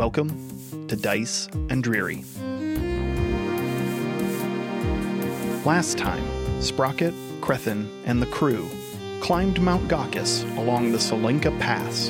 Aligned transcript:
Welcome 0.00 0.86
to 0.88 0.96
Dice 0.96 1.46
and 1.68 1.82
Dreary. 1.82 2.24
Last 5.66 5.98
time, 5.98 6.24
Sprocket, 6.62 7.12
Crethin, 7.42 7.86
and 8.06 8.22
the 8.22 8.26
crew 8.28 8.66
climbed 9.20 9.60
Mount 9.60 9.86
Ghakis 9.88 10.56
along 10.56 10.92
the 10.92 10.96
Tsolenka 10.96 11.50
Pass. 11.60 12.08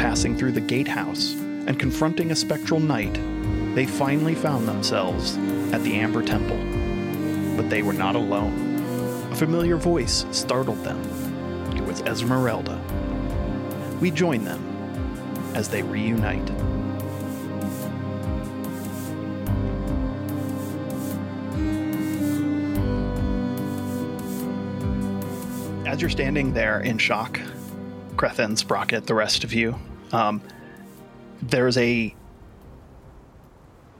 Passing 0.00 0.38
through 0.38 0.52
the 0.52 0.62
gatehouse 0.62 1.34
and 1.34 1.78
confronting 1.78 2.30
a 2.30 2.34
spectral 2.34 2.80
knight, 2.80 3.12
they 3.74 3.84
finally 3.84 4.34
found 4.34 4.66
themselves 4.66 5.36
at 5.70 5.82
the 5.82 5.96
Amber 5.96 6.24
Temple. 6.24 6.56
But 7.58 7.68
they 7.68 7.82
were 7.82 7.92
not 7.92 8.16
alone. 8.16 8.80
A 9.30 9.36
familiar 9.36 9.76
voice 9.76 10.24
startled 10.30 10.82
them. 10.82 10.98
It 11.76 11.84
was 11.84 12.00
Esmeralda. 12.00 12.80
We 14.00 14.10
join 14.10 14.44
them 14.44 15.52
as 15.54 15.68
they 15.68 15.82
reunite. 15.82 16.50
As 25.92 26.00
you're 26.00 26.08
standing 26.08 26.54
there 26.54 26.80
in 26.80 26.96
shock, 26.96 27.38
Crethin, 28.16 28.56
Sprocket, 28.56 29.06
the 29.06 29.14
rest 29.14 29.44
of 29.44 29.52
you, 29.52 29.78
um, 30.10 30.40
there's 31.42 31.76
a 31.76 32.14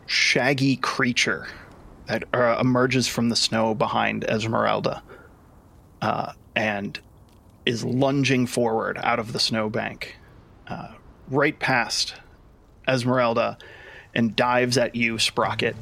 shaggy 0.06 0.76
creature 0.76 1.46
that 2.06 2.24
uh, 2.32 2.56
emerges 2.58 3.08
from 3.08 3.28
the 3.28 3.36
snow 3.36 3.74
behind 3.74 4.24
Esmeralda 4.24 5.02
uh, 6.00 6.32
and 6.56 6.98
is 7.66 7.84
lunging 7.84 8.46
forward 8.46 8.96
out 9.02 9.18
of 9.18 9.34
the 9.34 9.38
snowbank, 9.38 10.16
uh, 10.68 10.92
right 11.28 11.58
past 11.58 12.14
Esmeralda, 12.88 13.58
and 14.14 14.34
dives 14.34 14.78
at 14.78 14.94
you, 14.94 15.18
Sprocket. 15.18 15.76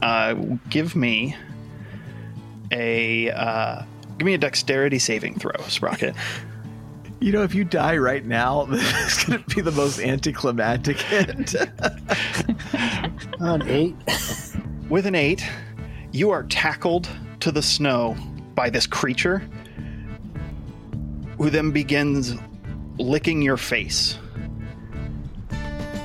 Uh, 0.00 0.34
give 0.70 0.94
me 0.94 1.34
a 2.70 3.32
uh, 3.32 3.82
give 4.18 4.26
me 4.26 4.34
a 4.34 4.38
dexterity 4.38 4.98
saving 4.98 5.38
throw, 5.38 5.60
Sprocket. 5.68 6.14
You 7.20 7.32
know, 7.32 7.42
if 7.42 7.54
you 7.54 7.64
die 7.64 7.96
right 7.96 8.24
now, 8.24 8.64
this 8.64 9.18
is 9.18 9.24
going 9.24 9.42
to 9.42 9.54
be 9.56 9.62
the 9.62 9.70
most 9.70 9.98
anticlimactic 10.00 11.10
end. 11.12 11.54
An 13.40 13.62
eight. 13.66 13.96
With 14.90 15.06
an 15.06 15.14
eight, 15.14 15.44
you 16.12 16.30
are 16.30 16.44
tackled 16.44 17.08
to 17.40 17.50
the 17.50 17.62
snow 17.62 18.16
by 18.54 18.70
this 18.70 18.86
creature, 18.86 19.48
who 21.38 21.50
then 21.50 21.70
begins 21.70 22.34
licking 22.98 23.42
your 23.42 23.56
face. 23.56 24.18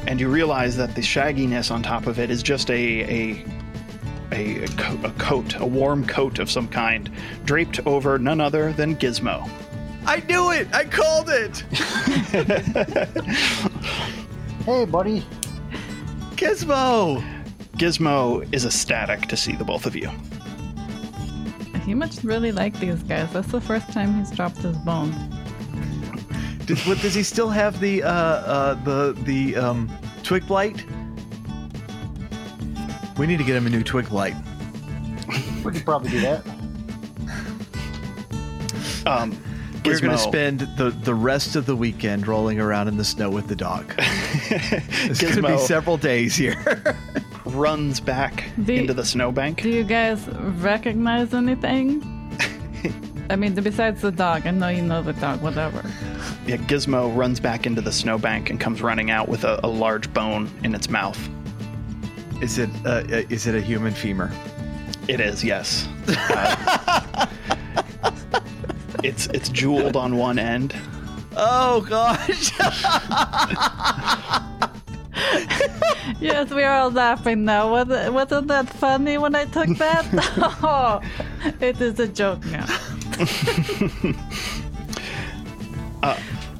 And 0.07 0.19
you 0.19 0.29
realize 0.29 0.77
that 0.77 0.95
the 0.95 1.01
shagginess 1.01 1.71
on 1.71 1.83
top 1.83 2.07
of 2.07 2.19
it 2.19 2.29
is 2.31 2.41
just 2.43 2.69
a 2.69 2.73
a 2.73 3.45
a, 4.31 4.63
a, 4.63 4.67
co- 4.69 4.99
a 5.03 5.11
coat, 5.11 5.55
a 5.59 5.65
warm 5.65 6.05
coat 6.05 6.39
of 6.39 6.49
some 6.49 6.67
kind, 6.67 7.09
draped 7.45 7.85
over 7.85 8.17
none 8.17 8.41
other 8.41 8.73
than 8.73 8.95
Gizmo. 8.95 9.49
I 10.05 10.17
knew 10.27 10.51
it! 10.51 10.67
I 10.73 10.85
called 10.85 11.29
it! 11.29 11.63
Hey, 14.65 14.85
buddy. 14.85 15.25
Gizmo! 16.35 17.23
Gizmo 17.77 18.47
is 18.53 18.63
ecstatic 18.63 19.21
to 19.29 19.35
see 19.35 19.53
the 19.53 19.63
both 19.63 19.87
of 19.87 19.95
you. 19.95 20.07
He 21.83 21.95
must 21.95 22.23
really 22.23 22.51
like 22.51 22.79
these 22.79 23.01
guys. 23.01 23.33
That's 23.33 23.51
the 23.51 23.59
first 23.59 23.91
time 23.91 24.19
he's 24.19 24.29
dropped 24.29 24.57
his 24.57 24.77
bone. 24.77 25.11
Did, 26.67 26.77
what, 26.81 26.99
does 26.99 27.15
he 27.15 27.23
still 27.23 27.49
have 27.49 27.79
the 27.79 28.03
uh, 28.03 28.11
uh, 28.11 28.73
the 28.83 29.13
the 29.23 29.55
um, 29.55 29.91
twig 30.21 30.45
blight? 30.45 30.85
We 33.17 33.27
need 33.27 33.37
to 33.37 33.43
get 33.43 33.55
him 33.55 33.67
a 33.67 33.69
new 33.69 33.83
twig 33.83 34.09
blight. 34.09 34.35
We 35.63 35.71
could 35.71 35.85
probably 35.85 36.09
do 36.09 36.21
that. 36.21 36.43
Um, 39.05 39.31
We're 39.85 39.99
going 39.99 40.11
to 40.11 40.17
spend 40.17 40.61
the, 40.77 40.91
the 40.91 41.13
rest 41.15 41.55
of 41.55 41.65
the 41.65 41.75
weekend 41.75 42.27
rolling 42.27 42.59
around 42.59 42.87
in 42.87 42.97
the 42.97 43.03
snow 43.03 43.29
with 43.29 43.47
the 43.47 43.55
dog. 43.55 43.93
It's 45.03 45.19
going 45.21 45.33
to 45.35 45.41
be 45.41 45.57
several 45.57 45.97
days 45.97 46.35
here. 46.35 46.95
runs 47.45 47.99
back 47.99 48.45
The- 48.57 48.77
into 48.77 48.93
the 48.93 49.03
snowbank. 49.05 49.61
Do 49.61 49.69
you 49.69 49.83
guys 49.83 50.27
recognize 50.27 51.33
anything? 51.33 52.01
I 53.29 53.35
mean, 53.35 53.53
besides 53.55 54.01
the 54.01 54.11
dog. 54.11 54.45
I 54.45 54.51
know 54.51 54.67
you 54.67 54.81
know 54.81 55.01
the 55.01 55.13
dog, 55.13 55.41
whatever. 55.41 55.81
Yeah, 56.45 56.57
Gizmo 56.57 57.15
runs 57.15 57.39
back 57.39 57.65
into 57.65 57.81
the 57.81 57.91
snowbank 57.91 58.49
and 58.49 58.59
comes 58.59 58.81
running 58.81 59.09
out 59.09 59.27
with 59.29 59.43
a, 59.43 59.59
a 59.63 59.67
large 59.69 60.13
bone 60.13 60.49
in 60.63 60.75
its 60.75 60.89
mouth. 60.89 61.17
Is 62.41 62.57
it 62.57 62.69
uh, 62.85 63.03
is 63.07 63.47
it 63.47 63.55
a 63.55 63.61
human 63.61 63.93
femur? 63.93 64.31
It 65.07 65.19
is, 65.19 65.43
yes. 65.43 65.87
Uh, 66.07 67.23
it's 69.03 69.27
it's 69.27 69.49
jeweled 69.49 69.95
on 69.95 70.17
one 70.17 70.39
end. 70.39 70.75
Oh 71.37 71.81
gosh! 71.81 72.51
Yes, 76.19 76.51
we 76.51 76.61
are 76.61 76.77
all 76.77 76.91
laughing 76.91 77.45
now. 77.45 77.71
Was 77.71 77.87
wasn't 78.11 78.47
that 78.49 78.69
funny 78.69 79.17
when 79.17 79.33
I 79.33 79.45
took 79.45 79.69
that? 79.77 80.05
oh, 80.63 81.01
it 81.59 81.81
is 81.81 81.99
a 81.99 82.07
joke 82.07 82.45
now. 82.45 82.67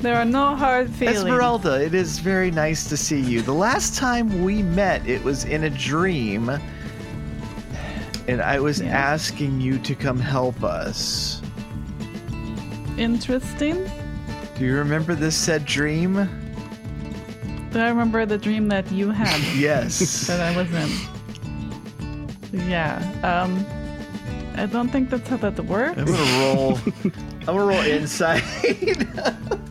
There 0.02 0.16
are 0.18 0.26
no 0.26 0.56
hard 0.56 0.90
feelings. 0.90 1.20
Esmeralda, 1.20 1.84
it 1.84 1.94
is 1.94 2.20
very 2.20 2.52
nice 2.52 2.86
to 2.90 2.98
see 2.98 3.20
you. 3.20 3.42
The 3.42 3.54
last 3.54 3.96
time 3.96 4.44
we 4.44 4.64
met, 4.64 5.06
it 5.08 5.24
was 5.24 5.46
in 5.46 5.64
a 5.66 5.70
dream, 5.70 6.50
and 8.28 8.42
I 8.42 8.60
was 8.60 8.82
Yeah. 8.82 8.90
asking 8.98 9.62
you 9.62 9.78
to 9.80 9.96
come 9.96 10.20
help 10.20 10.64
us. 10.64 11.42
Interesting. 12.98 13.90
Do 14.58 14.66
you 14.66 14.76
remember 14.76 15.16
this 15.16 15.36
said 15.36 15.66
dream? 15.66 16.14
Do 17.72 17.80
I 17.80 17.88
remember 17.88 18.26
the 18.26 18.38
dream 18.38 18.68
that 18.70 18.92
you 18.92 19.12
had? 19.12 19.40
Yes. 19.58 20.28
that 20.28 20.40
I 20.42 20.56
was 20.56 20.70
in. 20.74 22.70
Yeah. 22.70 23.00
Um, 23.24 23.66
I 24.56 24.66
don't 24.66 24.90
think 24.90 25.10
that's 25.10 25.30
how 25.30 25.38
that 25.38 25.58
works. 25.66 25.98
I'm 25.98 26.06
gonna 26.06 26.40
roll. 26.56 26.80
I'm 27.04 27.46
gonna 27.46 27.66
roll 27.66 27.80
insight. 27.80 28.44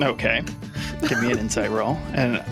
Okay. 0.00 0.42
Give 1.08 1.22
me 1.22 1.32
an 1.32 1.38
insight 1.38 1.70
roll. 1.70 1.96
And 2.12 2.42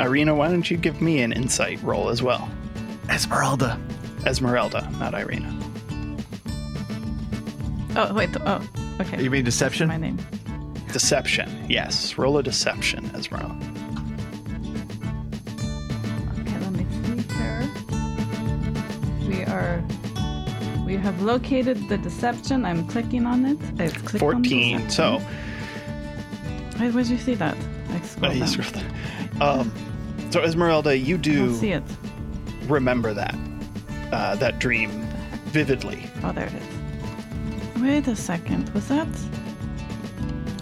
Irina, 0.00 0.34
why 0.34 0.48
don't 0.48 0.70
you 0.70 0.76
give 0.76 1.00
me 1.00 1.22
an 1.22 1.32
insight 1.32 1.82
roll 1.82 2.08
as 2.08 2.22
well? 2.22 2.50
Esmeralda. 3.08 3.78
Esmeralda, 4.26 4.88
not 4.98 5.14
Irina. 5.14 5.58
Oh 7.96 8.14
wait. 8.14 8.30
Oh, 8.40 8.66
okay. 9.00 9.22
You 9.22 9.30
mean 9.30 9.44
deception? 9.44 9.88
My 9.88 9.96
name. 9.96 10.18
Deception. 10.92 11.66
Yes. 11.68 12.16
Roll 12.16 12.38
a 12.38 12.42
deception, 12.42 13.10
Esmeralda. 13.14 13.54
Okay, 16.40 16.58
let 16.58 16.72
me 16.72 16.86
see 17.04 17.22
here. 17.34 17.68
We 19.28 19.44
are. 19.44 19.82
We 20.84 20.96
have 20.96 21.20
located 21.22 21.88
the 21.88 21.98
deception. 21.98 22.64
I'm 22.64 22.86
clicking 22.86 23.26
on 23.26 23.44
it. 23.46 23.58
I've 23.80 23.94
clicked 24.04 24.22
on 24.22 24.42
14. 24.42 24.90
So, 24.90 25.20
deception. 26.82 26.86
Wait, 26.86 26.94
where'd 26.94 27.06
you 27.06 27.18
see 27.18 27.34
that? 27.34 27.56
I 27.90 27.96
uh, 27.96 28.02
scrolled 28.02 28.34
you 28.34 28.40
down. 28.40 28.48
scroll 28.48 28.82
down. 28.82 29.60
um, 29.60 30.30
so 30.30 30.40
Esmeralda, 30.42 30.96
you 30.96 31.18
don't 31.18 31.54
see 31.54 31.72
it. 31.72 31.82
remember 32.66 33.12
that 33.14 33.34
uh, 34.12 34.36
that 34.36 34.58
dream 34.58 34.90
vividly. 35.46 36.10
Oh, 36.22 36.32
there 36.32 36.46
it 36.46 36.54
is. 36.54 37.82
Wait 37.82 38.08
a 38.08 38.16
second. 38.16 38.68
Was 38.70 38.88
that? 38.88 39.08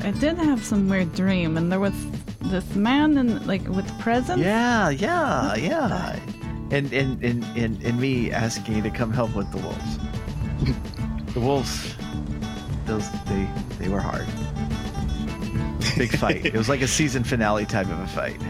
I 0.02 0.12
did 0.12 0.38
have 0.38 0.64
some 0.64 0.88
weird 0.88 1.14
dream, 1.14 1.56
and 1.56 1.70
there 1.70 1.80
was 1.80 1.94
this 2.42 2.74
man 2.74 3.18
and 3.18 3.46
like 3.46 3.66
with 3.68 3.86
presents. 4.00 4.42
Yeah, 4.42 4.90
yeah, 4.90 5.54
yeah. 5.56 6.18
And 6.70 6.92
and, 6.92 7.22
and 7.22 7.44
and 7.56 7.82
and 7.82 8.00
me 8.00 8.32
asking 8.32 8.76
you 8.76 8.82
to 8.82 8.90
come 8.90 9.12
help 9.12 9.34
with 9.34 9.50
the 9.52 9.58
wolves. 9.58 9.98
the 11.34 11.40
wolves, 11.40 11.94
those 12.86 13.10
they 13.24 13.48
they 13.78 13.88
were 13.88 14.00
hard. 14.00 14.26
Big 16.00 16.16
fight. 16.16 16.46
it 16.46 16.54
was 16.54 16.68
like 16.70 16.80
a 16.80 16.88
season 16.98 17.22
finale 17.24 17.66
type 17.66 17.86
of 17.88 17.98
a 18.00 18.06
fight. 18.06 18.40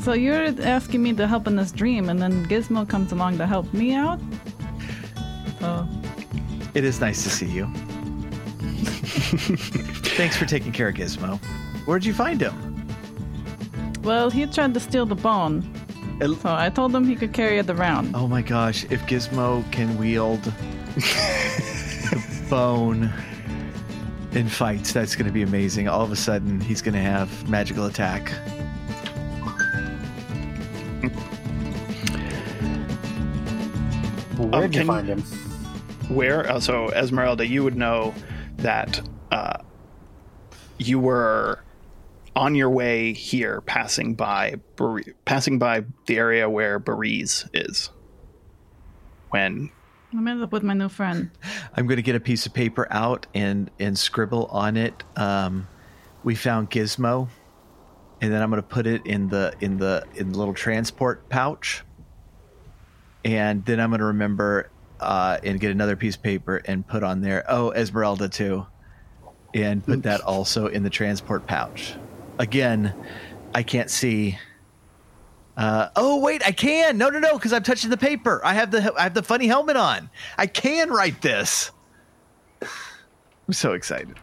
So 0.00 0.12
you're 0.12 0.54
asking 0.62 1.02
me 1.02 1.12
to 1.14 1.26
help 1.26 1.48
in 1.48 1.56
this 1.56 1.72
dream, 1.72 2.08
and 2.08 2.22
then 2.22 2.46
Gizmo 2.46 2.88
comes 2.88 3.10
along 3.10 3.38
to 3.38 3.46
help 3.46 3.72
me 3.74 3.92
out. 3.94 4.20
So 5.58 5.88
It 6.74 6.84
is 6.84 7.00
nice 7.00 7.24
to 7.24 7.28
see 7.30 7.46
you. 7.46 7.66
Thanks 10.16 10.36
for 10.36 10.44
taking 10.46 10.70
care 10.70 10.88
of 10.90 10.94
Gizmo. 10.94 11.38
Where'd 11.86 12.04
you 12.04 12.14
find 12.14 12.40
him? 12.40 12.54
Well, 14.04 14.30
he 14.30 14.46
tried 14.46 14.74
to 14.74 14.80
steal 14.80 15.06
the 15.06 15.16
bone. 15.16 15.64
El- 16.20 16.36
So 16.36 16.54
I 16.54 16.68
told 16.70 16.94
him 16.94 17.04
he 17.04 17.16
could 17.16 17.32
carry 17.32 17.58
it 17.58 17.68
around. 17.68 18.14
Oh 18.14 18.28
my 18.28 18.42
gosh, 18.42 18.84
if 18.90 19.00
Gizmo 19.06 19.64
can 19.72 19.98
wield 19.98 20.42
the 20.94 22.46
bone, 22.48 23.12
in 24.32 24.48
fights. 24.48 24.92
That's 24.92 25.14
going 25.14 25.26
to 25.26 25.32
be 25.32 25.42
amazing. 25.42 25.88
All 25.88 26.02
of 26.02 26.12
a 26.12 26.16
sudden, 26.16 26.60
he's 26.60 26.82
going 26.82 26.94
to 26.94 27.00
have 27.00 27.48
magical 27.48 27.86
attack. 27.86 28.32
Where'd 34.38 34.74
you 34.74 34.84
find 34.84 35.08
him? 35.08 35.22
Where? 36.08 36.50
Uh, 36.50 36.60
so, 36.60 36.88
Esmeralda, 36.90 37.46
you 37.46 37.62
would 37.62 37.76
know 37.76 38.14
that 38.56 39.00
uh, 39.30 39.58
you 40.78 40.98
were 40.98 41.62
on 42.34 42.54
your 42.54 42.70
way 42.70 43.12
here, 43.12 43.60
passing 43.62 44.14
by 44.14 44.54
Bar- 44.76 45.02
passing 45.24 45.58
by 45.58 45.84
the 46.06 46.16
area 46.16 46.48
where 46.48 46.80
Berez 46.80 47.48
is. 47.52 47.90
When 49.30 49.70
I 50.12 50.20
met 50.20 50.38
up 50.38 50.52
with 50.52 50.62
my 50.62 50.74
new 50.74 50.88
friend. 50.88 51.30
I'm 51.76 51.86
going 51.86 51.96
to 51.96 52.02
get 52.02 52.16
a 52.16 52.20
piece 52.20 52.46
of 52.46 52.52
paper 52.52 52.86
out 52.90 53.26
and 53.34 53.70
and 53.78 53.98
scribble 53.98 54.46
on 54.46 54.76
it. 54.76 55.04
Um, 55.16 55.68
we 56.24 56.34
found 56.34 56.70
Gizmo, 56.70 57.28
and 58.20 58.32
then 58.32 58.42
I'm 58.42 58.50
going 58.50 58.62
to 58.62 58.68
put 58.68 58.86
it 58.86 59.06
in 59.06 59.28
the 59.28 59.54
in 59.60 59.78
the 59.78 60.04
in 60.14 60.32
the 60.32 60.38
little 60.38 60.54
transport 60.54 61.28
pouch, 61.28 61.84
and 63.24 63.64
then 63.64 63.78
I'm 63.80 63.90
going 63.90 64.00
to 64.00 64.06
remember 64.06 64.70
uh, 64.98 65.38
and 65.44 65.60
get 65.60 65.70
another 65.70 65.96
piece 65.96 66.16
of 66.16 66.22
paper 66.22 66.56
and 66.56 66.86
put 66.86 67.02
on 67.02 67.20
there. 67.20 67.44
Oh, 67.48 67.70
Esmeralda 67.72 68.28
too, 68.28 68.66
and 69.54 69.84
put 69.84 70.02
that 70.02 70.20
also 70.22 70.66
in 70.66 70.82
the 70.82 70.90
transport 70.90 71.46
pouch. 71.46 71.94
Again, 72.38 72.94
I 73.54 73.62
can't 73.62 73.90
see. 73.90 74.38
Uh, 75.60 75.90
oh 75.94 76.18
wait, 76.20 76.42
I 76.46 76.52
can. 76.52 76.96
No, 76.96 77.10
no, 77.10 77.18
no, 77.18 77.34
because 77.34 77.52
I'm 77.52 77.62
touching 77.62 77.90
the 77.90 77.96
paper. 77.98 78.40
I 78.42 78.54
have 78.54 78.70
the 78.70 78.94
I 78.98 79.02
have 79.02 79.12
the 79.12 79.22
funny 79.22 79.46
helmet 79.46 79.76
on. 79.76 80.08
I 80.38 80.46
can 80.46 80.88
write 80.88 81.20
this. 81.20 81.70
I'm 82.62 83.52
so 83.52 83.74
excited. 83.74 84.16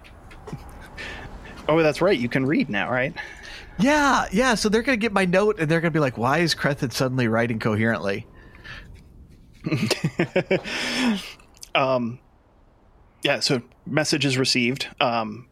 oh, 1.70 1.78
that's 1.84 2.02
right, 2.02 2.18
you 2.18 2.28
can 2.28 2.44
read 2.44 2.72
now, 2.72 2.90
right? 2.90 3.14
Yeah, 3.78 4.26
yeah. 4.32 4.56
So 4.56 4.68
they're 4.68 4.82
gonna 4.82 4.98
get 4.98 5.14
my 5.14 5.26
note 5.26 5.60
and 5.60 5.70
they're 5.70 5.80
gonna 5.80 5.92
be 5.92 6.00
like, 6.00 6.18
"Why 6.18 6.40
is 6.40 6.56
Crethin 6.56 6.90
suddenly 6.90 7.28
writing 7.28 7.60
coherently?" 7.60 8.26
um, 11.76 12.18
Yeah, 13.22 13.42
so 13.42 13.62
message 13.86 14.26
is 14.26 14.40
received. 14.40 14.88
Um, 15.00 15.48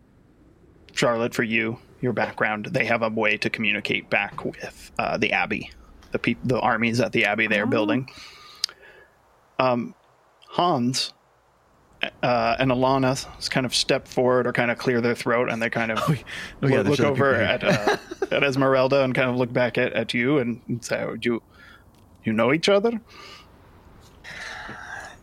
Charlotte, 0.94 1.36
for 1.36 1.44
you, 1.44 1.78
your 2.02 2.14
background, 2.14 2.68
they 2.68 2.86
have 2.86 3.02
a 3.02 3.10
way 3.10 3.38
to 3.38 3.50
communicate 3.50 4.10
back 4.10 4.46
with 4.46 4.92
uh, 5.00 5.18
the 5.18 5.32
Abbey, 5.32 5.72
the 6.12 6.20
peop- 6.20 6.40
the 6.44 6.60
armies 6.60 7.00
at 7.00 7.12
the 7.12 7.26
Abbey 7.26 7.48
they 7.48 7.60
are 7.60 7.66
building. 7.66 8.10
Um, 9.60 9.96
Hans 10.50 11.14
uh, 12.24 12.56
and 12.60 12.72
Alana 12.72 13.50
kind 13.50 13.66
of 13.66 13.74
step 13.74 14.08
forward 14.08 14.48
or 14.48 14.54
kind 14.54 14.72
of 14.72 14.78
clear 14.78 15.02
their 15.02 15.16
throat, 15.16 15.50
and 15.50 15.62
they 15.62 15.70
kind 15.70 15.92
of 15.92 16.00
oh 16.10 16.68
yeah, 16.68 16.82
look, 16.82 16.88
look 16.88 17.00
over 17.00 17.36
at 17.36 17.64
uh, 17.64 17.98
at 18.32 18.44
Esmeralda 18.44 19.04
and 19.04 19.14
kind 19.16 19.30
of 19.30 19.38
look 19.38 19.52
back 19.52 19.78
at, 19.78 19.94
at 19.94 20.14
you 20.14 20.38
and 20.38 20.62
say, 20.82 21.02
"Oh, 21.02 21.16
"You 21.22 21.42
you 22.24 22.34
know 22.34 22.54
each 22.54 22.70
other?" 22.70 23.00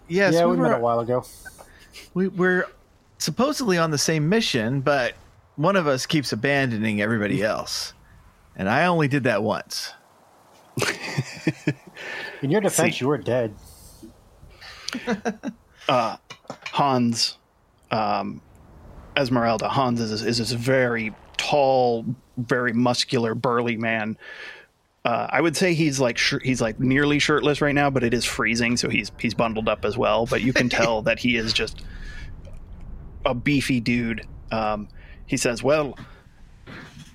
Yes, 0.08 0.34
yeah, 0.34 0.44
we 0.44 0.52
we 0.52 0.62
met 0.62 0.70
were, 0.70 0.75
a 0.75 0.80
while 0.80 1.00
ago. 1.00 1.25
we, 2.12 2.28
we're 2.28 2.66
supposedly 3.18 3.78
on 3.78 3.90
the 3.90 3.98
same 3.98 4.28
mission, 4.28 4.80
but 4.80 5.14
one 5.56 5.76
of 5.76 5.87
us 5.87 6.06
keeps 6.06 6.32
abandoning 6.32 7.00
everybody 7.00 7.43
else, 7.43 7.93
and 8.56 8.69
I 8.69 8.87
only 8.87 9.08
did 9.08 9.25
that 9.25 9.43
once. 9.43 9.93
In 12.43 12.50
your 12.50 12.60
defense, 12.60 12.96
See. 12.96 13.00
you 13.02 13.08
were 13.08 13.19
dead. 13.19 13.54
Hans, 15.88 17.38
um, 17.90 18.40
Esmeralda, 19.16 19.69
Hans 19.69 20.00
is, 20.00 20.22
is 20.22 20.38
this 20.38 20.52
very 20.52 21.14
tall, 21.37 22.04
very 22.37 22.72
muscular, 22.72 23.34
burly 23.34 23.76
man. 23.76 24.16
Uh, 25.04 25.26
I 25.31 25.40
would 25.40 25.56
say 25.56 25.75
he's 25.75 25.99
like 25.99 26.16
sh- 26.16 26.34
he's 26.43 26.60
like 26.60 26.78
nearly 26.78 27.19
shirtless 27.19 27.60
right 27.60 27.75
now, 27.75 27.90
but 27.90 28.04
it 28.04 28.14
is 28.14 28.25
freezing, 28.25 28.76
so 28.76 28.88
he's 28.88 29.10
he's 29.19 29.34
bundled 29.34 29.69
up 29.69 29.84
as 29.84 29.99
well. 29.99 30.26
But 30.26 30.43
you 30.43 30.52
can 30.52 30.69
tell 30.69 31.02
that 31.08 31.19
he 31.19 31.37
is 31.37 31.52
just 31.52 31.82
a 33.26 33.34
beefy 33.34 33.81
dude. 33.81 34.26
Um, 34.52 34.88
he 35.26 35.36
says, 35.36 35.62
"Well, 35.62 35.98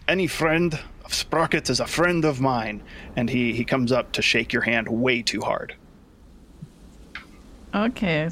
any 0.08 0.28
friend 0.28 0.80
of 1.06 1.14
Sprockets 1.14 1.70
is 1.70 1.80
a 1.80 1.88
friend 1.88 2.26
of 2.26 2.42
mine," 2.42 2.82
and 3.16 3.30
he 3.30 3.54
he 3.54 3.64
comes 3.64 3.92
up 3.92 4.12
to 4.14 4.22
shake 4.22 4.54
your 4.54 4.64
hand 4.64 4.88
way 4.88 5.22
too 5.22 5.42
hard. 5.42 5.76
Okay. 7.74 8.30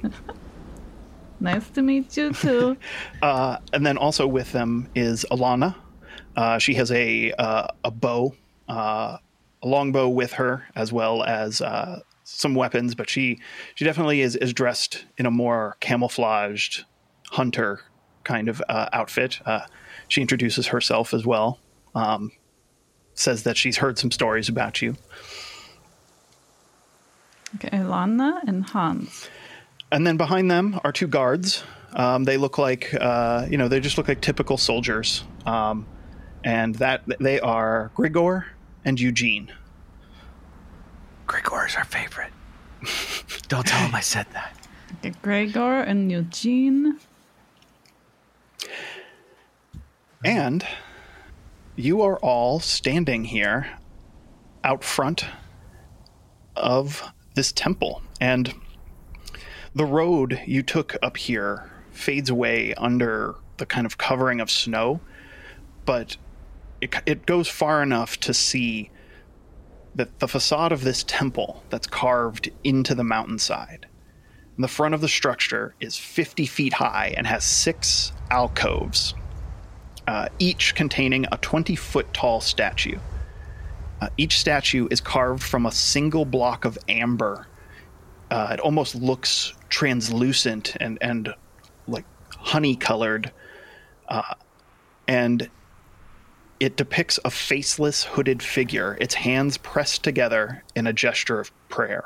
nice 1.40 1.68
to 1.70 1.82
meet 1.82 2.16
you 2.16 2.32
too. 2.32 2.76
Uh, 3.22 3.58
and 3.74 3.84
then 3.84 3.98
also 3.98 4.26
with 4.26 4.52
them 4.52 4.88
is 4.94 5.26
Alana. 5.30 5.74
Uh, 6.36 6.58
she 6.58 6.72
has 6.74 6.90
a 6.90 7.32
uh, 7.32 7.66
a 7.84 7.90
bow, 7.90 8.34
uh, 8.68 9.18
a 9.62 9.66
longbow 9.66 10.08
with 10.08 10.32
her, 10.32 10.64
as 10.74 10.90
well 10.90 11.22
as 11.24 11.60
uh, 11.60 12.00
some 12.24 12.54
weapons. 12.54 12.94
But 12.94 13.10
she 13.10 13.38
she 13.74 13.84
definitely 13.84 14.22
is 14.22 14.36
is 14.36 14.54
dressed 14.54 15.04
in 15.18 15.26
a 15.26 15.30
more 15.30 15.76
camouflaged 15.80 16.84
hunter 17.30 17.80
kind 18.30 18.48
of 18.48 18.62
uh, 18.68 18.88
outfit. 18.92 19.40
Uh, 19.44 19.66
she 20.06 20.20
introduces 20.20 20.68
herself 20.68 21.12
as 21.12 21.26
well. 21.26 21.58
Um, 21.96 22.30
says 23.14 23.42
that 23.42 23.56
she's 23.56 23.78
heard 23.78 23.98
some 23.98 24.12
stories 24.12 24.48
about 24.48 24.80
you. 24.80 24.96
Okay, 27.56 27.76
Alana 27.76 28.40
and 28.46 28.64
Hans. 28.64 29.28
And 29.90 30.06
then 30.06 30.16
behind 30.16 30.48
them 30.48 30.78
are 30.84 30.92
two 30.92 31.08
guards. 31.08 31.64
Um, 31.94 32.22
they 32.22 32.36
look 32.36 32.56
like, 32.56 32.94
uh, 32.94 33.46
you 33.50 33.58
know, 33.58 33.66
they 33.66 33.80
just 33.80 33.98
look 33.98 34.06
like 34.06 34.20
typical 34.20 34.56
soldiers. 34.56 35.24
Um, 35.44 35.84
and 36.44 36.76
that 36.76 37.02
they 37.18 37.40
are 37.40 37.90
Grigor 37.96 38.44
and 38.84 39.00
Eugene. 39.00 39.52
Gregor 41.26 41.66
is 41.66 41.74
our 41.74 41.84
favorite. 41.84 42.32
Don't 43.48 43.66
tell 43.66 43.84
him 43.84 43.94
I 43.94 44.00
said 44.00 44.26
that. 44.34 44.56
Okay, 44.98 45.12
Gregor 45.20 45.80
and 45.80 46.12
Eugene. 46.12 47.00
And 50.24 50.66
you 51.76 52.02
are 52.02 52.18
all 52.18 52.60
standing 52.60 53.24
here 53.24 53.78
out 54.62 54.84
front 54.84 55.24
of 56.56 57.02
this 57.34 57.52
temple. 57.52 58.02
And 58.20 58.54
the 59.74 59.84
road 59.84 60.40
you 60.46 60.62
took 60.62 60.96
up 61.02 61.16
here 61.16 61.70
fades 61.90 62.28
away 62.28 62.74
under 62.74 63.34
the 63.56 63.66
kind 63.66 63.86
of 63.86 63.98
covering 63.98 64.40
of 64.40 64.50
snow, 64.50 65.00
but 65.84 66.16
it, 66.80 66.94
it 67.06 67.26
goes 67.26 67.48
far 67.48 67.82
enough 67.82 68.18
to 68.20 68.34
see 68.34 68.90
that 69.94 70.18
the 70.18 70.28
facade 70.28 70.72
of 70.72 70.84
this 70.84 71.02
temple 71.04 71.62
that's 71.70 71.86
carved 71.86 72.50
into 72.62 72.94
the 72.94 73.04
mountainside. 73.04 73.86
The 74.58 74.68
front 74.68 74.94
of 74.94 75.00
the 75.00 75.08
structure 75.08 75.74
is 75.80 75.96
50 75.96 76.46
feet 76.46 76.74
high 76.74 77.14
and 77.16 77.26
has 77.26 77.44
six 77.44 78.12
alcoves 78.30 79.14
uh, 80.06 80.28
each 80.38 80.74
containing 80.74 81.26
a 81.30 81.36
20 81.38 81.76
foot 81.76 82.12
tall 82.12 82.40
statue. 82.40 82.98
Uh, 84.00 84.08
each 84.16 84.38
statue 84.38 84.88
is 84.90 85.00
carved 85.00 85.42
from 85.42 85.66
a 85.66 85.72
single 85.72 86.24
block 86.24 86.64
of 86.64 86.78
amber. 86.88 87.46
Uh, 88.30 88.48
it 88.52 88.60
almost 88.60 88.94
looks 88.94 89.52
translucent 89.68 90.76
and, 90.80 90.98
and 91.00 91.34
like 91.86 92.04
honey 92.36 92.74
colored. 92.76 93.30
Uh, 94.08 94.34
and 95.06 95.48
it 96.60 96.76
depicts 96.76 97.18
a 97.24 97.30
faceless, 97.30 98.04
hooded 98.04 98.42
figure, 98.42 98.96
its 99.00 99.14
hands 99.14 99.56
pressed 99.56 100.02
together 100.02 100.62
in 100.74 100.86
a 100.86 100.92
gesture 100.92 101.40
of 101.40 101.50
prayer. 101.68 102.04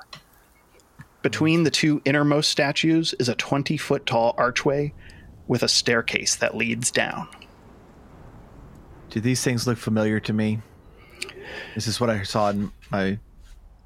Between 1.22 1.64
the 1.64 1.70
two 1.70 2.02
innermost 2.04 2.50
statues 2.50 3.14
is 3.18 3.28
a 3.28 3.34
20 3.34 3.76
foot 3.76 4.04
tall 4.04 4.34
archway 4.36 4.92
with 5.46 5.62
a 5.62 5.68
staircase 5.68 6.36
that 6.36 6.56
leads 6.56 6.90
down. 6.90 7.28
Do 9.10 9.20
these 9.20 9.42
things 9.42 9.66
look 9.66 9.78
familiar 9.78 10.20
to 10.20 10.32
me? 10.32 10.60
Is 11.76 11.86
this 11.86 12.00
what 12.00 12.10
I 12.10 12.22
saw 12.22 12.50
in 12.50 12.72
my 12.90 13.18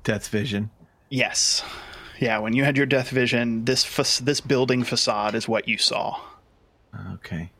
death 0.04 0.28
vision? 0.28 0.70
Yes. 1.10 1.62
Yeah, 2.20 2.38
when 2.38 2.54
you 2.54 2.64
had 2.64 2.76
your 2.76 2.86
death 2.86 3.10
vision, 3.10 3.64
this 3.64 3.84
fa- 3.84 4.22
this 4.22 4.40
building 4.40 4.84
facade 4.84 5.34
is 5.34 5.48
what 5.48 5.68
you 5.68 5.78
saw. 5.78 6.20
Okay. 7.14 7.50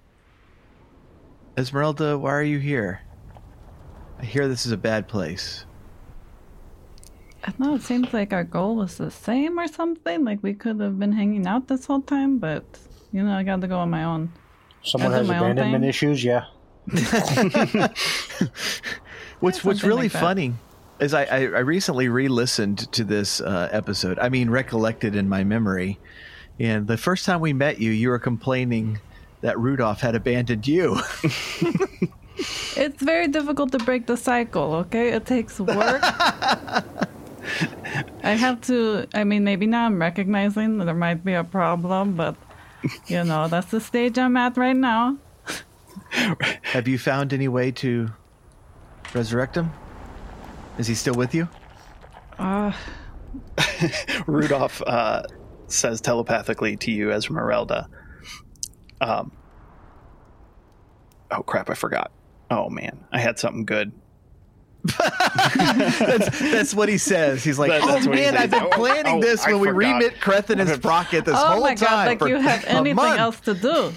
Esmeralda, 1.56 2.18
why 2.18 2.32
are 2.32 2.42
you 2.42 2.58
here? 2.58 3.02
I 4.18 4.24
hear 4.24 4.48
this 4.48 4.66
is 4.66 4.72
a 4.72 4.76
bad 4.76 5.06
place. 5.08 5.64
I 7.44 7.52
know 7.58 7.76
it 7.76 7.82
seems 7.82 8.12
like 8.12 8.32
our 8.32 8.44
goal 8.44 8.76
was 8.76 8.96
the 8.96 9.10
same 9.10 9.58
or 9.58 9.68
something. 9.68 10.24
Like 10.24 10.42
we 10.42 10.54
could 10.54 10.80
have 10.80 10.98
been 10.98 11.12
hanging 11.12 11.46
out 11.46 11.68
this 11.68 11.86
whole 11.86 12.02
time, 12.02 12.38
but 12.38 12.64
you 13.12 13.22
know, 13.22 13.32
I 13.32 13.42
got 13.42 13.60
to 13.60 13.68
go 13.68 13.78
on 13.78 13.90
my 13.90 14.04
own. 14.04 14.32
Someone 14.82 15.12
has 15.12 15.26
my 15.28 15.38
abandonment 15.38 15.82
thing. 15.82 15.88
issues, 15.88 16.24
yeah. 16.24 16.44
What's 19.40 19.62
what's 19.64 19.84
really 19.84 20.08
like 20.08 20.12
funny 20.12 20.54
is 20.98 21.14
I, 21.14 21.24
I, 21.24 21.38
I 21.38 21.60
recently 21.60 22.08
re-listened 22.08 22.90
to 22.92 23.04
this 23.04 23.40
uh, 23.40 23.68
episode. 23.70 24.18
I 24.18 24.28
mean, 24.30 24.50
recollected 24.50 25.14
in 25.14 25.28
my 25.28 25.44
memory, 25.44 26.00
And 26.58 26.88
the 26.88 26.96
first 26.96 27.24
time 27.24 27.40
we 27.40 27.52
met 27.52 27.80
you, 27.80 27.92
you 27.92 28.08
were 28.08 28.18
complaining 28.18 28.98
that 29.40 29.56
Rudolph 29.58 30.00
had 30.00 30.16
abandoned 30.16 30.66
you. 30.66 30.98
It's 32.76 33.02
very 33.02 33.26
difficult 33.26 33.72
to 33.72 33.78
break 33.78 34.06
the 34.06 34.16
cycle, 34.16 34.74
okay? 34.86 35.08
It 35.10 35.26
takes 35.26 35.58
work. 35.58 36.00
I 38.22 38.32
have 38.34 38.60
to, 38.62 39.08
I 39.14 39.24
mean, 39.24 39.42
maybe 39.42 39.66
now 39.66 39.86
I'm 39.86 40.00
recognizing 40.00 40.78
that 40.78 40.84
there 40.84 40.94
might 40.94 41.24
be 41.24 41.34
a 41.34 41.42
problem, 41.42 42.14
but, 42.14 42.36
you 43.06 43.24
know, 43.24 43.48
that's 43.48 43.70
the 43.70 43.80
stage 43.80 44.18
I'm 44.18 44.36
at 44.36 44.56
right 44.56 44.76
now. 44.76 45.18
Have 46.62 46.88
you 46.88 46.98
found 46.98 47.32
any 47.32 47.48
way 47.48 47.70
to 47.72 48.10
resurrect 49.14 49.56
him? 49.56 49.72
Is 50.78 50.86
he 50.86 50.94
still 50.94 51.14
with 51.14 51.34
you? 51.34 51.48
Uh, 52.38 52.72
Rudolph 54.26 54.80
uh, 54.86 55.22
says 55.66 56.00
telepathically 56.00 56.76
to 56.78 56.90
you, 56.90 57.10
Esmeralda. 57.10 57.88
Um, 59.00 59.32
oh 61.30 61.42
crap! 61.42 61.68
I 61.70 61.74
forgot. 61.74 62.10
Oh 62.50 62.68
man, 62.68 63.04
I 63.12 63.18
had 63.18 63.38
something 63.38 63.64
good. 63.64 63.92
that's, 65.58 66.38
that's 66.40 66.74
what 66.74 66.88
he 66.88 66.98
says. 66.98 67.42
He's 67.44 67.58
like, 67.58 67.70
That- 67.70 67.82
oh 67.82 67.86
that's 67.88 68.06
what 68.06 68.16
he 68.16 68.24
man. 68.24 68.36
I've 68.36 68.50
been 68.50 68.62
Oh, 68.62 68.68
planning 68.70 69.16
oh, 69.16 69.20
this 69.20 69.44
I 69.44 69.52
when 69.52 69.60
we 69.60 69.68
forgot. 69.68 69.78
remit 69.78 70.20
Crethin 70.20 70.60
and 70.60 70.68
Sprocket 70.70 71.24
this 71.26 71.34
oh 71.38 71.52
whole 71.52 71.60
my 71.62 71.74
god, 71.74 71.86
time. 71.86 72.06
like 72.06 72.18
for 72.20 72.28
you 72.28 72.36
have 72.38 72.64
anything 72.66 72.98
else 72.98 73.40
to 73.40 73.54
do. 73.54 73.92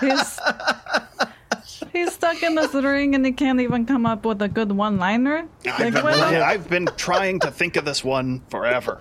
He's, 0.00 0.40
he's 1.92 2.12
stuck 2.12 2.42
in 2.42 2.54
this 2.54 2.74
ring 2.74 3.14
and 3.14 3.24
he 3.24 3.32
can't 3.32 3.60
even 3.60 3.86
come 3.86 4.06
up 4.06 4.24
with 4.24 4.40
a 4.42 4.48
good 4.48 4.72
one 4.72 4.98
liner. 4.98 5.46
I've 5.66 5.94
Like, 5.94 6.04
been, 6.04 6.42
I've 6.42 6.68
been 6.68 6.88
trying 6.96 7.40
to 7.40 7.50
think 7.50 7.76
of 7.76 7.84
this 7.84 8.04
one 8.04 8.42
forever. 8.50 9.00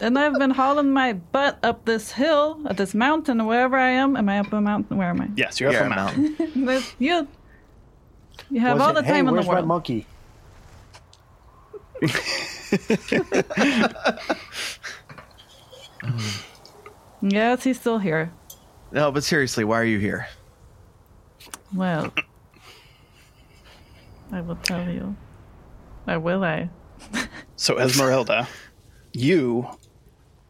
And 0.00 0.18
I've 0.18 0.34
been 0.38 0.50
hauling 0.50 0.92
my 0.92 1.12
butt 1.14 1.58
up 1.62 1.84
this 1.84 2.12
hill, 2.12 2.60
at 2.68 2.76
this 2.76 2.94
mountain, 2.94 3.40
or 3.40 3.46
wherever 3.48 3.76
I 3.76 3.90
am. 3.90 4.16
Am 4.16 4.28
I 4.28 4.38
up 4.40 4.52
a 4.52 4.60
mountain? 4.60 4.96
Where 4.96 5.10
am 5.10 5.20
I? 5.20 5.28
Yes, 5.36 5.60
you're 5.60 5.74
up 5.74 5.86
a 5.86 5.88
mountain. 5.88 6.36
There's- 6.66 6.94
you, 6.98 7.28
you 8.50 8.60
have 8.60 8.74
Was 8.78 8.82
all 8.82 8.90
it, 8.90 8.94
the 8.94 9.02
hey, 9.04 9.12
time 9.12 9.18
in 9.20 9.26
the 9.26 9.32
world. 9.32 9.36
where's 9.36 9.46
my 9.48 9.54
world. 9.54 9.66
monkey? 9.68 10.06
yes, 17.22 17.64
he's 17.64 17.78
still 17.78 17.98
here. 17.98 18.32
No, 18.90 19.12
but 19.12 19.24
seriously, 19.24 19.64
why 19.64 19.80
are 19.80 19.84
you 19.84 19.98
here? 19.98 20.26
Well, 21.74 22.12
I 24.32 24.40
will 24.40 24.56
tell 24.56 24.90
you. 24.90 25.14
Or 26.08 26.18
will 26.18 26.42
I? 26.44 26.70
So, 27.56 27.78
Esmeralda, 27.78 28.48
you 29.12 29.68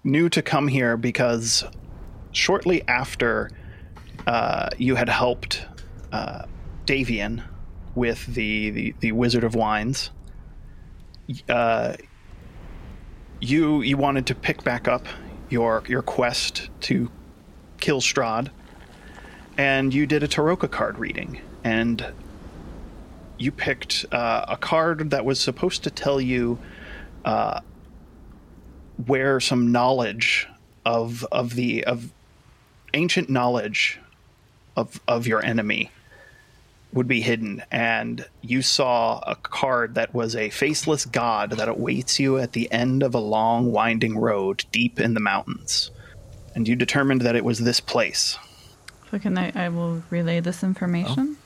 knew 0.03 0.31
to 0.31 0.41
come 0.41 0.69
here 0.69 0.97
because 0.97 1.65
shortly 2.33 2.83
after 2.89 3.51
uh, 4.27 4.71
you 4.79 4.95
had 4.95 5.09
helped 5.09 5.67
uh, 6.11 6.47
Davian 6.87 7.43
with 7.95 8.25
the, 8.27 8.71
the, 8.71 8.95
the 9.01 9.13
Wizard 9.13 9.45
of 9.45 9.55
Wines, 9.55 10.11
uh, 11.49 11.95
you 13.41 13.83
you 13.83 13.97
wanted 13.97 14.27
to 14.27 14.35
pick 14.35 14.65
back 14.65 14.89
up 14.89 15.07
your 15.51 15.83
your 15.89 16.03
quest 16.03 16.71
to 16.83 17.11
kill 17.81 18.01
Strahd, 18.01 18.51
and 19.57 19.93
you 19.93 20.07
did 20.07 20.23
a 20.23 20.29
Tarokka 20.29 20.71
card 20.71 20.99
reading, 20.99 21.41
and 21.65 22.07
you 23.39 23.51
picked 23.51 24.07
uh, 24.13 24.45
a 24.49 24.57
card 24.57 25.11
that 25.11 25.25
was 25.25 25.41
supposed 25.41 25.83
to 25.85 25.91
tell 25.91 26.21
you 26.21 26.59
uh, 27.25 27.61
where 29.07 29.41
some 29.41 29.73
knowledge 29.73 30.49
of 30.85 31.25
of 31.33 31.55
the 31.55 31.85
of 31.85 32.13
ancient 32.95 33.29
knowledge 33.29 33.99
of 34.77 35.01
of 35.09 35.27
your 35.27 35.45
enemy 35.45 35.91
would 36.93 37.09
be 37.09 37.21
hidden 37.21 37.63
and 37.71 38.27
you 38.43 38.61
saw 38.63 39.19
a 39.27 39.35
card 39.37 39.95
that 39.95 40.13
was 40.15 40.37
a 40.37 40.51
faceless 40.51 41.05
god 41.07 41.53
that 41.53 41.69
awaits 41.69 42.21
you 42.21 42.39
at 42.39 42.53
the 42.53 42.71
end 42.71 43.03
of 43.03 43.15
a 43.15 43.19
long 43.19 43.73
winding 43.73 44.19
road 44.19 44.65
deep 44.73 45.01
in 45.01 45.15
the 45.15 45.21
mountains 45.21 45.91
and 46.55 46.69
you 46.69 46.77
determined 46.77 47.23
that 47.23 47.35
it 47.37 47.45
was 47.45 47.61
this 47.61 47.81
place 47.81 48.37
So 49.11 49.19
can 49.19 49.37
I? 49.39 49.53
I 49.55 49.69
will 49.69 50.03
relay 50.11 50.41
this 50.41 50.63
information. 50.63 51.37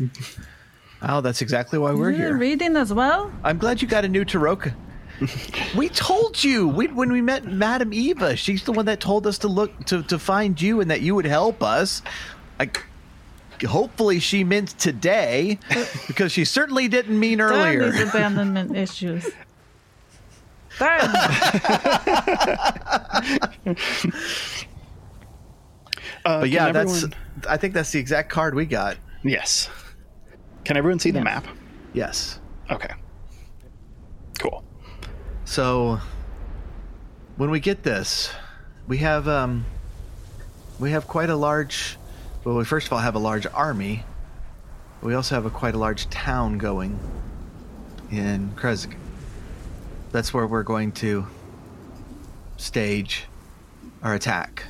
Oh, 0.00 0.08
oh 1.02 1.20
that's 1.20 1.42
exactly 1.42 1.78
why 1.78 1.92
we're 1.92 2.10
You're 2.10 2.28
here. 2.28 2.36
reading 2.36 2.76
as 2.76 2.92
well. 2.92 3.32
I'm 3.44 3.58
glad 3.58 3.82
you 3.82 3.88
got 3.88 4.04
a 4.04 4.08
new 4.08 4.24
Tarokka. 4.24 4.72
we 5.76 5.88
told 5.88 6.42
you 6.42 6.66
we, 6.68 6.88
when 6.88 7.12
we 7.12 7.20
met 7.20 7.44
Madame 7.44 7.92
Eva. 7.92 8.36
She's 8.36 8.64
the 8.64 8.72
one 8.72 8.86
that 8.86 9.00
told 9.00 9.26
us 9.26 9.38
to 9.38 9.48
look 9.48 9.86
to, 9.86 10.02
to 10.04 10.18
find 10.18 10.60
you 10.60 10.80
and 10.80 10.90
that 10.90 11.00
you 11.00 11.14
would 11.14 11.26
help 11.26 11.62
us. 11.62 12.02
I, 12.58 12.70
hopefully, 13.66 14.18
she 14.20 14.44
meant 14.44 14.70
today 14.78 15.58
because 16.06 16.32
she 16.32 16.44
certainly 16.44 16.88
didn't 16.88 17.18
mean 17.18 17.38
Darn 17.38 17.52
earlier. 17.52 17.90
these 17.90 18.08
abandonment 18.08 18.76
issues. 18.76 19.26
Darn. 20.78 21.00
uh, 26.24 26.40
But 26.40 26.50
yeah, 26.50 26.66
can 26.66 26.72
that's. 26.74 26.92
everyone- 27.04 27.14
I 27.48 27.56
think 27.56 27.74
that's 27.74 27.90
the 27.90 27.98
exact 27.98 28.30
card 28.30 28.54
we 28.54 28.66
got. 28.66 28.96
yes 29.24 29.68
can 30.64 30.76
everyone 30.76 30.98
see 31.00 31.10
the 31.10 31.20
map 31.20 31.44
Yes. 31.92 32.38
okay 32.70 32.94
cool 34.38 34.62
So 35.44 35.98
when 37.36 37.50
we 37.50 37.58
get 37.60 37.82
this, 37.82 38.32
we 38.86 38.98
have 38.98 39.26
um 39.28 39.64
we 40.78 40.90
have 40.92 41.06
quite 41.08 41.30
a 41.30 41.36
large 41.36 41.96
well 42.44 42.56
we 42.56 42.64
first 42.64 42.86
of 42.86 42.92
all 42.92 42.98
have 42.98 43.14
a 43.14 43.20
large 43.20 43.46
army. 43.46 44.04
We 45.02 45.14
also 45.14 45.34
have 45.34 45.46
a 45.46 45.50
quite 45.50 45.74
a 45.74 45.78
large 45.78 46.08
town 46.10 46.58
going 46.58 46.98
in 48.10 48.52
Krezk. 48.56 48.94
That's 50.12 50.32
where 50.32 50.46
we're 50.46 50.62
going 50.62 50.92
to 50.92 51.26
stage 52.56 53.24
our 54.02 54.14
attack. 54.14 54.64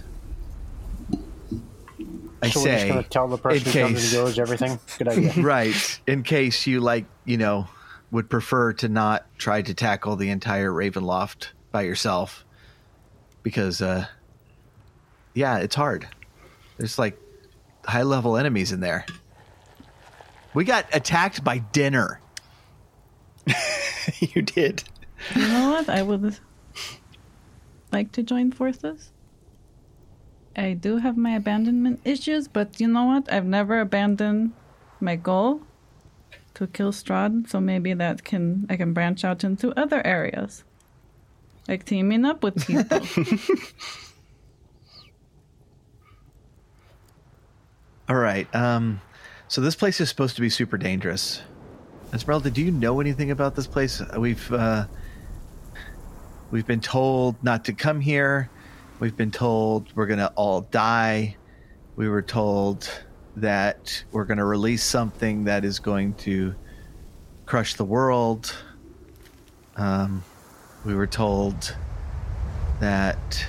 I 2.43 2.49
so 2.49 2.61
we're 2.61 2.67
just 2.67 2.83
say 2.83 2.89
gonna 2.89 3.03
tell 3.05 3.29
the 3.29 3.39
person 3.39 3.73
who 3.73 3.81
comes 3.81 4.05
and 4.05 4.25
goes 4.25 4.39
everything. 4.39 4.79
Good 4.99 5.09
idea. 5.09 5.33
right 5.43 6.01
in 6.07 6.23
case 6.23 6.67
you 6.67 6.81
like 6.81 7.05
you 7.25 7.37
know 7.37 7.69
would 8.11 8.29
prefer 8.29 8.73
to 8.75 8.89
not 8.89 9.27
try 9.39 9.63
to 9.63 9.75
tackle 9.75 10.17
the 10.17 10.31
entire 10.31 10.71
ravenloft 10.71 11.49
by 11.71 11.83
yourself 11.83 12.45
because 13.43 13.81
uh 13.81 14.07
yeah 15.35 15.59
it's 15.59 15.75
hard 15.75 16.07
there's 16.77 16.99
like 16.99 17.19
high 17.85 18.03
level 18.03 18.37
enemies 18.37 18.73
in 18.73 18.81
there 18.81 19.05
we 20.55 20.65
got 20.65 20.87
attacked 20.93 21.43
by 21.43 21.59
dinner 21.59 22.21
you 24.21 24.43
did 24.43 24.85
You 25.37 25.49
know 25.49 25.71
what? 25.71 25.89
I 25.89 26.03
would 26.03 26.39
like 27.93 28.13
to 28.13 28.23
join 28.23 28.51
forces. 28.53 29.11
I 30.57 30.75
do 30.75 30.99
have 30.99 31.17
my 31.17 31.37
abandonment 31.37 32.01
issues, 32.05 32.49
but 32.49 32.81
you 32.81 32.89
know 32.89 33.05
what? 33.05 33.33
I've 33.33 33.47
never 33.47 33.81
abandoned 33.81 34.53
my 35.01 35.17
goal 35.17 35.63
to 36.55 36.67
kill 36.67 36.93
Strahd, 36.93 37.49
so 37.49 37.61
maybe 37.61 37.95
that 37.95 38.25
can 38.25 38.67
I 38.69 38.77
can 38.77 38.93
branch 38.93 39.25
out 39.25 39.45
into 39.45 39.73
other 39.79 40.05
areas. 40.07 40.65
Like 41.69 41.85
teaming 41.85 42.25
up 42.25 42.43
with 42.43 42.67
people. 42.67 43.01
all 48.13 48.19
right 48.19 48.55
um 48.55 49.01
so 49.49 49.63
this 49.63 49.75
place 49.75 50.03
is 50.03 50.11
supposed 50.11 50.35
to 50.37 50.43
be 50.43 50.51
super 50.51 50.77
dangerous. 50.77 51.41
Esmeralda 52.13 52.51
do 52.51 52.63
you 52.63 52.71
know 52.71 53.01
anything 53.01 53.31
about 53.31 53.55
this 53.55 53.67
place? 53.67 54.03
We've 54.19 54.53
uh 54.53 54.87
we've 56.51 56.67
been 56.67 56.81
told 56.81 57.43
not 57.43 57.65
to 57.67 57.73
come 57.73 58.01
here. 58.01 58.51
We've 58.99 59.17
been 59.17 59.31
told 59.31 59.95
we're 59.95 60.07
gonna 60.07 60.31
all 60.37 60.61
die. 60.63 61.37
We 61.97 62.09
were 62.09 62.21
told 62.21 62.91
that 63.37 64.05
we're 64.11 64.25
gonna 64.25 64.45
release 64.45 64.83
something 64.83 65.45
that 65.45 65.65
is 65.65 65.79
going 65.79 66.13
to 66.15 66.55
crush 67.47 67.75
the 67.77 67.85
world. 67.85 68.55
Um 69.77 70.23
we 70.85 70.95
were 70.95 71.07
told 71.07 71.75
that 72.79 73.47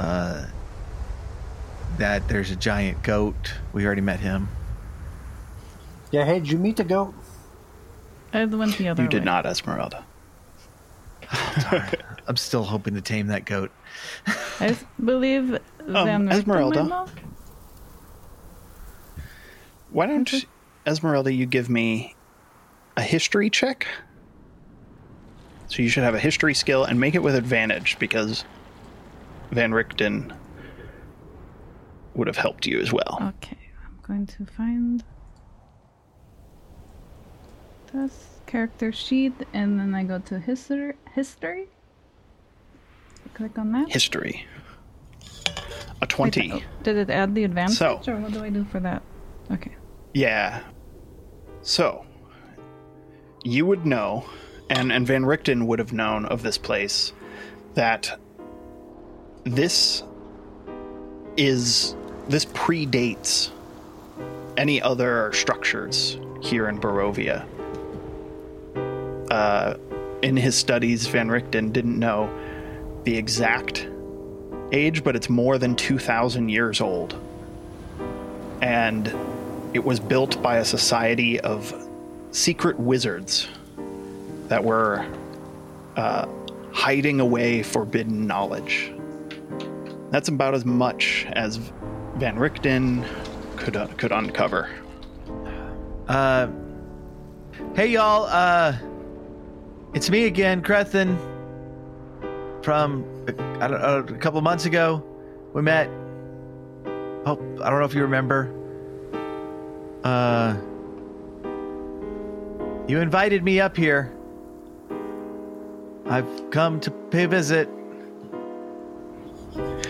uh 0.00 0.46
that 2.00 2.28
there's 2.28 2.50
a 2.50 2.56
giant 2.56 3.02
goat. 3.02 3.54
We 3.72 3.86
already 3.86 4.00
met 4.00 4.20
him. 4.20 4.48
Yeah, 6.10 6.24
hey, 6.24 6.40
did 6.40 6.50
you 6.50 6.58
meet 6.58 6.76
the 6.76 6.84
goat? 6.84 7.14
Uh, 8.34 8.38
I 8.38 8.44
went 8.46 8.76
the 8.76 8.88
other 8.88 9.02
you 9.02 9.08
did 9.08 9.20
way. 9.20 9.24
not 9.24 9.44
esmeralda 9.44 10.04
I'm 12.26 12.36
still 12.36 12.64
hoping 12.64 12.94
to 12.94 13.00
tame 13.00 13.28
that 13.28 13.44
goat. 13.44 13.70
I 14.60 14.76
believe 15.04 15.52
um, 15.54 15.58
Van 15.86 16.26
Richten 16.26 16.38
Esmeralda? 16.38 17.06
Why 19.90 20.06
don't 20.06 20.44
Esmeralda 20.86 21.32
you 21.32 21.46
give 21.46 21.68
me 21.68 22.14
a 22.96 23.02
history 23.02 23.50
check? 23.50 23.86
So 25.68 25.82
you 25.82 25.88
should 25.88 26.02
have 26.02 26.14
a 26.14 26.20
history 26.20 26.54
skill 26.54 26.84
and 26.84 26.98
make 26.98 27.14
it 27.14 27.22
with 27.22 27.34
advantage 27.36 27.96
because 27.98 28.44
Van 29.52 29.72
Richten 29.72 30.32
would 32.14 32.26
have 32.26 32.36
helped 32.36 32.66
you 32.66 32.80
as 32.80 32.92
well. 32.92 33.18
Okay, 33.38 33.58
I'm 33.84 33.98
going 34.02 34.26
to 34.26 34.46
find 34.46 35.02
this 37.92 38.26
character 38.46 38.92
sheet 38.92 39.32
and 39.52 39.78
then 39.78 39.94
I 39.94 40.04
go 40.04 40.18
to 40.18 40.38
history. 40.38 40.94
History. 41.14 41.68
Click 43.34 43.58
on 43.58 43.72
that. 43.72 43.90
History. 43.90 44.46
A 46.02 46.06
20. 46.06 46.52
oh, 46.52 46.60
Did 46.82 46.96
it 46.96 47.10
add 47.10 47.34
the 47.34 47.44
advantage 47.44 47.76
So- 47.76 48.00
or 48.06 48.16
what 48.16 48.32
do 48.32 48.42
I 48.42 48.50
do 48.50 48.64
for 48.64 48.80
that? 48.80 49.02
Okay. 49.50 49.74
Yeah. 50.14 50.60
So, 51.62 52.06
you 53.44 53.66
would 53.66 53.84
know, 53.86 54.24
and, 54.70 54.90
and 54.92 55.06
Van 55.06 55.24
Richten 55.24 55.66
would 55.66 55.78
have 55.78 55.92
known 55.92 56.24
of 56.26 56.42
this 56.42 56.56
place, 56.58 57.12
that 57.74 58.18
this 59.44 60.02
is. 61.40 61.94
This 62.28 62.44
predates 62.44 63.50
any 64.56 64.80
other 64.80 65.32
structures 65.32 66.16
here 66.40 66.68
in 66.68 66.78
Barovia. 66.78 67.44
Uh, 69.30 69.74
in 70.22 70.36
his 70.36 70.54
studies, 70.54 71.06
Van 71.06 71.28
Richten 71.28 71.72
didn't 71.72 71.98
know 71.98 72.30
the 73.04 73.16
exact 73.16 73.88
age, 74.70 75.02
but 75.02 75.16
it's 75.16 75.28
more 75.28 75.58
than 75.58 75.74
2,000 75.74 76.48
years 76.48 76.80
old. 76.80 77.16
And 78.60 79.12
it 79.72 79.82
was 79.82 79.98
built 79.98 80.40
by 80.42 80.58
a 80.58 80.64
society 80.64 81.40
of 81.40 81.74
secret 82.32 82.78
wizards 82.78 83.48
that 84.48 84.62
were 84.62 85.06
uh, 85.96 86.26
hiding 86.72 87.20
away 87.20 87.62
forbidden 87.62 88.26
knowledge. 88.26 88.92
That's 90.10 90.28
about 90.28 90.54
as 90.54 90.64
much 90.64 91.26
as 91.32 91.58
Van 92.16 92.36
Richten 92.36 93.04
could 93.56 93.76
uh, 93.76 93.86
could 93.96 94.10
uncover. 94.10 94.68
Uh, 96.08 96.48
hey 97.74 97.86
y'all. 97.86 98.24
Uh, 98.24 98.76
it's 99.94 100.10
me 100.10 100.26
again, 100.26 100.62
Crethin. 100.62 101.16
From 102.62 103.04
I 103.60 103.68
don't 103.68 103.80
know, 103.80 104.14
a 104.14 104.18
couple 104.18 104.40
months 104.40 104.66
ago, 104.66 105.04
we 105.54 105.62
met. 105.62 105.88
Oh, 107.24 107.38
I 107.62 107.70
don't 107.70 107.78
know 107.78 107.84
if 107.84 107.94
you 107.94 108.02
remember. 108.02 108.52
Uh, 110.02 110.56
you 112.88 113.00
invited 113.00 113.44
me 113.44 113.60
up 113.60 113.76
here. 113.76 114.12
I've 116.06 116.50
come 116.50 116.80
to 116.80 116.90
pay 116.90 117.24
a 117.24 117.28
visit. 117.28 117.68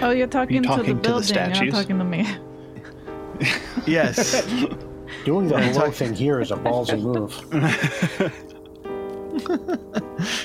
Oh, 0.02 0.11
you're 0.11 0.26
talking, 0.26 0.62
to 0.62 0.69
the 0.69 0.75
talking 0.76 0.85
to 0.87 0.95
the 0.95 1.00
building. 1.00 1.37
you're 1.37 1.49
not 1.49 1.81
talking 1.83 1.99
to 1.99 2.05
me. 2.05 2.26
Yes. 3.87 4.45
Doing 5.25 5.49
the 5.49 5.59
hello 5.61 5.73
talking- 5.73 5.93
thing 5.93 6.14
here 6.14 6.40
is 6.40 6.50
a 6.50 6.57
ballsy 6.57 7.00
move. 7.02 7.33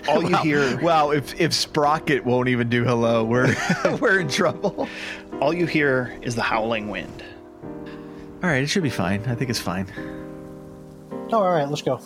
All 0.08 0.24
you 0.30 0.38
hear, 0.38 0.80
wow. 0.82 1.12
If 1.12 1.40
if 1.40 1.54
Sprocket 1.54 2.24
won't 2.24 2.48
even 2.48 2.70
do 2.70 2.84
hello, 2.86 3.24
we're 3.26 3.54
we're 4.00 4.20
in 4.22 4.30
trouble. 4.30 4.88
all 5.42 5.54
you 5.54 5.66
hear 5.66 6.18
is 6.22 6.36
the 6.36 6.42
howling 6.42 6.90
wind. 6.90 7.24
All 8.44 8.50
right, 8.50 8.64
it 8.64 8.68
should 8.68 8.84
be 8.84 8.90
fine. 8.90 9.24
I 9.26 9.36
think 9.36 9.50
it's 9.50 9.60
fine. 9.60 9.88
Oh, 11.34 11.40
all 11.44 11.52
right, 11.52 11.68
let's 11.68 11.82
go. 11.82 12.00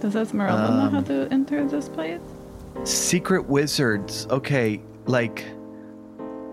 Does 0.00 0.16
Esmeralda 0.16 0.72
know 0.72 0.80
Um, 0.84 0.90
how 0.92 1.00
to 1.02 1.28
enter 1.30 1.66
this 1.66 1.88
place? 1.88 2.20
Secret 2.84 3.46
wizards. 3.48 4.26
Okay, 4.30 4.80
like 5.06 5.44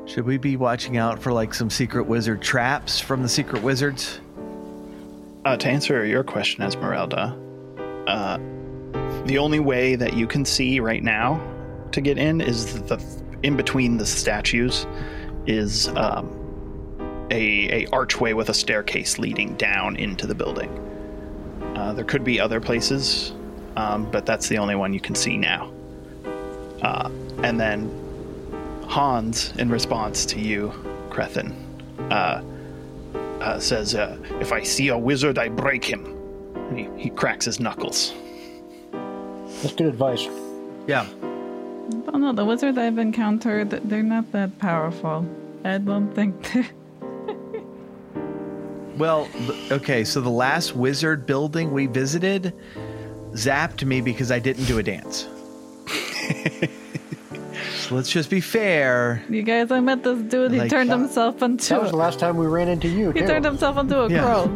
should 0.08 0.26
we 0.26 0.38
be 0.38 0.56
watching 0.56 0.98
out 0.98 1.20
for 1.20 1.34
like 1.34 1.54
some 1.54 1.70
secret 1.70 2.06
wizard 2.06 2.42
traps 2.42 3.00
from 3.00 3.22
the 3.22 3.30
secret 3.30 3.62
wizards? 3.62 4.20
Uh, 5.46 5.58
to 5.58 5.68
answer 5.68 6.05
your 6.05 6.24
question, 6.24 6.64
Esmeralda, 6.64 7.38
uh, 8.08 8.38
the 9.25 9.38
only 9.38 9.60
way 9.60 9.96
that 9.96 10.14
you 10.14 10.25
can 10.25 10.46
see 10.46 10.79
right 10.79 11.03
now 11.03 11.42
to 11.92 12.01
get 12.01 12.18
in 12.18 12.42
is 12.42 12.81
the 12.84 13.01
in 13.44 13.55
between 13.55 13.98
the 13.98 14.05
statues 14.05 14.88
is 15.46 15.90
um, 15.90 17.27
a 17.29 17.84
a 17.84 17.88
archway 17.92 18.34
with 18.34 18.50
a 18.50 18.53
staircase 18.53 19.20
leading 19.20 19.55
down 19.55 19.96
into 19.98 20.25
the 20.25 20.36
building. 20.36 20.70
Uh, 21.75 21.94
there 21.94 22.05
could 22.05 22.24
be 22.24 22.40
other 22.40 22.62
places, 22.62 23.34
um, 23.75 24.10
but 24.10 24.25
that's 24.25 24.48
the 24.48 24.58
only 24.58 24.75
one 24.75 24.94
you 24.94 25.01
can 25.01 25.16
see 25.16 25.38
now. 25.38 25.72
Uh, 26.81 27.10
and 27.44 27.60
then 27.60 28.06
Hans, 28.88 29.54
in 29.58 29.70
response 29.70 30.26
to 30.28 30.40
you, 30.40 30.72
Crethin, 31.10 31.52
uh, 32.12 32.42
uh, 33.42 33.60
says, 33.60 33.96
uh, 33.96 34.18
"If 34.40 34.52
I 34.52 34.64
see 34.64 34.88
a 34.90 34.98
wizard, 34.98 35.38
I 35.38 35.50
break 35.50 35.84
him." 35.84 36.06
And 36.56 36.80
he, 36.80 36.90
he 36.98 37.10
cracks 37.10 37.46
his 37.46 37.60
knuckles. 37.60 38.14
That's 39.62 39.74
good 39.76 39.88
advice. 39.88 40.28
Yeah. 40.88 41.02
I 41.02 42.12
don't 42.12 42.22
know. 42.22 42.34
the 42.34 42.46
wizards 42.46 42.78
I've 42.78 42.98
encountered, 42.98 43.70
they're 43.70 44.04
not 44.04 44.32
that 44.32 44.58
powerful. 44.60 45.26
I 45.64 45.78
don't 45.78 46.14
think 46.14 46.42
they're... 46.52 46.68
Well, 48.98 49.30
okay, 49.72 50.04
so 50.04 50.22
the 50.22 50.30
last 50.32 50.76
wizard 50.76 51.28
building 51.28 51.72
we 51.72 51.86
visited 51.86 52.52
zapped 53.34 53.86
me 53.86 54.02
because 54.02 54.32
I 54.32 54.40
didn't 54.40 54.66
do 54.66 54.80
a 54.80 54.84
dance. 54.84 55.28
So 57.88 57.96
let's 57.96 58.10
just 58.12 58.30
be 58.30 58.42
fair. 58.42 59.24
You 59.30 59.44
guys, 59.44 59.72
I 59.72 59.80
met 59.80 60.04
this 60.04 60.20
dude. 60.24 60.52
He 60.52 60.60
Like 60.60 60.70
turned 60.70 60.90
that- 60.90 60.98
himself 61.00 61.42
into. 61.42 61.70
That 61.70 61.82
was 61.82 61.92
the 61.92 61.98
last 61.98 62.20
time 62.20 62.38
we 62.38 62.46
ran 62.48 62.68
into 62.68 62.88
you, 62.88 63.12
he 63.12 63.22
too. 63.22 63.28
turned 63.28 63.46
himself 63.46 63.78
into 63.78 64.00
a 64.02 64.10
Yeah. 64.10 64.22
crow. 64.24 64.52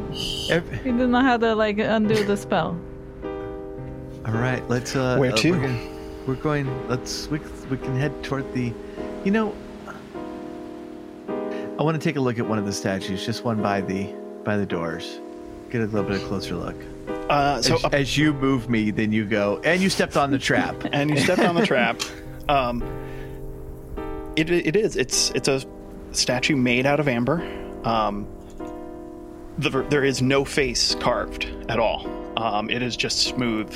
Ev- 0.49 0.69
He 0.83 0.91
didn't 0.91 1.11
know 1.11 1.21
how 1.21 1.37
to 1.37 1.55
like 1.55 1.77
undo 1.79 2.23
the 2.25 2.35
spell. 2.37 2.77
All 4.25 4.33
right, 4.33 4.67
let's. 4.69 4.95
Uh, 4.95 5.17
Where 5.17 5.31
uh, 5.31 5.35
to? 5.37 5.51
We're, 5.51 5.61
gonna- 5.61 5.87
we're 6.27 6.35
going. 6.35 6.87
Let's. 6.87 7.27
We, 7.29 7.39
we 7.69 7.77
can 7.77 7.95
head 7.97 8.23
toward 8.23 8.51
the. 8.53 8.73
You 9.23 9.31
know, 9.31 9.53
I 11.79 11.83
want 11.83 11.99
to 11.99 12.03
take 12.03 12.15
a 12.17 12.21
look 12.21 12.37
at 12.37 12.45
one 12.47 12.57
of 12.59 12.65
the 12.65 12.73
statues, 12.73 13.25
just 13.25 13.43
one 13.43 13.61
by 13.61 13.81
the 13.81 14.13
by 14.43 14.57
the 14.57 14.65
doors. 14.65 15.19
Get 15.69 15.81
a 15.81 15.85
little 15.85 16.03
bit 16.09 16.21
of 16.21 16.27
closer 16.27 16.55
look. 16.55 16.75
Uh, 17.29 17.61
so 17.61 17.75
as, 17.75 17.83
up- 17.85 17.93
as 17.93 18.17
you 18.17 18.33
move 18.33 18.69
me, 18.69 18.91
then 18.91 19.11
you 19.13 19.23
go, 19.25 19.61
and 19.63 19.81
you 19.81 19.89
stepped 19.89 20.17
on 20.17 20.31
the 20.31 20.39
trap. 20.39 20.75
and 20.91 21.09
you 21.09 21.17
stepped 21.17 21.41
on 21.41 21.55
the 21.55 21.65
trap. 21.65 22.01
Um, 22.49 22.83
it, 24.35 24.49
it 24.49 24.75
is. 24.75 24.95
It's 24.95 25.31
it's 25.31 25.47
a 25.47 25.63
statue 26.11 26.55
made 26.55 26.85
out 26.85 26.99
of 26.99 27.07
amber. 27.07 27.41
Um, 27.83 28.27
the, 29.57 29.83
there 29.83 30.03
is 30.03 30.21
no 30.21 30.45
face 30.45 30.95
carved 30.95 31.45
at 31.69 31.79
all. 31.79 32.07
Um, 32.37 32.69
it 32.69 32.81
is 32.81 32.95
just 32.95 33.19
smooth, 33.19 33.73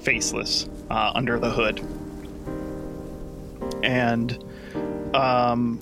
faceless 0.00 0.68
uh, 0.90 1.12
under 1.14 1.38
the 1.38 1.50
hood, 1.50 1.80
and 3.82 4.42
um, 5.14 5.80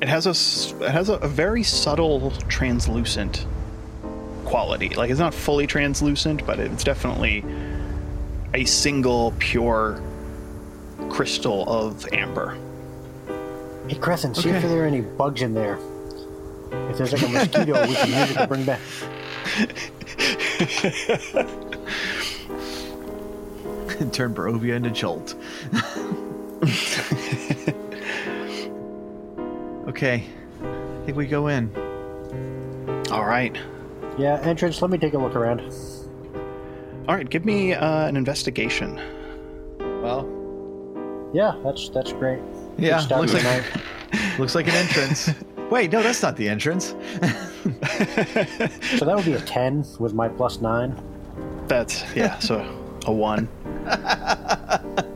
it 0.00 0.08
has 0.08 0.26
a 0.26 0.84
it 0.84 0.90
has 0.90 1.08
a, 1.08 1.14
a 1.14 1.28
very 1.28 1.62
subtle 1.62 2.30
translucent 2.48 3.46
quality. 4.44 4.88
Like 4.90 5.10
it's 5.10 5.20
not 5.20 5.34
fully 5.34 5.66
translucent, 5.66 6.44
but 6.46 6.58
it's 6.58 6.82
definitely 6.82 7.44
a 8.54 8.64
single 8.64 9.32
pure 9.38 10.02
crystal 11.10 11.68
of 11.68 12.06
amber. 12.12 12.58
Hey, 13.88 13.96
Crescent, 13.96 14.36
see 14.36 14.50
if 14.50 14.62
there 14.62 14.82
are 14.82 14.86
any 14.86 15.00
bugs 15.00 15.42
in 15.42 15.54
there. 15.54 15.78
If 16.90 16.98
there's 16.98 17.12
like 17.12 17.22
a 17.22 17.28
mosquito, 17.28 17.86
we 17.86 17.94
can 17.94 18.08
use 18.08 18.30
it 18.30 18.34
to 18.34 18.46
bring 18.46 18.64
back. 18.64 18.80
Turn 24.12 24.34
Barovia 24.34 24.74
into 24.76 24.90
Jolt. 24.90 25.34
okay, 29.88 30.24
I 30.62 31.04
think 31.04 31.16
we 31.16 31.26
go 31.26 31.48
in. 31.48 31.70
All 33.10 33.24
right. 33.24 33.56
Yeah, 34.18 34.40
entrance, 34.42 34.80
let 34.82 34.90
me 34.90 34.98
take 34.98 35.14
a 35.14 35.18
look 35.18 35.34
around. 35.36 35.60
All 37.08 37.14
right, 37.16 37.28
give 37.28 37.44
me 37.44 37.74
uh, 37.74 38.06
an 38.06 38.16
investigation. 38.16 39.00
Well, 40.02 40.26
Yeah, 41.34 41.54
that's 41.64 41.88
that's 41.90 42.12
great. 42.12 42.40
Yeah, 42.80 43.00
looks 43.10 43.34
like 43.34 43.64
looks 44.38 44.54
like 44.54 44.68
an 44.68 44.74
entrance. 44.74 45.30
Wait, 45.70 45.92
no, 45.92 46.02
that's 46.02 46.22
not 46.22 46.36
the 46.36 46.48
entrance. 46.48 46.94
So 48.98 49.04
that 49.04 49.12
would 49.14 49.24
be 49.24 49.34
a 49.34 49.40
10 49.40 49.84
with 49.98 50.14
my 50.14 50.28
plus 50.28 50.60
9. 50.60 50.96
That's 51.68 52.04
yeah, 52.16 52.38
so 52.38 52.58
a 53.06 53.12
one. 53.12 53.48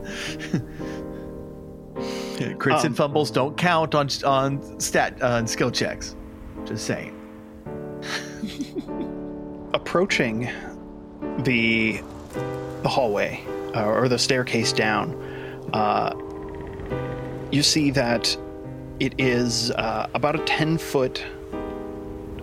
Crits 2.35 2.79
Um, 2.79 2.85
and 2.87 2.97
fumbles 2.97 3.31
don't 3.31 3.55
count 3.57 3.95
on 3.95 4.09
on 4.25 4.79
stat 4.79 5.21
on 5.21 5.47
skill 5.47 5.71
checks. 5.71 6.15
Just 6.65 6.85
saying. 6.85 7.13
Approaching 9.73 10.49
the 11.39 12.01
the 12.83 12.89
hallway 12.89 13.43
uh, 13.75 13.85
or 13.85 14.07
the 14.07 14.17
staircase 14.19 14.71
down, 14.71 15.13
uh, 15.73 16.13
you 17.55 17.63
see 17.63 17.89
that 17.91 18.37
it 18.99 19.15
is 19.17 19.71
uh, 19.71 20.07
about 20.13 20.35
a 20.35 20.43
10 20.45 20.77
foot 20.77 21.25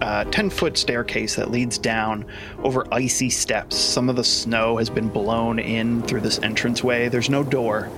uh, 0.01 0.25
10 0.25 0.51
foot 0.51 0.77
staircase 0.77 1.37
that 1.37 1.53
leads 1.53 1.79
down 1.79 2.25
over 2.65 2.85
icy 2.93 3.31
steps. 3.31 3.77
Some 3.77 4.09
of 4.09 4.17
the 4.17 4.25
snow 4.25 4.79
has 4.79 4.91
been 4.91 5.09
blown 5.09 5.61
in 5.61 6.03
through 6.03 6.23
this 6.23 6.39
entranceway. 6.39 7.09
There's 7.09 7.31
no 7.31 7.45
door, 7.45 7.89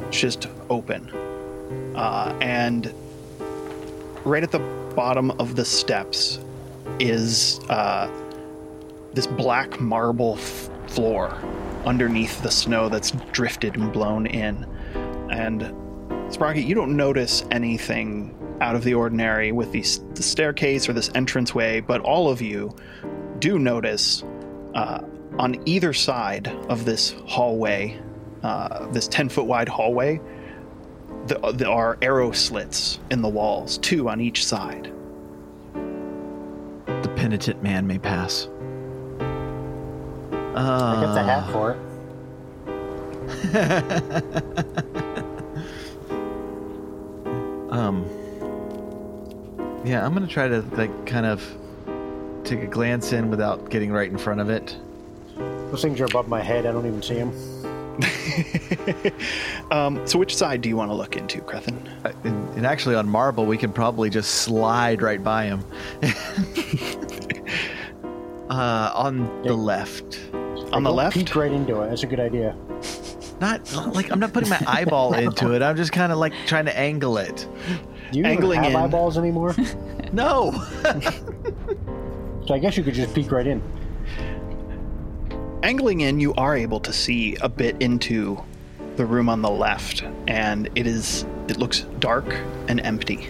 it's 0.00 0.20
just 0.20 0.46
open. 0.68 1.08
Uh, 1.96 2.36
and 2.42 2.92
right 4.26 4.42
at 4.42 4.50
the 4.50 4.58
bottom 4.94 5.30
of 5.32 5.56
the 5.56 5.64
steps 5.64 6.38
is 7.00 7.60
uh, 7.70 8.10
this 9.14 9.26
black 9.26 9.80
marble 9.80 10.34
f- 10.38 10.68
floor 10.88 11.30
underneath 11.86 12.42
the 12.42 12.50
snow 12.50 12.90
that's 12.90 13.12
drifted 13.32 13.76
and 13.76 13.90
blown 13.90 14.26
in. 14.26 14.66
And 15.30 15.74
Sprocket, 16.34 16.64
you 16.64 16.74
don't 16.74 16.96
notice 16.96 17.44
anything 17.52 18.34
out 18.60 18.74
of 18.74 18.82
the 18.82 18.92
ordinary 18.94 19.52
with 19.52 19.70
these, 19.70 20.00
the 20.14 20.22
staircase 20.22 20.88
or 20.88 20.92
this 20.92 21.08
entranceway, 21.10 21.78
but 21.80 22.00
all 22.00 22.28
of 22.28 22.42
you 22.42 22.74
do 23.38 23.56
notice 23.58 24.24
uh, 24.74 25.00
on 25.38 25.62
either 25.64 25.92
side 25.92 26.48
of 26.68 26.84
this 26.84 27.14
hallway, 27.26 28.00
uh, 28.42 28.86
this 28.88 29.06
10 29.06 29.28
foot 29.28 29.44
wide 29.46 29.68
hallway, 29.68 30.20
the, 31.28 31.38
there 31.52 31.70
are 31.70 31.96
arrow 32.02 32.32
slits 32.32 32.98
in 33.12 33.22
the 33.22 33.28
walls, 33.28 33.78
two 33.78 34.08
on 34.08 34.20
each 34.20 34.44
side. 34.44 34.92
The 35.74 37.12
penitent 37.14 37.62
man 37.62 37.86
may 37.86 37.98
pass. 37.98 38.48
I 40.56 41.00
got 41.00 41.14
the 41.14 41.20
Uh, 41.20 41.24
hat 41.24 41.52
for 41.52 41.76
it. 45.14 45.23
Um. 47.74 48.04
Yeah, 49.84 50.06
I'm 50.06 50.14
gonna 50.14 50.26
try 50.26 50.48
to 50.48 50.62
like 50.76 51.06
kind 51.06 51.26
of 51.26 51.42
take 52.44 52.60
a 52.62 52.66
glance 52.66 53.12
in 53.12 53.30
without 53.30 53.68
getting 53.68 53.90
right 53.90 54.10
in 54.10 54.16
front 54.16 54.40
of 54.40 54.48
it. 54.48 54.76
Those 55.36 55.82
things 55.82 56.00
are 56.00 56.04
above 56.04 56.28
my 56.28 56.40
head. 56.40 56.66
I 56.66 56.72
don't 56.72 56.86
even 56.86 57.02
see 57.02 57.14
them. 57.14 57.32
Um, 59.70 60.06
so, 60.06 60.18
which 60.18 60.36
side 60.36 60.60
do 60.60 60.68
you 60.68 60.76
want 60.76 60.90
to 60.90 60.94
look 60.94 61.16
into, 61.16 61.40
Crethin? 61.40 61.88
Uh, 62.04 62.12
And, 62.24 62.56
and 62.56 62.66
actually, 62.66 62.94
on 62.96 63.08
marble, 63.08 63.46
we 63.46 63.56
can 63.56 63.72
probably 63.72 64.10
just 64.10 64.42
slide 64.42 65.00
right 65.00 65.22
by 65.22 65.46
him. 65.46 65.64
uh, 68.50 68.92
on 68.94 69.42
the 69.42 69.54
left. 69.54 70.20
On 70.72 70.82
the 70.82 70.92
left? 70.92 71.16
Peek 71.16 71.34
right 71.34 71.50
into 71.50 71.80
it. 71.80 71.88
That's 71.88 72.02
a 72.02 72.06
good 72.06 72.20
idea. 72.20 72.54
Not 73.44 73.94
like 73.94 74.10
I'm 74.10 74.18
not 74.20 74.32
putting 74.32 74.48
my 74.48 74.60
eyeball 74.66 75.12
into 75.26 75.52
it. 75.54 75.62
I'm 75.62 75.76
just 75.76 75.92
kind 75.92 76.10
of 76.12 76.18
like 76.18 76.32
trying 76.46 76.64
to 76.64 76.76
angle 76.78 77.18
it. 77.18 77.46
Do 78.12 78.18
you 78.18 78.24
Angling 78.24 78.60
even 78.60 78.72
have 78.72 78.80
in. 78.80 78.86
eyeballs 78.86 79.18
anymore? 79.18 79.54
No. 80.12 80.52
so 82.46 82.54
I 82.54 82.58
guess 82.60 82.76
you 82.76 82.84
could 82.84 82.94
just 82.94 83.12
peek 83.16 83.32
right 83.32 83.46
in. 83.48 83.60
Angling 85.64 86.02
in, 86.02 86.20
you 86.20 86.32
are 86.34 86.56
able 86.56 86.78
to 86.80 86.92
see 86.92 87.34
a 87.36 87.48
bit 87.48 87.82
into 87.82 88.40
the 88.94 89.04
room 89.04 89.28
on 89.28 89.42
the 89.42 89.50
left, 89.50 90.04
and 90.28 90.68
it 90.76 90.86
is 90.86 91.24
it 91.48 91.56
looks 91.58 91.80
dark 91.98 92.32
and 92.68 92.80
empty. 92.82 93.28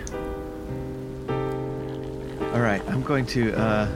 All 1.28 2.60
right, 2.60 2.82
I'm 2.88 3.02
going 3.02 3.24
to. 3.26 3.54
Uh, 3.58 3.88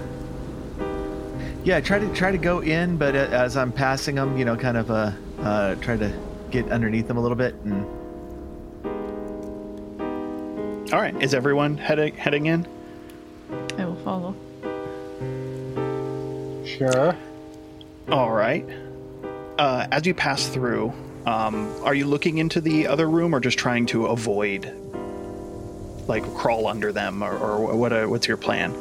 yeah, 1.63 1.81
try 1.81 1.99
to 1.99 2.09
try 2.15 2.31
to 2.33 2.39
go 2.39 2.61
in, 2.61 2.97
but 2.97 3.15
as 3.15 3.55
I'm 3.57 3.71
passing 3.71 4.15
them, 4.15 4.39
you 4.39 4.47
know, 4.47 4.57
kind 4.57 4.79
of 4.79 4.91
uh, 4.91 5.11
uh, 5.41 5.75
try 5.77 5.97
to 5.97 6.13
get 6.51 6.71
underneath 6.71 7.07
them 7.09 7.17
a 7.17 7.21
little 7.21 7.37
bit, 7.37 7.55
and 7.65 7.85
All 10.93 10.99
right, 11.01 11.15
is 11.23 11.35
everyone 11.35 11.77
heading 11.77 12.15
heading 12.15 12.47
in? 12.47 12.67
I 13.79 13.85
will 13.85 13.97
follow. 14.05 14.35
Sure. 16.67 17.17
All 18.11 18.31
right. 18.31 18.65
Uh, 19.59 19.87
as 19.91 20.07
you 20.07 20.15
pass 20.15 20.49
through, 20.49 20.93
um, 21.27 21.71
are 21.83 21.95
you 21.95 22.07
looking 22.07 22.39
into 22.39 22.61
the 22.61 22.87
other 22.87 23.09
room 23.11 23.35
or 23.35 23.41
just 23.41 23.59
trying 23.59 23.85
to 23.87 24.07
avoid, 24.07 24.73
like, 26.07 26.23
crawl 26.35 26.67
under 26.69 26.93
them, 26.93 27.23
or, 27.23 27.37
or 27.37 27.77
what? 27.77 27.93
Uh, 27.93 28.07
what's 28.07 28.27
your 28.29 28.37
plan? 28.37 28.75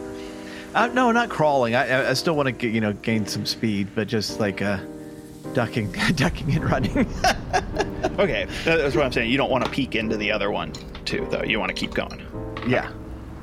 uh, 0.76 0.88
no, 0.88 1.12
not 1.12 1.28
crawling. 1.30 1.76
I, 1.76 1.88
I- 1.90 2.10
I 2.12 2.14
still 2.14 2.36
want 2.36 2.58
to 2.60 2.68
you 2.68 2.80
know 2.80 2.94
gain 2.94 3.26
some 3.26 3.46
speed, 3.46 3.90
but 3.96 4.08
just 4.08 4.40
like 4.40 4.62
uh, 4.62 4.80
ducking, 5.54 5.92
ducking 6.16 6.56
and 6.56 6.64
running. 6.70 7.08
Okay, 8.20 8.48
that's 8.64 8.96
what 8.96 9.06
I'm 9.06 9.12
saying. 9.12 9.30
You 9.30 9.38
don't 9.38 9.52
want 9.52 9.64
to 9.66 9.70
peek 9.70 9.94
into 9.94 10.18
the 10.18 10.32
other 10.32 10.50
one, 10.50 10.72
too, 11.06 11.28
though. 11.30 11.44
You 11.44 11.60
want 11.60 11.70
to 11.70 11.76
keep 11.76 11.94
going. 11.94 12.26
yeah. 12.68 12.92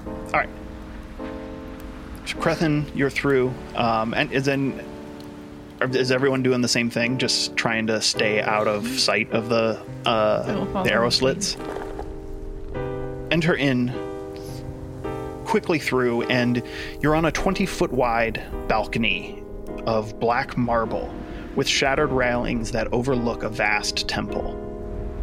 All 0.07 0.33
right. 0.33 0.49
So 2.27 2.37
Crethin, 2.39 2.85
you're 2.95 3.11
through. 3.11 3.55
Um, 3.77 4.15
and 4.15 4.33
is 4.33 4.45
then 4.47 4.85
is 5.93 6.11
everyone 6.11 6.43
doing 6.43 6.61
the 6.61 6.69
same 6.69 6.91
thing? 6.91 7.19
Just 7.19 7.57
trying 7.57 7.87
to 7.89 8.01
stay 8.01 8.41
out 8.43 8.67
of 8.67 8.87
sight 8.89 9.31
of 9.33 9.49
the 9.49 9.81
uh, 10.07 10.83
the 10.83 10.93
arrow 10.93 11.11
slits. 11.11 11.57
Enter 13.31 13.55
in 13.55 13.93
quickly 15.45 15.79
through, 15.79 16.23
and 16.23 16.63
you're 17.01 17.15
on 17.15 17.27
a 17.27 17.33
20 17.33 17.65
foot 17.67 17.93
wide 17.93 18.43
balcony 18.67 19.41
of 19.87 20.19
black 20.19 20.57
marble 20.57 21.13
with 21.57 21.69
shattered 21.69 22.11
railings 22.11 22.73
that 22.73 22.93
overlook 22.93 23.43
a 23.43 23.49
vast 23.49 24.09
temple. 24.09 24.61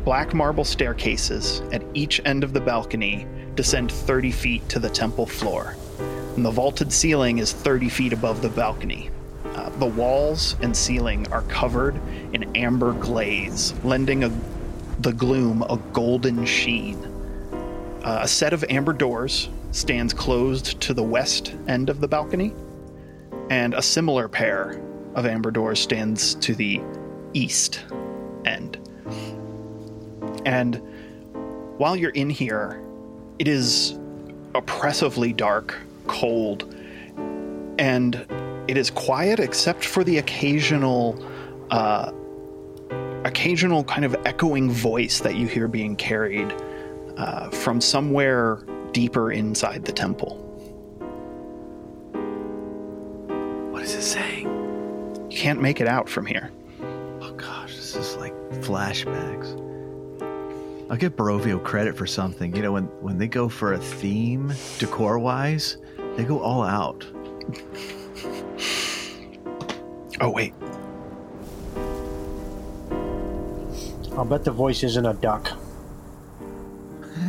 Black 0.03 0.33
marble 0.33 0.63
staircases 0.63 1.61
at 1.71 1.83
each 1.93 2.21
end 2.25 2.43
of 2.43 2.53
the 2.53 2.61
balcony 2.61 3.27
descend 3.55 3.91
30 3.91 4.31
feet 4.31 4.69
to 4.69 4.79
the 4.79 4.89
temple 4.89 5.25
floor, 5.25 5.75
and 6.35 6.43
the 6.43 6.51
vaulted 6.51 6.91
ceiling 6.91 7.37
is 7.37 7.53
30 7.53 7.89
feet 7.89 8.13
above 8.13 8.41
the 8.41 8.49
balcony. 8.49 9.09
Uh, 9.53 9.69
the 9.77 9.85
walls 9.85 10.55
and 10.61 10.75
ceiling 10.75 11.31
are 11.31 11.43
covered 11.43 11.95
in 12.33 12.55
amber 12.55 12.93
glaze, 12.93 13.73
lending 13.83 14.23
a, 14.23 14.31
the 14.99 15.13
gloom 15.13 15.61
a 15.63 15.77
golden 15.93 16.45
sheen. 16.45 16.97
Uh, 18.03 18.19
a 18.23 18.27
set 18.27 18.53
of 18.53 18.63
amber 18.69 18.93
doors 18.93 19.49
stands 19.71 20.13
closed 20.13 20.79
to 20.81 20.93
the 20.93 21.03
west 21.03 21.53
end 21.67 21.89
of 21.89 21.99
the 21.99 22.07
balcony, 22.07 22.53
and 23.49 23.73
a 23.73 23.81
similar 23.81 24.27
pair 24.27 24.81
of 25.15 25.25
amber 25.25 25.51
doors 25.51 25.79
stands 25.79 26.35
to 26.35 26.55
the 26.55 26.81
east 27.33 27.83
end. 28.45 28.77
And 30.45 30.81
while 31.77 31.95
you're 31.95 32.11
in 32.11 32.29
here, 32.29 32.81
it 33.39 33.47
is 33.47 33.97
oppressively 34.55 35.33
dark, 35.33 35.77
cold, 36.07 36.75
and 37.77 38.25
it 38.67 38.77
is 38.77 38.89
quiet 38.89 39.39
except 39.39 39.83
for 39.83 40.03
the 40.03 40.17
occasional 40.17 41.23
uh, 41.71 42.11
occasional 43.23 43.83
kind 43.83 44.03
of 44.03 44.15
echoing 44.25 44.69
voice 44.69 45.19
that 45.19 45.35
you 45.35 45.47
hear 45.47 45.67
being 45.67 45.95
carried 45.95 46.53
uh, 47.17 47.49
from 47.49 47.79
somewhere 47.79 48.57
deeper 48.91 49.31
inside 49.31 49.85
the 49.85 49.91
temple. 49.91 50.50
Can't 55.41 55.59
make 55.59 55.81
it 55.81 55.87
out 55.87 56.07
from 56.07 56.27
here. 56.27 56.51
Oh 57.19 57.33
gosh, 57.35 57.75
this 57.75 57.95
is 57.95 58.15
like 58.17 58.35
flashbacks. 58.61 59.59
I'll 60.87 60.97
give 60.97 61.15
Barovia 61.15 61.63
credit 61.63 61.97
for 61.97 62.05
something. 62.05 62.55
You 62.55 62.61
know, 62.61 62.73
when 62.73 62.83
when 63.01 63.17
they 63.17 63.27
go 63.27 63.49
for 63.49 63.73
a 63.73 63.79
theme, 63.79 64.53
decor 64.77 65.17
wise, 65.17 65.77
they 66.15 66.25
go 66.25 66.39
all 66.41 66.61
out. 66.61 67.07
Oh 70.19 70.29
wait, 70.29 70.53
I'll 74.15 74.25
bet 74.25 74.43
the 74.43 74.51
voice 74.51 74.83
isn't 74.83 75.07
a 75.07 75.15
duck. 75.15 75.57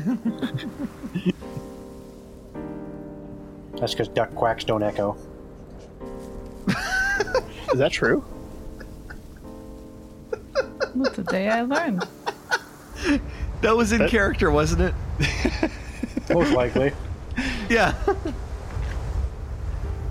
That's 3.80 3.94
because 3.94 4.08
duck 4.08 4.34
quacks 4.34 4.64
don't 4.64 4.82
echo. 4.82 5.16
is 7.72 7.78
that 7.78 7.92
true? 7.92 8.24
Well, 10.94 11.10
day 11.30 11.48
I 11.48 11.62
learned. 11.62 12.04
That 13.62 13.76
was 13.76 13.92
in 13.92 13.98
That- 14.00 14.10
character, 14.10 14.50
wasn't 14.50 14.82
it? 14.82 14.94
Most 16.32 16.52
likely. 16.52 16.92
Yeah. 17.70 17.94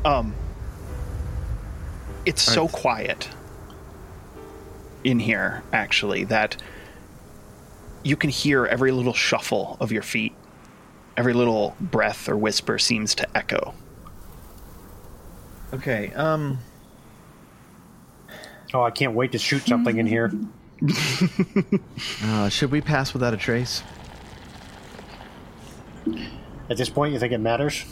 Um, 0.04 0.34
it's 2.26 2.42
so 2.42 2.68
quiet 2.68 3.30
in 5.04 5.20
here, 5.20 5.62
actually, 5.72 6.24
that 6.24 6.58
you 8.02 8.16
can 8.16 8.32
hear 8.32 8.66
every 8.66 8.92
little 8.92 9.14
shuffle 9.14 9.78
of 9.80 9.92
your 9.92 10.02
feet. 10.02 10.34
Every 11.16 11.34
little 11.34 11.76
breath 11.80 12.28
or 12.28 12.36
whisper 12.36 12.80
seems 12.80 13.14
to 13.16 13.38
echo. 13.38 13.76
Okay. 15.76 16.12
Um. 16.16 16.58
Oh, 18.74 18.84
I 18.84 18.92
can't 18.92 19.14
wait 19.14 19.34
to 19.34 19.38
shoot 19.38 19.64
something 19.68 19.98
in 19.98 20.08
here. 20.08 20.32
Uh, 22.24 22.50
should 22.50 22.72
we 22.72 22.82
pass 22.82 23.14
without 23.14 23.34
a 23.34 23.38
trace? 23.38 23.84
At 26.70 26.78
this 26.78 26.90
point, 26.90 27.14
you 27.14 27.20
think 27.20 27.34
it 27.34 27.40
matters? 27.40 27.86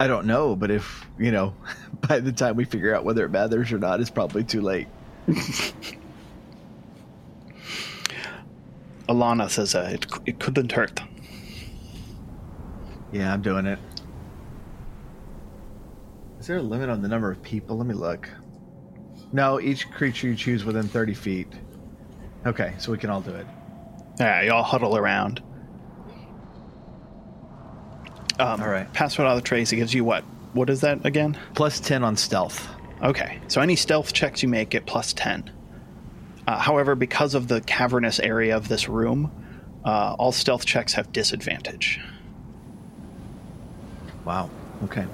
I 0.00 0.06
don't 0.06 0.26
know, 0.26 0.54
but 0.54 0.70
if 0.70 1.06
you 1.18 1.32
know, 1.32 1.54
by 2.08 2.20
the 2.20 2.32
time 2.32 2.56
we 2.56 2.64
figure 2.64 2.94
out 2.94 3.04
whether 3.04 3.24
it 3.24 3.30
matters 3.30 3.72
or 3.72 3.78
not, 3.78 4.00
it's 4.00 4.10
probably 4.10 4.44
too 4.44 4.60
late. 4.60 4.86
Alana 9.08 9.50
says 9.50 9.74
uh, 9.74 9.90
it, 9.92 10.06
it 10.26 10.38
couldn't 10.38 10.70
hurt. 10.70 11.00
Yeah, 13.10 13.32
I'm 13.32 13.42
doing 13.42 13.66
it. 13.66 13.78
Is 16.48 16.50
there 16.50 16.60
a 16.60 16.62
limit 16.62 16.88
on 16.88 17.02
the 17.02 17.08
number 17.08 17.30
of 17.30 17.42
people? 17.42 17.76
Let 17.76 17.86
me 17.86 17.92
look. 17.92 18.26
No, 19.34 19.60
each 19.60 19.90
creature 19.90 20.28
you 20.28 20.34
choose 20.34 20.64
within 20.64 20.88
30 20.88 21.12
feet. 21.12 21.46
Okay, 22.46 22.72
so 22.78 22.90
we 22.90 22.96
can 22.96 23.10
all 23.10 23.20
do 23.20 23.32
it. 23.32 23.46
Yeah, 24.18 24.40
you 24.40 24.52
all 24.52 24.62
huddle 24.62 24.96
around. 24.96 25.42
Um, 28.38 28.62
All 28.62 28.68
right. 28.70 28.90
Pass 28.94 29.18
without 29.18 29.34
the 29.34 29.42
trace. 29.42 29.70
It 29.72 29.76
gives 29.76 29.92
you 29.92 30.04
what? 30.04 30.24
What 30.54 30.70
is 30.70 30.80
that 30.80 31.04
again? 31.04 31.36
Plus 31.54 31.80
10 31.80 32.02
on 32.02 32.16
stealth. 32.16 32.66
Okay, 33.02 33.40
so 33.48 33.60
any 33.60 33.76
stealth 33.76 34.14
checks 34.14 34.42
you 34.42 34.48
make 34.48 34.70
get 34.70 34.86
plus 34.86 35.12
10. 35.12 35.52
Uh, 36.46 36.56
however, 36.56 36.94
because 36.94 37.34
of 37.34 37.48
the 37.48 37.60
cavernous 37.60 38.18
area 38.20 38.56
of 38.56 38.68
this 38.68 38.88
room, 38.88 39.30
uh, 39.84 40.16
all 40.18 40.32
stealth 40.32 40.64
checks 40.64 40.94
have 40.94 41.12
disadvantage. 41.12 42.00
Wow. 44.24 44.48
Okay. 44.84 45.04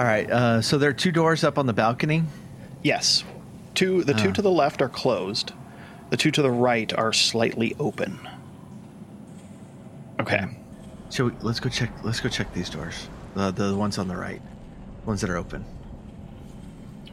All 0.00 0.06
right. 0.06 0.30
Uh, 0.30 0.62
so 0.62 0.78
there 0.78 0.88
are 0.88 0.94
two 0.94 1.12
doors 1.12 1.44
up 1.44 1.58
on 1.58 1.66
the 1.66 1.74
balcony. 1.74 2.24
Yes, 2.82 3.22
two. 3.74 4.02
The 4.02 4.14
two 4.14 4.30
Ah. 4.30 4.32
to 4.32 4.42
the 4.42 4.50
left 4.50 4.80
are 4.80 4.88
closed. 4.88 5.52
The 6.08 6.16
two 6.16 6.30
to 6.30 6.40
the 6.40 6.50
right 6.50 6.90
are 6.94 7.12
slightly 7.12 7.76
open. 7.78 8.18
Okay. 10.18 10.46
So 11.10 11.26
we, 11.26 11.32
let's 11.42 11.60
go 11.60 11.68
check. 11.68 11.90
Let's 12.02 12.18
go 12.20 12.30
check 12.30 12.52
these 12.54 12.70
doors. 12.70 13.08
The 13.34 13.50
the 13.50 13.76
ones 13.76 13.98
on 13.98 14.08
the 14.08 14.16
right, 14.16 14.40
ones 15.04 15.20
that 15.20 15.28
are 15.28 15.36
open. 15.36 15.66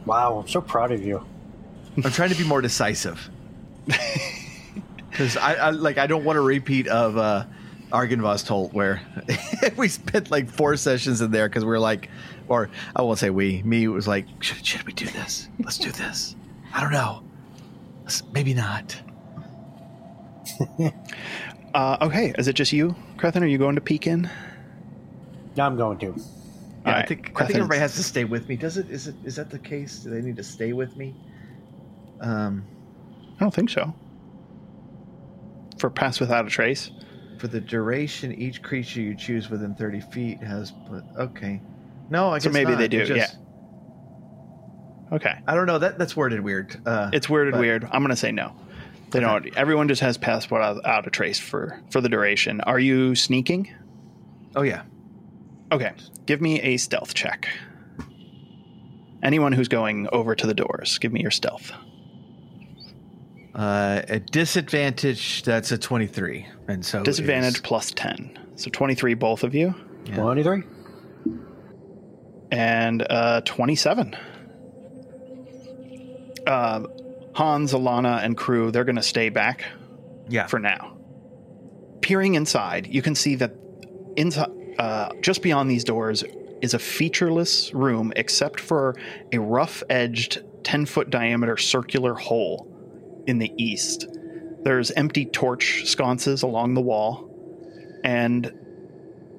Wow, 0.06 0.38
I'm 0.38 0.48
so 0.48 0.62
proud 0.62 0.90
of 0.90 1.04
you. 1.04 1.22
I'm 2.02 2.10
trying 2.10 2.30
to 2.30 2.36
be 2.36 2.44
more 2.44 2.62
decisive. 2.62 3.28
Because 5.10 5.36
I, 5.36 5.54
I 5.54 5.70
like 5.70 5.98
I 5.98 6.06
don't 6.06 6.22
want 6.22 6.38
a 6.38 6.40
repeat 6.40 6.86
of 6.86 7.16
uh, 7.18 7.44
Argynvostholt 7.90 8.72
where 8.72 9.00
we 9.76 9.88
spent 9.88 10.30
like 10.30 10.48
four 10.48 10.76
sessions 10.76 11.20
in 11.20 11.32
there 11.32 11.48
because 11.48 11.64
we 11.64 11.72
are 11.72 11.80
like, 11.80 12.08
or 12.48 12.70
I 12.96 13.02
won't 13.02 13.18
say 13.18 13.30
we, 13.30 13.62
me 13.62 13.86
was 13.88 14.08
like, 14.08 14.26
should, 14.42 14.64
should 14.64 14.82
we 14.84 14.92
do 14.92 15.06
this? 15.06 15.48
Let's 15.60 15.78
do 15.78 15.90
this. 15.92 16.34
I 16.74 16.80
don't 16.80 16.92
know. 16.92 17.22
Let's, 18.04 18.22
maybe 18.32 18.54
not. 18.54 19.00
Uh, 21.74 21.98
okay. 22.00 22.32
Is 22.38 22.48
it 22.48 22.54
just 22.54 22.72
you, 22.72 22.96
Crethin? 23.18 23.42
Are 23.42 23.46
you 23.46 23.58
going 23.58 23.74
to 23.74 23.80
peek 23.82 24.06
in? 24.06 24.28
Now 25.54 25.66
I'm 25.66 25.76
going 25.76 25.98
to. 25.98 26.06
Yeah, 26.06 26.12
All 26.86 26.92
I 26.94 27.00
right, 27.00 27.08
think 27.08 27.32
I 27.36 27.44
think 27.44 27.56
everybody 27.58 27.78
has 27.80 27.94
to 27.96 28.02
stay 28.02 28.24
with 28.24 28.48
me. 28.48 28.56
Does 28.56 28.78
it? 28.78 28.88
Is 28.90 29.06
it? 29.06 29.14
Is 29.22 29.36
that 29.36 29.50
the 29.50 29.58
case? 29.58 29.98
Do 30.00 30.08
they 30.10 30.22
need 30.22 30.36
to 30.36 30.42
stay 30.42 30.72
with 30.72 30.96
me? 30.96 31.14
Um, 32.22 32.64
I 33.36 33.40
don't 33.44 33.54
think 33.54 33.68
so. 33.68 33.94
For 35.78 35.90
pass 35.90 36.20
without 36.20 36.46
a 36.46 36.50
trace. 36.50 36.90
for 37.38 37.48
the 37.48 37.60
duration, 37.60 38.32
each 38.32 38.62
creature 38.62 39.00
you 39.02 39.14
choose 39.14 39.50
within 39.50 39.74
30 39.74 40.00
feet 40.00 40.42
has. 40.42 40.72
But 40.72 41.04
okay, 41.18 41.60
no, 42.10 42.30
I 42.30 42.38
So 42.38 42.48
guess 42.48 42.54
maybe 42.54 42.70
not. 42.72 42.78
they 42.78 42.88
do, 42.88 43.04
just- 43.04 43.36
Okay. 45.10 45.34
I 45.46 45.54
don't 45.54 45.66
know. 45.66 45.78
That 45.78 45.98
that's 45.98 46.14
worded 46.16 46.40
weird. 46.40 46.76
Uh, 46.84 47.10
It's 47.12 47.28
worded 47.30 47.52
but- 47.54 47.60
weird. 47.60 47.84
I'm 47.90 48.02
gonna 48.02 48.14
say 48.16 48.30
no. 48.32 48.52
They 49.10 49.20
don't. 49.20 49.46
Everyone 49.56 49.88
just 49.88 50.02
has 50.02 50.18
pass 50.18 50.50
without 50.50 50.84
out 50.84 51.06
a 51.06 51.10
trace 51.10 51.38
for 51.38 51.80
for 51.90 52.02
the 52.02 52.10
duration. 52.10 52.60
Are 52.60 52.78
you 52.78 53.14
sneaking? 53.14 53.70
Oh 54.54 54.60
yeah. 54.62 54.82
Okay. 55.72 55.92
Give 56.26 56.42
me 56.42 56.60
a 56.60 56.76
stealth 56.76 57.14
check. 57.14 57.48
Anyone 59.22 59.52
who's 59.52 59.68
going 59.68 60.08
over 60.12 60.34
to 60.34 60.46
the 60.46 60.54
doors, 60.54 60.98
give 60.98 61.12
me 61.12 61.22
your 61.22 61.30
stealth. 61.30 61.72
Uh, 63.54 64.02
at 64.08 64.30
disadvantage, 64.30 65.42
that's 65.42 65.72
a 65.72 65.78
23, 65.78 66.46
and 66.68 66.84
so 66.84 67.02
Disadvantage 67.02 67.56
is- 67.56 67.60
plus 67.62 67.90
10. 67.90 68.38
So 68.54 68.70
23, 68.70 69.14
both 69.14 69.42
of 69.42 69.54
you. 69.54 69.74
Yeah. 70.06 70.16
23? 72.50 72.58
And 72.58 73.06
uh, 73.08 73.40
27. 73.42 74.16
Uh, 76.46 76.82
Hans, 77.34 77.72
Alana, 77.72 78.24
and 78.24 78.36
crew, 78.36 78.70
they're 78.70 78.84
going 78.84 78.96
to 78.96 79.02
stay 79.02 79.28
back 79.28 79.64
yeah. 80.28 80.46
for 80.46 80.58
now. 80.58 80.96
Peering 82.00 82.34
inside, 82.34 82.86
you 82.86 83.02
can 83.02 83.14
see 83.14 83.34
that 83.36 83.52
inside, 84.16 84.50
uh, 84.78 85.10
just 85.20 85.42
beyond 85.42 85.70
these 85.70 85.84
doors, 85.84 86.24
is 86.62 86.74
a 86.74 86.78
featureless 86.78 87.72
room 87.74 88.12
except 88.16 88.60
for 88.60 88.96
a 89.32 89.38
rough 89.38 89.82
edged, 89.88 90.42
10 90.64 90.86
foot 90.86 91.10
diameter 91.10 91.56
circular 91.56 92.14
hole 92.14 92.66
in 93.26 93.38
the 93.38 93.52
east. 93.56 94.06
There's 94.64 94.90
empty 94.90 95.24
torch 95.24 95.84
sconces 95.86 96.42
along 96.42 96.74
the 96.74 96.80
wall, 96.80 97.30
and 98.04 98.52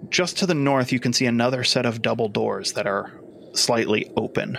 just 0.10 0.38
to 0.40 0.46
the 0.46 0.56
north, 0.56 0.92
you 0.92 1.00
can 1.00 1.14
see 1.14 1.26
another 1.26 1.64
set 1.64 1.86
of 1.86 2.02
double 2.02 2.30
doors 2.30 2.74
that 2.74 2.88
are 2.88 3.12
slightly 3.54 4.12
open. 4.16 4.58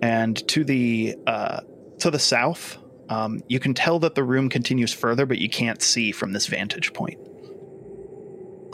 And 0.00 0.36
to 0.48 0.64
the 0.64 1.16
uh, 1.26 1.60
to 1.98 2.10
the 2.10 2.18
south, 2.18 2.78
um, 3.08 3.42
you 3.48 3.58
can 3.58 3.74
tell 3.74 3.98
that 4.00 4.14
the 4.14 4.22
room 4.22 4.48
continues 4.48 4.92
further, 4.92 5.26
but 5.26 5.38
you 5.38 5.48
can't 5.48 5.82
see 5.82 6.12
from 6.12 6.32
this 6.32 6.46
vantage 6.46 6.92
point. 6.92 7.18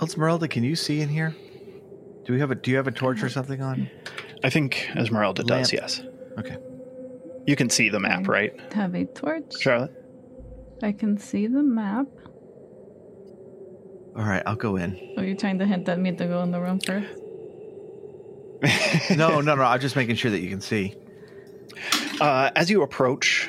Esmeralda, 0.03 0.49
can 0.49 0.65
you 0.65 0.77
see 0.77 1.01
in 1.01 1.09
here? 1.09 1.35
Do 2.25 2.33
we 2.33 2.41
have 2.41 2.51
a 2.51 2.55
Do 2.55 2.71
you 2.71 2.77
have 2.77 2.87
a 2.87 2.93
torch 2.93 3.23
or 3.23 3.29
something 3.29 3.63
on? 3.63 3.91
I 4.43 4.51
think 4.51 4.89
Esmeralda 4.97 5.43
does, 5.45 5.73
yes. 5.73 6.03
Okay. 6.39 6.57
You 7.47 7.57
can 7.57 7.71
see 7.71 7.89
the 7.89 8.01
map, 8.01 8.29
right, 8.29 8.53
Have 8.73 8.95
a 8.95 9.05
torch. 9.05 9.59
Charlotte? 9.59 9.93
I 10.83 10.93
can 10.93 11.19
see 11.19 11.47
the 11.47 11.63
map. 11.63 12.07
All 14.17 14.25
right, 14.25 14.43
I'll 14.47 14.57
go 14.57 14.77
in. 14.77 14.99
Are 15.17 15.25
you 15.25 15.35
trying 15.37 15.59
to 15.59 15.67
hint 15.67 15.89
at 15.89 15.99
me 15.99 16.13
to 16.13 16.27
go 16.27 16.43
in 16.43 16.51
the 16.51 16.61
room 16.61 16.81
first? 16.81 17.09
No, 19.17 19.41
no, 19.41 19.55
no. 19.55 19.63
I'm 19.63 19.81
just 19.81 19.97
making 19.97 20.17
sure 20.17 20.31
that 20.31 20.41
you 20.41 20.51
can 20.51 20.61
see. 20.61 20.95
Uh, 22.21 22.51
as 22.55 22.71
you 22.71 22.83
approach 22.83 23.49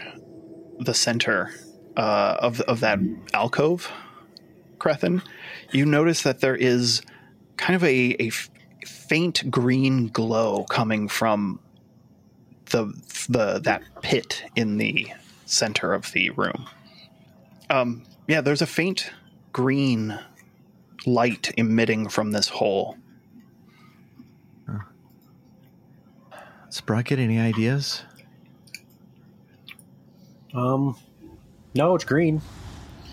the 0.80 0.94
center 0.94 1.52
uh, 1.98 2.38
of 2.40 2.62
of 2.62 2.80
that 2.80 3.00
alcove, 3.34 3.92
Crethin, 4.80 5.22
you 5.72 5.86
notice 5.86 6.24
that 6.24 6.40
there 6.40 6.56
is 6.56 7.02
kind 7.58 7.76
of 7.76 7.84
a, 7.84 8.16
a 8.20 8.28
f- 8.28 8.50
faint 8.86 9.52
green 9.52 10.08
glow 10.08 10.64
coming 10.64 11.08
from 11.08 11.60
the 12.72 12.86
the 13.30 13.60
that 13.60 13.84
pit 14.02 14.44
in 14.56 14.78
the 14.78 15.08
center 15.46 15.94
of 15.94 16.12
the 16.14 16.30
room. 16.32 16.68
Um, 17.70 18.04
yeah, 18.28 18.42
there's 18.42 18.62
a 18.62 18.68
faint 18.68 19.12
green 19.54 20.18
light 21.06 21.52
emitting 21.58 22.10
from 22.10 22.32
this 22.32 22.48
hole. 22.48 22.98
Sprocket, 26.70 27.20
any 27.20 27.38
ideas? 27.38 28.04
Um, 30.54 30.96
no, 31.76 31.96
it's 31.96 32.06
green. 32.06 32.42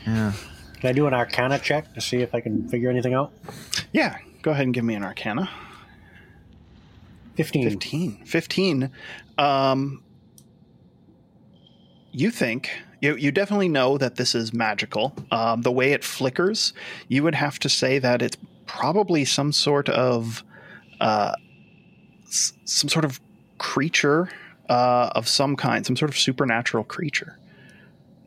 Yeah. 0.06 0.32
Can 0.80 0.90
I 0.90 0.92
do 0.92 1.08
an 1.08 1.14
Arcana 1.14 1.58
check 1.58 1.92
to 1.94 2.00
see 2.00 2.18
if 2.18 2.34
I 2.34 2.40
can 2.40 2.68
figure 2.68 2.88
anything 2.88 3.14
out? 3.14 3.32
Yeah, 3.92 4.18
go 4.42 4.52
ahead 4.52 4.64
and 4.64 4.74
give 4.74 4.84
me 4.84 4.94
an 4.94 5.02
Arcana. 5.02 5.50
15. 7.36 7.70
15 7.70 8.24
15 8.24 8.90
um 9.38 10.02
you 12.10 12.32
think 12.32 12.70
you, 13.00 13.14
you 13.16 13.30
definitely 13.30 13.68
know 13.68 13.98
that 13.98 14.16
this 14.16 14.34
is 14.34 14.52
magical 14.52 15.14
um, 15.30 15.62
the 15.62 15.72
way 15.72 15.92
it 15.92 16.04
flickers 16.04 16.72
you 17.08 17.22
would 17.22 17.34
have 17.34 17.58
to 17.60 17.68
say 17.68 17.98
that 17.98 18.22
it's 18.22 18.36
probably 18.66 19.24
some 19.24 19.52
sort 19.52 19.88
of 19.88 20.42
uh, 21.00 21.32
s- 22.26 22.52
some 22.64 22.88
sort 22.88 23.04
of 23.04 23.20
creature 23.58 24.28
uh, 24.68 25.10
of 25.14 25.28
some 25.28 25.56
kind 25.56 25.86
some 25.86 25.96
sort 25.96 26.10
of 26.10 26.16
supernatural 26.16 26.84
creature 26.84 27.38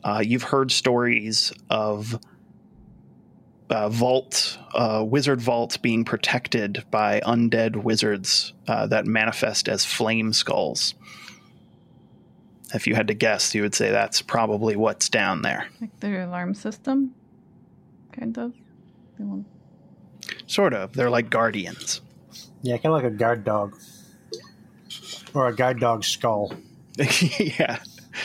uh, 0.03 0.21
you've 0.25 0.43
heard 0.43 0.71
stories 0.71 1.53
of 1.69 2.19
uh, 3.71 3.87
vault, 3.87 4.57
uh, 4.73 5.03
wizard 5.07 5.39
vaults 5.39 5.77
being 5.77 6.03
protected 6.03 6.83
by 6.91 7.21
undead 7.21 7.77
wizards 7.77 8.53
uh, 8.67 8.85
that 8.87 9.05
manifest 9.05 9.69
as 9.69 9.85
flame 9.85 10.33
skulls. 10.33 10.93
If 12.73 12.87
you 12.87 12.95
had 12.95 13.07
to 13.09 13.13
guess, 13.13 13.53
you 13.53 13.61
would 13.63 13.75
say 13.75 13.91
that's 13.91 14.21
probably 14.21 14.75
what's 14.75 15.09
down 15.09 15.41
there. 15.41 15.67
Like 15.81 15.99
their 15.99 16.21
alarm 16.23 16.53
system? 16.53 17.13
Kind 18.13 18.37
of. 18.37 18.53
They 19.17 19.25
won't- 19.25 19.47
Sort 20.47 20.73
of. 20.73 20.93
They're 20.93 21.09
like 21.09 21.29
guardians. 21.29 22.01
Yeah, 22.61 22.75
kind 22.77 22.87
of 22.87 22.93
like 22.93 23.03
a 23.03 23.15
guard 23.15 23.43
dog. 23.43 23.77
Or 25.33 25.47
a 25.47 25.55
guard 25.55 25.79
dog 25.79 26.03
skull. 26.03 26.53
yeah. 27.39 27.79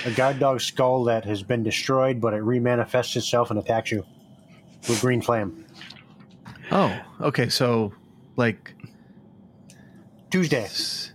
A 0.05 0.11
guard 0.11 0.39
dog 0.41 0.61
skull 0.61 1.05
that 1.05 1.25
has 1.25 1.43
been 1.43 1.63
destroyed, 1.63 2.21
but 2.21 2.35
it 2.35 2.43
remanifests 2.43 3.17
itself 3.17 3.51
and 3.51 3.59
attacks 3.59 3.91
you. 3.93 4.05
with 4.89 5.01
green 5.01 5.23
flame. 5.23 5.65
Oh, 6.71 6.97
okay. 7.21 7.49
So, 7.49 7.93
like, 8.37 8.75
Tuesday, 10.31 10.65
s- 10.65 11.13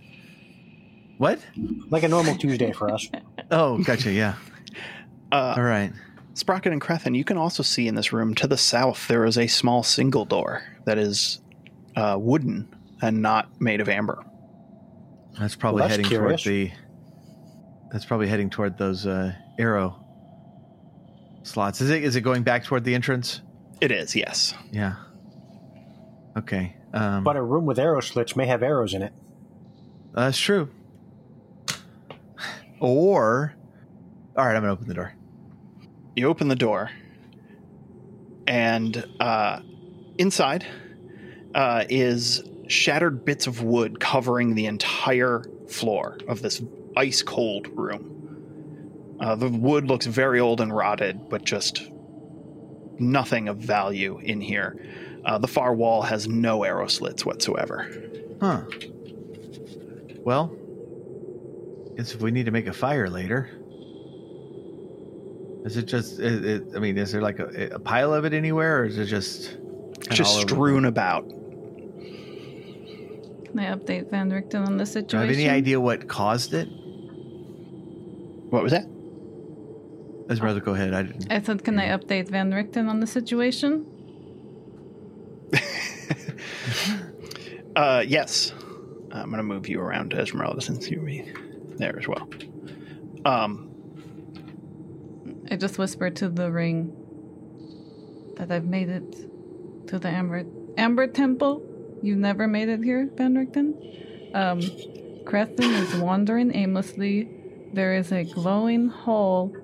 what? 1.22 1.38
like 1.90 2.02
a 2.02 2.08
normal 2.08 2.34
Tuesday 2.36 2.72
for 2.72 2.90
us. 2.92 3.08
Oh, 3.50 3.78
gotcha. 3.84 4.10
Yeah. 4.10 4.34
Uh, 5.30 5.54
All 5.58 5.62
right. 5.62 5.92
Sprocket 6.32 6.72
and 6.72 6.80
Crethin, 6.80 7.14
you 7.14 7.22
can 7.22 7.36
also 7.36 7.62
see 7.62 7.86
in 7.86 7.94
this 7.94 8.10
room 8.12 8.34
to 8.36 8.46
the 8.46 8.56
south 8.56 9.06
there 9.08 9.26
is 9.26 9.36
a 9.36 9.46
small 9.46 9.82
single 9.82 10.24
door 10.24 10.62
that 10.86 10.96
is 10.96 11.40
uh, 11.96 12.16
wooden 12.18 12.74
and 13.02 13.20
not 13.20 13.60
made 13.60 13.82
of 13.82 13.90
amber. 13.90 14.24
That's 15.38 15.54
probably 15.54 15.80
Well, 15.80 15.88
that's 15.88 15.96
heading 15.98 16.08
curious. 16.10 16.42
toward 16.42 16.54
the. 16.54 16.70
That's 17.92 18.06
probably 18.06 18.26
heading 18.28 18.48
toward 18.48 18.78
those 18.78 19.06
uh, 19.06 19.34
arrow 19.58 20.02
slots. 21.42 21.82
Is 21.82 21.90
it? 21.90 22.02
Is 22.04 22.16
it 22.16 22.22
going 22.22 22.42
back 22.42 22.64
toward 22.64 22.84
the 22.84 22.94
entrance? 22.94 23.42
It 23.82 23.92
is, 23.92 24.16
yes. 24.16 24.54
Yeah. 24.70 24.94
Okay. 26.38 26.74
Um, 26.94 27.22
But 27.22 27.36
a 27.36 27.42
room 27.42 27.66
with 27.66 27.78
arrow 27.78 28.00
slits 28.00 28.34
may 28.34 28.46
have 28.46 28.62
arrows 28.62 28.94
in 28.94 29.02
it. 29.02 29.12
that's 30.14 30.38
true. 30.38 30.70
Or, 32.82 33.54
all 34.36 34.44
right, 34.44 34.56
I'm 34.56 34.62
gonna 34.62 34.72
open 34.72 34.88
the 34.88 34.94
door. 34.94 35.14
You 36.16 36.26
open 36.26 36.48
the 36.48 36.56
door, 36.56 36.90
and 38.48 39.04
uh, 39.20 39.60
inside 40.18 40.66
uh, 41.54 41.84
is 41.88 42.42
shattered 42.66 43.24
bits 43.24 43.46
of 43.46 43.62
wood 43.62 44.00
covering 44.00 44.56
the 44.56 44.66
entire 44.66 45.44
floor 45.68 46.18
of 46.26 46.42
this 46.42 46.60
ice 46.96 47.22
cold 47.22 47.68
room. 47.78 49.16
Uh, 49.20 49.36
the 49.36 49.48
wood 49.48 49.86
looks 49.86 50.06
very 50.06 50.40
old 50.40 50.60
and 50.60 50.74
rotted, 50.74 51.28
but 51.28 51.44
just 51.44 51.88
nothing 52.98 53.48
of 53.48 53.58
value 53.58 54.18
in 54.18 54.40
here. 54.40 54.76
Uh, 55.24 55.38
the 55.38 55.46
far 55.46 55.72
wall 55.72 56.02
has 56.02 56.26
no 56.26 56.64
arrow 56.64 56.88
slits 56.88 57.24
whatsoever. 57.24 57.88
Huh. 58.40 58.64
Well, 60.24 60.56
guess 61.96 62.14
if 62.14 62.20
we 62.20 62.30
need 62.30 62.46
to 62.46 62.52
make 62.52 62.66
a 62.66 62.72
fire 62.72 63.08
later. 63.08 63.48
Is 65.64 65.76
it 65.76 65.84
just? 65.84 66.18
It, 66.18 66.44
it, 66.44 66.64
I 66.74 66.80
mean, 66.80 66.98
is 66.98 67.12
there 67.12 67.22
like 67.22 67.38
a, 67.38 67.70
a 67.74 67.78
pile 67.78 68.12
of 68.12 68.24
it 68.24 68.32
anywhere, 68.32 68.80
or 68.80 68.84
is 68.84 68.98
it 68.98 69.06
just 69.06 69.56
Just 70.10 70.40
strewn 70.40 70.86
about. 70.86 71.28
Can 71.28 71.38
I 73.58 73.66
update 73.76 74.10
Van 74.10 74.30
Richten 74.30 74.66
on 74.66 74.76
the 74.78 74.84
Do 74.84 74.90
I 74.90 74.94
situation? 74.94 75.28
have 75.28 75.30
any 75.30 75.48
idea 75.48 75.80
what 75.80 76.08
caused 76.08 76.54
it? 76.54 76.66
What 78.50 78.62
was 78.62 78.72
that? 78.72 78.86
Esmeralda, 80.30 80.60
go 80.60 80.72
ahead. 80.74 80.94
I 80.94 81.02
didn't. 81.02 81.30
I 81.30 81.42
said, 81.42 81.62
can 81.62 81.78
I 81.78 81.88
update 81.88 82.28
Van 82.28 82.50
Richten 82.50 82.88
on 82.88 83.00
the 83.00 83.06
situation? 83.06 83.86
Uh, 87.74 88.04
yes. 88.06 88.52
I'm 89.12 89.30
going 89.30 89.38
to 89.38 89.42
move 89.42 89.66
you 89.66 89.80
around 89.80 90.10
to 90.10 90.20
Esmeralda 90.20 90.60
since 90.60 90.90
you're 90.90 91.02
there 91.82 91.98
as 91.98 92.06
well. 92.08 92.28
Um, 93.24 93.68
I 95.50 95.56
just 95.56 95.78
whispered 95.78 96.16
to 96.16 96.28
the 96.28 96.50
ring 96.50 96.96
that 98.36 98.50
I've 98.50 98.64
made 98.64 98.88
it 98.88 99.88
to 99.88 99.98
the 99.98 100.08
Amber 100.08 100.44
Amber 100.78 101.06
Temple. 101.06 101.62
You've 102.02 102.18
never 102.18 102.46
made 102.46 102.68
it 102.68 102.82
here, 102.82 103.10
Van 103.16 103.34
Richten. 103.34 103.74
Um, 104.34 104.60
Crethin 105.24 105.70
is 105.74 105.94
wandering 105.96 106.54
aimlessly. 106.54 107.28
There 107.72 107.94
is 107.94 108.12
a 108.12 108.24
glowing 108.24 108.88
hole. 108.88 109.54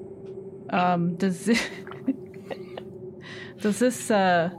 Um, 0.71 1.17
does 1.17 1.45
this, 1.47 1.63
does 3.61 3.79
this 3.79 4.11
uh, 4.11 4.51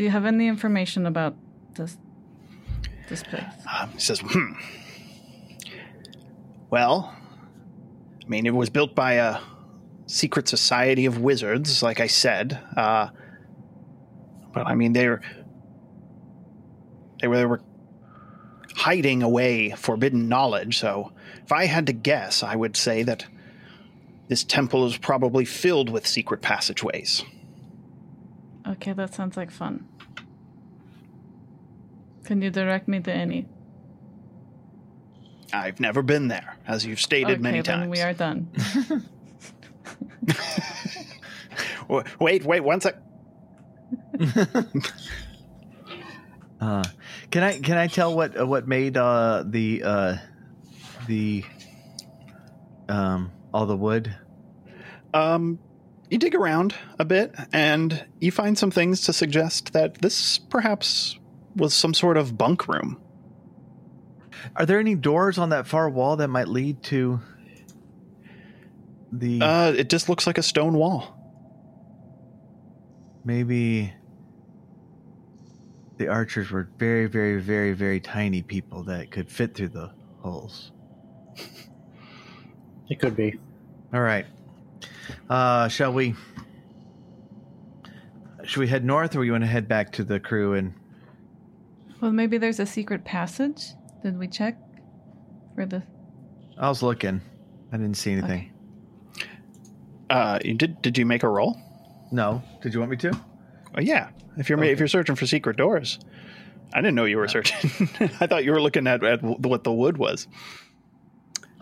do 0.00 0.04
you 0.04 0.10
have 0.10 0.24
any 0.24 0.48
information 0.48 1.04
about 1.04 1.36
this 1.74 1.98
this 3.10 3.22
place? 3.22 3.42
um, 3.70 3.90
he 3.90 4.00
says, 4.00 4.20
hmm. 4.24 4.52
Well, 6.70 7.12
I 8.24 8.28
mean, 8.28 8.46
it 8.46 8.54
was 8.54 8.70
built 8.70 8.94
by 8.94 9.14
a 9.14 9.40
secret 10.06 10.48
society 10.48 11.06
of 11.06 11.18
wizards, 11.18 11.82
like 11.82 11.98
I 12.00 12.06
said. 12.06 12.58
Uh, 12.76 13.08
but 14.54 14.66
I 14.66 14.74
mean, 14.74 14.92
they 14.92 15.08
were 15.08 15.20
they 17.20 17.28
were 17.28 17.36
they 17.36 17.46
were 17.46 17.60
hiding 18.76 19.22
away 19.22 19.70
forbidden 19.70 20.28
knowledge. 20.28 20.78
So, 20.78 21.12
if 21.42 21.50
I 21.50 21.66
had 21.66 21.86
to 21.88 21.92
guess, 21.92 22.44
I 22.44 22.54
would 22.54 22.76
say 22.76 23.02
that 23.02 23.26
this 24.28 24.44
temple 24.44 24.86
is 24.86 24.96
probably 24.96 25.44
filled 25.44 25.90
with 25.90 26.06
secret 26.06 26.40
passageways. 26.40 27.24
Okay, 28.68 28.92
that 28.92 29.12
sounds 29.12 29.36
like 29.36 29.50
fun. 29.50 29.88
Can 32.24 32.40
you 32.42 32.50
direct 32.50 32.86
me 32.86 33.00
to 33.00 33.12
any? 33.12 33.48
I've 35.52 35.80
never 35.80 36.02
been 36.02 36.28
there, 36.28 36.56
as 36.66 36.84
you've 36.86 37.00
stated 37.00 37.32
okay, 37.34 37.42
many 37.42 37.60
then 37.62 37.80
times. 37.80 37.90
we 37.90 38.00
are 38.00 38.12
done. 38.12 38.48
Wait, 42.20 42.44
wait, 42.44 42.60
one 42.60 42.80
sec. 42.80 42.96
Uh, 46.60 46.84
can 47.30 47.42
I 47.42 47.58
can 47.58 47.78
I 47.78 47.86
tell 47.86 48.14
what 48.14 48.38
uh, 48.38 48.46
what 48.46 48.68
made 48.68 48.94
uh, 48.94 49.44
the 49.46 49.82
uh, 49.82 50.16
the 51.06 51.42
um, 52.86 53.32
all 53.54 53.64
the 53.64 53.78
wood? 53.78 54.14
Um, 55.14 55.58
you 56.10 56.18
dig 56.18 56.34
around 56.34 56.74
a 56.98 57.04
bit, 57.06 57.34
and 57.50 58.04
you 58.20 58.30
find 58.30 58.58
some 58.58 58.70
things 58.70 59.00
to 59.06 59.14
suggest 59.14 59.72
that 59.72 60.02
this 60.02 60.36
perhaps 60.38 61.18
was 61.56 61.72
some 61.72 61.94
sort 61.94 62.18
of 62.18 62.36
bunk 62.36 62.68
room. 62.68 63.00
Are 64.56 64.66
there 64.66 64.78
any 64.78 64.94
doors 64.94 65.38
on 65.38 65.50
that 65.50 65.66
far 65.66 65.88
wall 65.88 66.16
that 66.16 66.28
might 66.28 66.48
lead 66.48 66.82
to 66.84 67.20
the 69.12 69.40
Uh, 69.42 69.72
it 69.76 69.88
just 69.90 70.08
looks 70.08 70.26
like 70.26 70.38
a 70.38 70.42
stone 70.42 70.74
wall. 70.74 71.16
maybe 73.24 73.92
the 75.98 76.08
archers 76.08 76.50
were 76.50 76.68
very 76.78 77.06
very 77.06 77.38
very 77.40 77.72
very 77.72 78.00
tiny 78.00 78.42
people 78.42 78.82
that 78.84 79.10
could 79.10 79.30
fit 79.30 79.54
through 79.54 79.68
the 79.68 79.90
holes. 80.20 80.72
It 82.88 82.98
could 82.98 83.14
be. 83.16 83.38
All 83.94 84.00
right. 84.00 84.26
Uh, 85.28 85.68
shall 85.68 85.92
we? 85.92 86.14
Should 88.44 88.60
we 88.60 88.66
head 88.68 88.84
north, 88.84 89.14
or 89.14 89.20
we 89.20 89.30
want 89.30 89.44
to 89.44 89.46
head 89.48 89.68
back 89.68 89.92
to 89.92 90.04
the 90.04 90.18
crew 90.18 90.54
and? 90.54 90.74
Well, 92.00 92.10
maybe 92.10 92.36
there's 92.38 92.58
a 92.58 92.66
secret 92.66 93.04
passage. 93.04 93.74
Did 94.02 94.18
we 94.18 94.28
check 94.28 94.56
for 95.54 95.66
the? 95.66 95.82
I 96.58 96.68
was 96.68 96.82
looking. 96.82 97.20
I 97.72 97.76
didn't 97.76 97.96
see 97.96 98.12
anything. 98.12 98.52
Uh, 100.08 100.38
you 100.44 100.54
did 100.54 100.80
did 100.82 100.98
you 100.98 101.06
make 101.06 101.22
a 101.22 101.28
roll? 101.28 101.56
No. 102.10 102.42
Did 102.62 102.74
you 102.74 102.80
want 102.80 102.90
me 102.90 102.96
to? 102.98 103.12
Oh, 103.76 103.80
yeah. 103.80 104.10
If 104.36 104.48
you're 104.48 104.58
ma- 104.58 104.64
if 104.64 104.78
you're 104.78 104.88
searching 104.88 105.14
for 105.14 105.26
secret 105.26 105.56
doors, 105.56 105.98
I 106.72 106.78
didn't 106.80 106.94
know 106.96 107.04
you 107.04 107.18
were 107.18 107.28
searching. 107.28 107.70
I 108.20 108.26
thought 108.26 108.44
you 108.44 108.52
were 108.52 108.60
looking 108.60 108.86
at, 108.86 109.04
at 109.04 109.22
what 109.22 109.64
the 109.64 109.72
wood 109.72 109.96
was. 109.98 110.26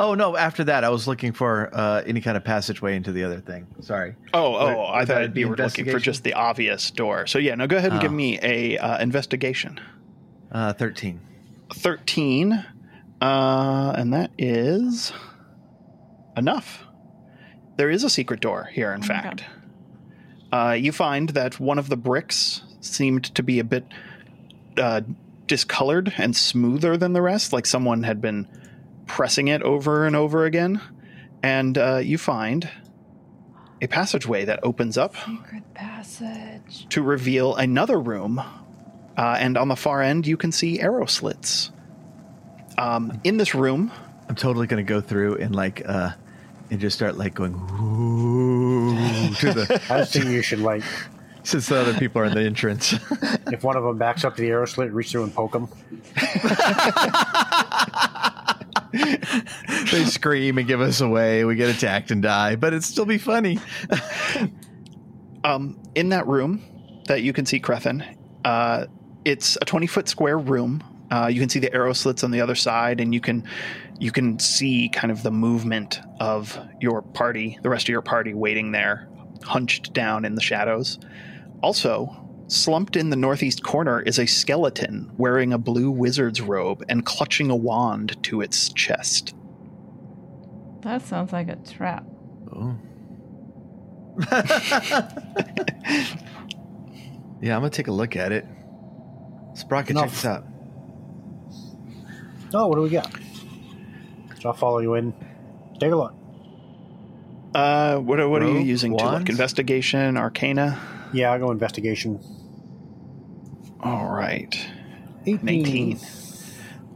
Oh 0.00 0.14
no! 0.14 0.36
After 0.36 0.62
that, 0.64 0.84
I 0.84 0.90
was 0.90 1.08
looking 1.08 1.32
for 1.32 1.70
uh, 1.72 2.02
any 2.06 2.20
kind 2.20 2.36
of 2.36 2.44
passageway 2.44 2.94
into 2.94 3.10
the 3.12 3.24
other 3.24 3.40
thing. 3.40 3.66
Sorry. 3.80 4.14
Oh, 4.32 4.52
Would- 4.52 4.58
oh, 4.60 4.80
I 4.82 4.98
would 5.00 5.08
thought 5.08 5.14
that 5.22 5.34
be 5.34 5.44
looking 5.44 5.84
for 5.90 5.98
just 5.98 6.22
the 6.24 6.34
obvious 6.34 6.90
door. 6.92 7.26
So 7.26 7.38
yeah, 7.38 7.54
no, 7.56 7.66
go 7.66 7.76
ahead 7.76 7.92
and 7.92 8.00
give 8.00 8.12
Oh. 8.12 8.14
me 8.14 8.38
a 8.40 8.78
uh, 8.78 8.98
investigation. 9.02 9.80
Uh, 10.52 10.72
Thirteen. 10.72 11.20
13 11.72 12.64
uh, 13.20 13.92
and 13.96 14.12
that 14.12 14.30
is 14.38 15.12
enough 16.36 16.84
there 17.76 17.90
is 17.90 18.04
a 18.04 18.10
secret 18.10 18.40
door 18.40 18.68
here 18.72 18.92
in 18.92 19.02
Oh 19.02 19.06
fact 19.06 19.44
uh, 20.52 20.76
you 20.78 20.92
find 20.92 21.30
that 21.30 21.60
one 21.60 21.78
of 21.78 21.88
the 21.88 21.96
bricks 21.96 22.62
seemed 22.80 23.24
to 23.34 23.42
be 23.42 23.58
a 23.58 23.64
bit 23.64 23.84
uh, 24.76 25.02
discolored 25.46 26.14
and 26.16 26.34
smoother 26.34 26.96
than 26.96 27.12
the 27.12 27.22
rest 27.22 27.52
like 27.52 27.66
someone 27.66 28.02
had 28.02 28.20
been 28.20 28.46
pressing 29.06 29.48
it 29.48 29.62
over 29.62 30.06
and 30.06 30.14
over 30.14 30.44
again 30.44 30.80
and 31.42 31.78
uh, 31.78 31.96
you 31.96 32.18
find 32.18 32.68
a 33.80 33.86
passageway 33.86 34.44
that 34.44 34.60
opens 34.62 34.98
up 34.98 35.14
Secret 35.16 35.74
passage. 35.74 36.86
to 36.90 37.02
reveal 37.02 37.54
another 37.54 37.98
room. 37.98 38.42
Uh, 39.18 39.36
and 39.40 39.58
on 39.58 39.66
the 39.66 39.74
far 39.74 40.00
end, 40.00 40.28
you 40.28 40.36
can 40.36 40.52
see 40.52 40.80
arrow 40.80 41.04
slits. 41.04 41.72
Um, 42.78 43.20
in 43.24 43.36
this 43.36 43.52
room, 43.52 43.90
I'm 44.28 44.36
totally 44.36 44.68
gonna 44.68 44.84
go 44.84 45.00
through 45.00 45.38
and 45.38 45.52
like 45.56 45.82
uh, 45.84 46.12
and 46.70 46.78
just 46.80 46.96
start 46.96 47.18
like 47.18 47.34
going 47.34 47.54
ooh 47.80 49.34
to 49.34 49.52
the 49.52 49.82
I 49.90 49.98
just 49.98 50.12
think 50.12 50.26
you 50.26 50.40
should 50.40 50.60
like, 50.60 50.84
since 51.42 51.66
the 51.66 51.80
other 51.80 51.94
people 51.94 52.22
are 52.22 52.26
in 52.26 52.34
the 52.34 52.42
entrance. 52.42 52.92
if 53.48 53.64
one 53.64 53.76
of 53.76 53.82
them 53.82 53.98
backs 53.98 54.24
up 54.24 54.36
to 54.36 54.42
the 54.42 54.50
arrow 54.50 54.66
slit, 54.66 54.92
reach 54.92 55.10
through 55.10 55.24
and 55.24 55.34
poke 55.34 55.50
them. 55.50 55.68
they 59.90 60.04
scream 60.04 60.58
and 60.58 60.68
give 60.68 60.80
us 60.80 61.00
away. 61.00 61.44
We 61.44 61.56
get 61.56 61.74
attacked 61.74 62.12
and 62.12 62.22
die, 62.22 62.54
but 62.54 62.68
it'd 62.68 62.84
still 62.84 63.04
be 63.04 63.18
funny. 63.18 63.58
Um, 65.42 65.82
in 65.96 66.10
that 66.10 66.28
room 66.28 66.62
that 67.06 67.22
you 67.22 67.32
can 67.32 67.46
see, 67.46 67.58
Crethin, 67.58 68.04
uh, 68.44 68.86
it's 69.28 69.58
a 69.60 69.64
20 69.64 69.86
foot 69.86 70.08
square 70.08 70.38
room. 70.38 70.82
Uh, 71.10 71.26
you 71.26 71.38
can 71.38 71.48
see 71.48 71.58
the 71.58 71.72
arrow 71.72 71.92
slits 71.92 72.24
on 72.24 72.30
the 72.30 72.40
other 72.40 72.54
side, 72.54 73.00
and 73.00 73.14
you 73.14 73.20
can 73.20 73.44
you 73.98 74.10
can 74.10 74.38
see 74.38 74.88
kind 74.88 75.10
of 75.10 75.22
the 75.22 75.30
movement 75.30 76.00
of 76.20 76.58
your 76.80 77.02
party, 77.02 77.58
the 77.62 77.68
rest 77.68 77.84
of 77.84 77.88
your 77.90 78.02
party, 78.02 78.32
waiting 78.34 78.72
there, 78.72 79.08
hunched 79.42 79.92
down 79.92 80.24
in 80.24 80.34
the 80.34 80.40
shadows. 80.40 80.98
Also, 81.62 82.08
slumped 82.46 82.96
in 82.96 83.10
the 83.10 83.16
northeast 83.16 83.62
corner 83.62 84.00
is 84.00 84.18
a 84.18 84.26
skeleton 84.26 85.10
wearing 85.18 85.52
a 85.52 85.58
blue 85.58 85.90
wizard's 85.90 86.40
robe 86.40 86.82
and 86.88 87.04
clutching 87.04 87.50
a 87.50 87.56
wand 87.56 88.22
to 88.22 88.40
its 88.40 88.72
chest. 88.72 89.34
That 90.82 91.02
sounds 91.02 91.32
like 91.32 91.48
a 91.48 91.56
trap. 91.56 92.04
Oh. 92.54 92.76
yeah, 97.40 97.54
I'm 97.54 97.60
gonna 97.60 97.70
take 97.70 97.88
a 97.88 97.92
look 97.92 98.16
at 98.16 98.32
it. 98.32 98.46
Sprocket, 99.58 99.94
No. 99.96 100.02
check 100.02 100.10
this 100.10 100.24
out. 100.24 100.44
Oh, 102.54 102.66
what 102.68 102.76
do 102.76 102.82
we 102.82 102.88
got? 102.90 103.12
So 104.40 104.48
I'll 104.50 104.54
follow 104.54 104.78
you 104.78 104.94
in. 104.94 105.12
Take 105.80 105.92
a 105.92 105.96
look. 105.96 106.14
Uh, 107.54 107.96
what, 107.98 108.20
are- 108.20 108.28
what 108.28 108.42
are 108.42 108.48
you 108.48 108.58
Rogue 108.58 108.66
using 108.66 108.96
to 108.96 109.04
look? 109.04 109.28
Investigation, 109.28 110.16
Arcana? 110.16 110.78
Yeah, 111.12 111.32
I'll 111.32 111.38
go 111.38 111.50
investigation. 111.50 112.20
All 113.80 114.08
right. 114.08 114.58
18. 115.26 115.44
19. 115.44 116.00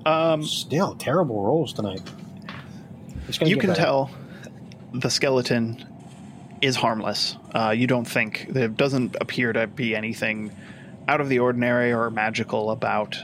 Um, 0.04 0.42
Still 0.44 0.94
terrible 0.94 1.42
rolls 1.42 1.72
tonight. 1.72 2.02
You 3.40 3.56
can 3.56 3.70
better. 3.70 3.80
tell 3.80 4.10
the 4.92 5.08
skeleton 5.10 5.84
is 6.60 6.76
harmless. 6.76 7.36
Uh, 7.54 7.70
you 7.76 7.86
don't 7.86 8.04
think 8.04 8.46
there 8.50 8.68
doesn't 8.68 9.16
appear 9.20 9.52
to 9.52 9.66
be 9.66 9.94
anything 9.96 10.50
out 11.08 11.20
of 11.20 11.28
the 11.28 11.38
ordinary 11.38 11.92
or 11.92 12.10
magical 12.10 12.70
about 12.70 13.18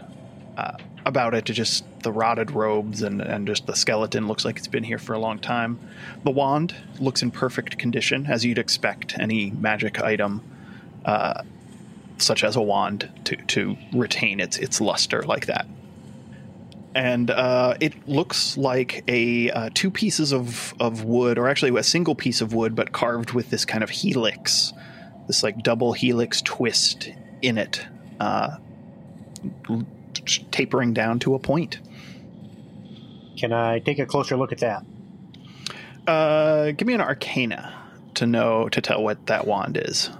uh, 0.56 0.76
about 1.04 1.34
it. 1.34 1.46
To 1.46 1.52
just 1.52 1.84
the 2.02 2.12
rotted 2.12 2.50
robes 2.50 3.02
and 3.02 3.20
and 3.20 3.46
just 3.46 3.66
the 3.66 3.74
skeleton 3.74 4.28
looks 4.28 4.44
like 4.44 4.56
it's 4.56 4.68
been 4.68 4.84
here 4.84 4.98
for 4.98 5.12
a 5.12 5.18
long 5.18 5.38
time. 5.38 5.78
The 6.24 6.30
wand 6.30 6.74
looks 7.00 7.22
in 7.22 7.30
perfect 7.30 7.78
condition, 7.78 8.26
as 8.26 8.44
you'd 8.44 8.58
expect 8.58 9.18
any 9.18 9.50
magic 9.50 10.00
item. 10.00 10.42
Uh, 11.04 11.42
such 12.20 12.42
as 12.42 12.56
a 12.56 12.60
wand 12.60 13.08
to, 13.24 13.36
to 13.36 13.76
retain 13.92 14.40
its 14.40 14.58
its 14.58 14.80
luster 14.80 15.22
like 15.22 15.46
that 15.46 15.66
and 16.98 17.30
uh, 17.30 17.74
it 17.80 18.08
looks 18.08 18.56
like 18.56 19.04
a 19.06 19.50
uh, 19.50 19.70
two 19.72 19.88
pieces 19.88 20.32
of, 20.32 20.74
of 20.80 21.04
wood, 21.04 21.38
or 21.38 21.48
actually 21.48 21.78
a 21.78 21.82
single 21.84 22.16
piece 22.16 22.40
of 22.40 22.54
wood, 22.54 22.74
but 22.74 22.92
carved 22.92 23.32
with 23.32 23.50
this 23.50 23.64
kind 23.64 23.84
of 23.84 23.90
helix, 23.90 24.72
this 25.28 25.44
like 25.44 25.62
double 25.62 25.92
helix 25.92 26.42
twist 26.42 27.10
in 27.42 27.58
it, 27.58 27.86
uh, 28.20 28.56
tapering 30.50 30.92
down 30.94 31.18
to 31.20 31.34
a 31.34 31.38
point. 31.38 31.78
Can 33.36 33.52
I 33.52 33.78
take 33.78 33.98
a 33.98 34.06
closer 34.06 34.36
look 34.36 34.52
at 34.52 34.58
that? 34.58 34.84
Uh, 36.06 36.72
give 36.72 36.86
me 36.88 36.94
an 36.94 37.00
arcana 37.00 37.74
to 38.14 38.26
know 38.26 38.68
to 38.70 38.80
tell 38.80 39.02
what 39.02 39.26
that 39.26 39.46
wand 39.46 39.76
is. 39.80 40.10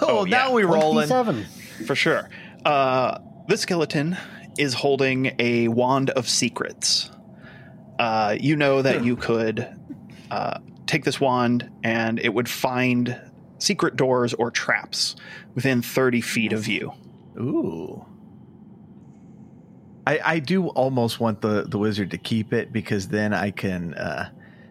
Oh, 0.00 0.18
Oh, 0.20 0.24
now 0.24 0.48
yeah. 0.48 0.54
we 0.54 0.62
rolling. 0.64 1.08
27. 1.08 1.46
For 1.86 1.94
sure. 1.94 2.28
Uh, 2.64 3.18
this 3.48 3.62
skeleton 3.62 4.16
is 4.58 4.74
holding 4.74 5.34
a 5.38 5.68
wand 5.68 6.10
of 6.10 6.28
secrets. 6.28 7.10
Uh, 7.98 8.36
you 8.38 8.54
know 8.54 8.82
that 8.82 9.04
you 9.04 9.16
could 9.16 9.66
uh, 10.30 10.58
take 10.86 11.04
this 11.04 11.20
wand 11.20 11.68
and 11.82 12.20
it 12.20 12.32
would 12.34 12.48
find 12.48 13.18
secret 13.58 13.96
doors 13.96 14.34
or 14.34 14.50
traps 14.50 15.16
within 15.54 15.82
30 15.82 16.20
feet 16.20 16.52
of 16.52 16.66
you. 16.66 16.92
Ooh. 17.38 18.04
I 20.06 20.20
I 20.24 20.38
do 20.38 20.68
almost 20.68 21.20
want 21.20 21.40
the 21.42 21.64
the 21.68 21.78
wizard 21.78 22.10
to 22.12 22.18
keep 22.18 22.52
it 22.52 22.72
because 22.72 23.08
then 23.08 23.34
I 23.34 23.50
can 23.50 23.94
uh 23.94 24.30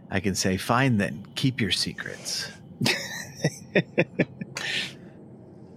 I 0.10 0.20
can 0.20 0.36
say 0.36 0.58
fine 0.58 0.98
then 0.98 1.26
keep 1.36 1.62
your 1.62 1.72
secrets. 1.72 2.50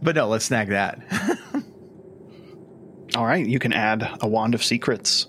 but 0.03 0.17
no, 0.17 0.29
let's 0.29 0.47
snag 0.47 0.69
that. 0.69 1.01
All 3.17 3.27
right, 3.27 3.45
you 3.45 3.59
can 3.59 3.73
add 3.73 4.09
a 4.21 4.29
wand 4.29 4.55
of 4.55 4.63
secrets. 4.63 5.27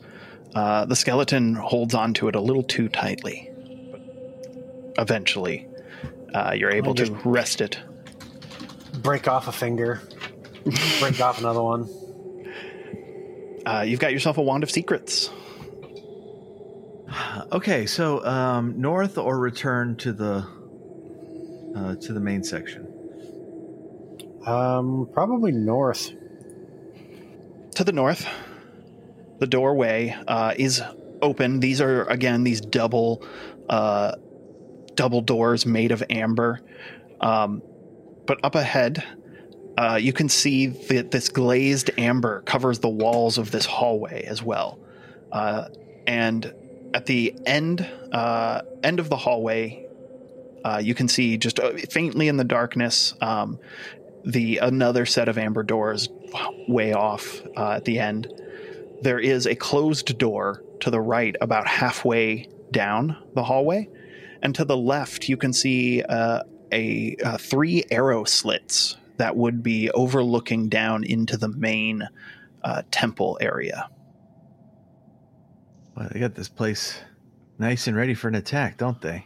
Uh, 0.53 0.85
the 0.85 0.95
skeleton 0.95 1.55
holds 1.55 1.95
onto 1.95 2.27
it 2.27 2.35
a 2.35 2.41
little 2.41 2.63
too 2.63 2.87
tightly. 2.89 3.49
But 3.91 4.01
eventually, 4.97 5.67
uh, 6.33 6.53
you're 6.55 6.71
able 6.71 6.93
to 6.95 7.11
rest 7.25 7.61
it. 7.61 7.79
Break 9.01 9.27
off 9.27 9.47
a 9.47 9.51
finger. 9.51 10.01
Break 10.99 11.19
off 11.21 11.39
another 11.39 11.61
one. 11.63 11.89
Uh, 13.65 13.81
you've 13.81 13.99
got 13.99 14.11
yourself 14.11 14.37
a 14.37 14.41
wand 14.41 14.63
of 14.63 14.71
secrets. 14.71 15.29
okay, 17.51 17.85
so 17.85 18.23
um 18.25 18.79
north 18.79 19.17
or 19.17 19.37
return 19.39 19.95
to 19.97 20.13
the 20.13 20.45
uh 21.75 21.95
to 21.95 22.13
the 22.13 22.19
main 22.19 22.43
section. 22.43 22.87
Um, 24.45 25.07
probably 25.13 25.51
north. 25.51 26.11
to 27.75 27.83
the 27.83 27.91
north, 27.91 28.25
the 29.39 29.47
doorway 29.47 30.15
uh, 30.27 30.53
is 30.57 30.81
open. 31.21 31.59
These 31.59 31.79
are 31.81 32.03
again 32.05 32.43
these 32.43 32.59
double, 32.61 33.23
uh, 33.69 34.13
double 35.01 35.21
doors 35.21 35.65
made 35.65 35.91
of 35.91 36.03
amber. 36.11 36.59
Um, 37.21 37.63
but 38.27 38.37
up 38.43 38.53
ahead, 38.53 39.03
uh, 39.75 39.97
you 39.99 40.13
can 40.13 40.29
see 40.29 40.67
that 40.67 41.09
this 41.09 41.27
glazed 41.27 41.89
amber 41.97 42.43
covers 42.43 42.77
the 42.77 42.89
walls 42.89 43.39
of 43.39 43.49
this 43.49 43.65
hallway 43.65 44.21
as 44.25 44.43
well. 44.43 44.77
Uh, 45.31 45.69
and 46.05 46.53
at 46.93 47.07
the 47.07 47.33
end, 47.47 47.89
uh, 48.11 48.61
end 48.83 48.99
of 48.99 49.09
the 49.09 49.17
hallway, 49.17 49.87
uh, 50.63 50.79
you 50.83 50.93
can 50.93 51.07
see 51.07 51.35
just 51.35 51.59
uh, 51.59 51.71
faintly 51.89 52.27
in 52.27 52.37
the 52.37 52.43
darkness 52.43 53.15
um, 53.21 53.57
the 54.23 54.57
another 54.57 55.07
set 55.07 55.27
of 55.27 55.39
amber 55.39 55.63
doors 55.63 56.09
way 56.67 56.93
off 56.93 57.41
uh, 57.57 57.71
at 57.71 57.85
the 57.85 57.97
end. 57.97 58.31
There 59.01 59.17
is 59.17 59.47
a 59.47 59.55
closed 59.55 60.15
door 60.19 60.61
to 60.81 60.91
the 60.91 61.01
right, 61.01 61.35
about 61.41 61.65
halfway 61.65 62.49
down 62.69 63.17
the 63.33 63.43
hallway, 63.43 63.89
and 64.41 64.55
to 64.55 64.65
the 64.65 64.77
left 64.77 65.29
you 65.29 65.37
can 65.37 65.53
see 65.53 66.01
uh, 66.03 66.43
a 66.71 67.15
uh, 67.23 67.37
three 67.37 67.83
arrow 67.91 68.23
slits 68.23 68.97
that 69.17 69.35
would 69.35 69.61
be 69.61 69.91
overlooking 69.91 70.69
down 70.69 71.03
into 71.03 71.37
the 71.37 71.49
main 71.49 72.07
uh, 72.63 72.81
temple 72.91 73.37
area. 73.41 73.89
Well, 75.95 76.09
they 76.11 76.19
got 76.19 76.35
this 76.35 76.49
place 76.49 76.99
nice 77.59 77.87
and 77.87 77.95
ready 77.95 78.13
for 78.13 78.27
an 78.27 78.35
attack, 78.35 78.77
don't 78.77 78.99
they? 79.01 79.25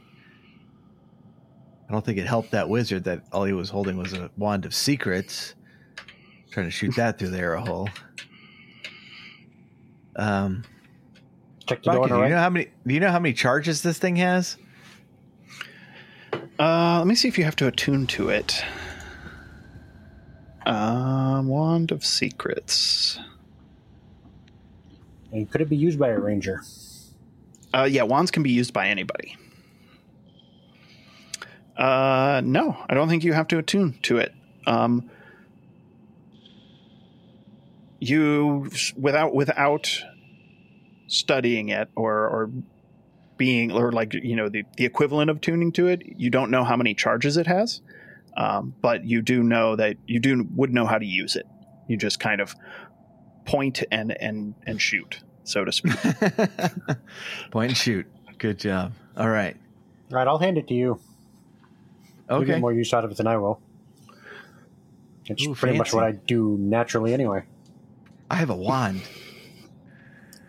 I 1.88 1.92
don't 1.92 2.04
think 2.04 2.18
it 2.18 2.26
helped 2.26 2.52
that 2.52 2.68
wizard 2.68 3.04
that 3.04 3.24
all 3.32 3.44
he 3.44 3.54
was 3.54 3.70
holding 3.70 3.96
was 3.96 4.14
a 4.14 4.32
wand 4.38 4.66
of 4.66 4.74
secrets. 4.74 5.54
Trying 6.52 6.68
to 6.68 6.72
shoot 6.72 6.96
that 6.96 7.20
through 7.20 7.30
the 7.30 7.40
arrow 7.40 7.62
hole. 7.62 7.90
Um, 10.16 10.64
Check 11.68 11.84
the 11.84 11.92
door 11.92 12.08
do 12.08 12.16
you 12.16 12.22
right. 12.22 12.32
know 12.32 12.38
how 12.38 12.50
many? 12.50 12.70
Do 12.88 12.94
you 12.94 13.00
know 13.00 13.12
how 13.12 13.20
many 13.20 13.34
charges 13.34 13.82
this 13.82 13.98
thing 13.98 14.16
has? 14.18 14.58
Uh, 16.58 17.00
let 17.00 17.08
me 17.08 17.16
see 17.16 17.28
if 17.28 17.38
you 17.38 17.44
have 17.44 17.56
to 17.58 17.68
attune 17.68 18.08
to 18.08 18.30
it. 18.30 18.64
Um, 20.66 21.48
wand 21.48 21.92
of 21.92 22.06
secrets. 22.06 23.20
And 25.32 25.50
could 25.52 25.62
it 25.62 25.70
be 25.70 25.76
used 25.76 26.00
by 26.00 26.10
a 26.10 26.20
ranger? 26.20 26.64
Uh, 27.74 27.84
yeah, 27.84 28.04
wands 28.04 28.32
can 28.32 28.42
be 28.42 28.52
used 28.52 28.74
by 28.74 28.88
anybody. 28.88 29.36
Uh, 31.76 32.42
no, 32.44 32.78
I 32.88 32.94
don't 32.94 33.10
think 33.10 33.26
you 33.26 33.34
have 33.34 33.50
to 33.50 33.58
attune 33.58 34.00
to 34.04 34.18
it. 34.18 34.34
Um, 34.66 35.10
you 38.00 38.70
without 38.98 39.36
without 39.36 40.04
studying 41.08 41.70
it 41.70 41.90
or 41.96 42.14
or 42.14 42.52
being 43.38 43.72
or 43.72 43.92
like 43.92 44.14
you 44.14 44.36
know 44.36 44.50
the 44.50 44.64
the 44.78 44.86
equivalent 44.86 45.30
of 45.30 45.42
tuning 45.42 45.72
to 45.74 45.88
it, 45.88 46.04
you 46.18 46.30
don't 46.30 46.52
know 46.52 46.64
how 46.64 46.76
many 46.76 46.94
charges 46.94 47.38
it 47.38 47.48
has. 47.48 47.82
Um, 48.38 48.76
but 48.82 49.06
you 49.06 49.22
do 49.22 49.44
know 49.44 49.76
that 49.76 49.98
you 50.08 50.20
do 50.20 50.48
would 50.56 50.74
know 50.74 50.86
how 50.86 50.98
to 50.98 51.06
use 51.06 51.36
it. 51.36 51.48
You 51.88 51.98
just 51.98 52.20
kind 52.20 52.42
of 52.42 52.56
point 53.46 53.84
and 53.92 54.12
and 54.20 54.56
and 54.66 54.82
shoot, 54.82 55.20
so 55.44 55.64
to 55.64 55.72
speak. 55.72 55.94
Point 57.52 57.70
and 57.70 57.78
shoot. 57.78 58.08
Good 58.38 58.60
job. 58.60 58.94
All 59.16 59.30
right. 59.30 59.56
All 60.12 60.18
right, 60.18 60.28
I'll 60.28 60.40
hand 60.40 60.58
it 60.58 60.68
to 60.68 60.74
you. 60.74 61.00
okay 62.30 62.42
You 62.42 62.46
get 62.46 62.62
more 62.62 62.74
use 62.74 62.94
out 62.94 63.06
of 63.06 63.12
it 63.12 63.18
than 63.18 63.28
I 63.28 63.38
will. 63.38 63.62
It's 65.28 65.46
Ooh, 65.46 65.56
pretty 65.56 65.78
much 65.78 65.94
what 65.94 66.04
I 66.04 66.12
do 66.12 66.58
naturally 66.60 67.14
anyway. 67.14 67.44
I 68.30 68.36
have 68.36 68.50
a 68.50 68.56
wand. 68.56 69.02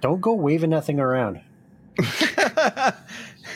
Don't 0.01 0.21
go 0.21 0.35
waving 0.35 0.71
that 0.71 0.85
thing 0.85 1.01
around. 1.01 1.41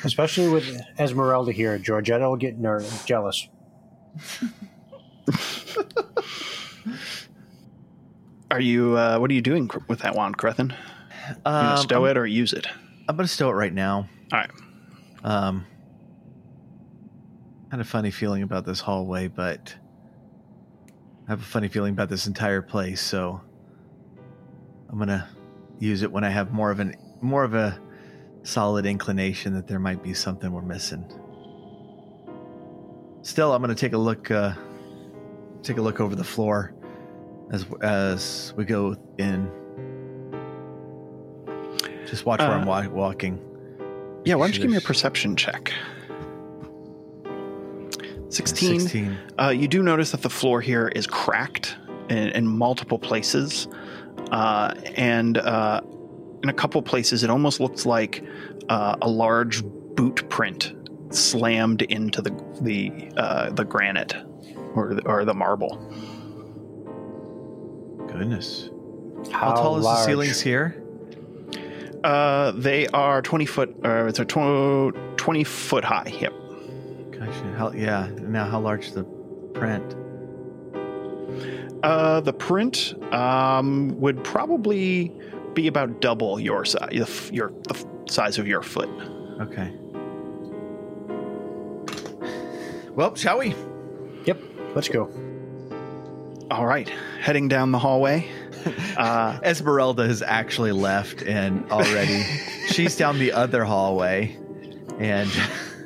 Especially 0.04 0.48
with 0.48 0.80
Esmeralda 0.98 1.52
here. 1.52 1.78
Georgetta 1.78 2.28
will 2.28 2.36
get 2.36 2.58
ner- 2.58 2.82
jealous. 3.06 3.48
Are 8.50 8.60
you? 8.60 8.96
Uh, 8.96 9.18
what 9.18 9.30
are 9.30 9.34
you 9.34 9.42
doing 9.42 9.68
cr- 9.68 9.78
with 9.88 10.00
that 10.00 10.14
wand, 10.16 10.36
Crethin? 10.36 10.74
You 11.28 11.34
gonna 11.44 11.70
Um, 11.72 11.76
stow 11.78 12.04
I'm, 12.04 12.10
it 12.10 12.16
or 12.16 12.26
use 12.26 12.52
it? 12.52 12.66
I'm 13.08 13.16
gonna 13.16 13.28
stow 13.28 13.50
it 13.50 13.54
right 13.54 13.72
now. 13.72 14.08
All 14.32 14.38
right. 14.40 14.50
Um, 15.22 15.66
had 17.70 17.78
a 17.80 17.84
funny 17.84 18.10
feeling 18.10 18.42
about 18.42 18.64
this 18.66 18.80
hallway, 18.80 19.28
but 19.28 19.74
I 21.28 21.30
have 21.30 21.40
a 21.40 21.44
funny 21.44 21.68
feeling 21.68 21.92
about 21.92 22.08
this 22.08 22.26
entire 22.26 22.62
place. 22.62 23.00
So 23.00 23.40
I'm 24.88 24.98
gonna 24.98 25.28
use 25.78 26.02
it 26.02 26.10
when 26.10 26.24
I 26.24 26.30
have 26.30 26.52
more 26.52 26.70
of 26.72 26.80
an 26.80 26.96
more 27.20 27.44
of 27.44 27.54
a 27.54 27.78
solid 28.42 28.86
inclination 28.86 29.54
that 29.54 29.66
there 29.66 29.78
might 29.78 30.02
be 30.02 30.14
something 30.14 30.50
we're 30.52 30.62
missing. 30.62 31.04
Still, 33.22 33.52
I'm 33.52 33.60
gonna 33.60 33.74
take 33.74 33.92
a 33.92 33.98
look. 33.98 34.30
Uh, 34.30 34.54
take 35.62 35.76
a 35.76 35.82
look 35.82 36.00
over 36.00 36.16
the 36.16 36.24
floor 36.24 36.72
as 37.52 37.66
as 37.82 38.54
we 38.56 38.64
go 38.64 38.96
in. 39.18 39.50
Just 42.06 42.24
watch 42.26 42.40
where 42.40 42.48
Uh, 42.50 42.58
I'm 42.60 42.66
wa- 42.66 42.88
walking. 42.88 43.38
Yeah. 44.24 44.34
Why 44.36 44.46
don't 44.46 44.54
you 44.56 44.62
give 44.62 44.70
me 44.70 44.76
a 44.78 44.80
perception 44.80 45.36
check? 45.36 45.72
Sixteen. 48.30 48.80
16. 48.80 49.18
Uh, 49.40 49.48
you 49.48 49.66
do 49.68 49.82
notice 49.82 50.12
that 50.12 50.22
the 50.22 50.30
floor 50.30 50.60
here 50.60 50.88
is 50.88 51.06
cracked 51.06 51.76
in, 52.08 52.28
in 52.28 52.46
multiple 52.46 52.98
places, 52.98 53.66
uh, 54.30 54.72
and 54.96 55.36
uh, 55.38 55.80
in 56.42 56.48
a 56.48 56.52
couple 56.52 56.80
places, 56.82 57.22
it 57.22 57.30
almost 57.30 57.60
looks 57.60 57.86
like 57.86 58.24
uh, 58.68 58.96
a 59.02 59.08
large 59.08 59.62
boot 59.64 60.28
print 60.28 60.74
slammed 61.10 61.82
into 61.82 62.22
the 62.22 62.30
the 62.60 63.12
uh, 63.16 63.50
the 63.50 63.64
granite 63.64 64.14
or 64.74 64.94
the, 64.94 65.06
or 65.06 65.24
the 65.24 65.34
marble. 65.34 65.76
Goodness. 68.08 68.70
How, 69.30 69.50
How, 69.50 69.54
tall 69.54 69.78
is 69.78 69.84
large? 69.84 69.98
the 69.98 70.04
ceilings 70.04 70.40
here? 70.40 70.82
Uh, 72.02 72.52
they 72.52 72.86
are 72.88 73.20
twenty 73.22 73.46
foot. 73.46 73.74
Uh, 73.84 74.06
it's 74.06 74.18
a 74.18 74.24
tw- 74.24 74.94
twenty 75.18 75.44
foot 75.44 75.84
high. 75.84 76.12
Yep. 76.20 76.32
Gotcha. 77.12 77.54
How, 77.58 77.72
yeah. 77.72 78.08
Now, 78.20 78.46
how 78.48 78.60
large 78.60 78.86
is 78.86 78.94
the 78.94 79.04
print? 79.52 79.94
Uh, 81.82 82.20
the 82.20 82.32
print 82.32 82.94
um, 83.12 83.98
would 84.00 84.22
probably 84.22 85.12
be 85.54 85.66
about 85.66 86.00
double 86.00 86.38
your 86.40 86.64
size. 86.64 86.90
The, 86.90 87.34
your 87.34 87.52
the 87.68 87.86
size 88.08 88.38
of 88.38 88.46
your 88.46 88.62
foot. 88.62 88.88
Okay. 89.40 89.72
Well, 92.94 93.14
shall 93.14 93.38
we? 93.38 93.54
Yep. 94.26 94.40
Let's 94.74 94.88
go. 94.88 95.10
All 96.50 96.66
right, 96.66 96.88
heading 97.20 97.48
down 97.48 97.72
the 97.72 97.78
hallway. 97.78 98.28
Uh, 98.98 99.40
Esmeralda 99.42 100.06
has 100.06 100.20
actually 100.20 100.72
left 100.72 101.22
and 101.22 101.64
already 101.72 102.22
she's 102.68 102.94
down 102.96 103.18
the 103.18 103.32
other 103.32 103.64
hallway 103.64 104.36
and 104.98 105.30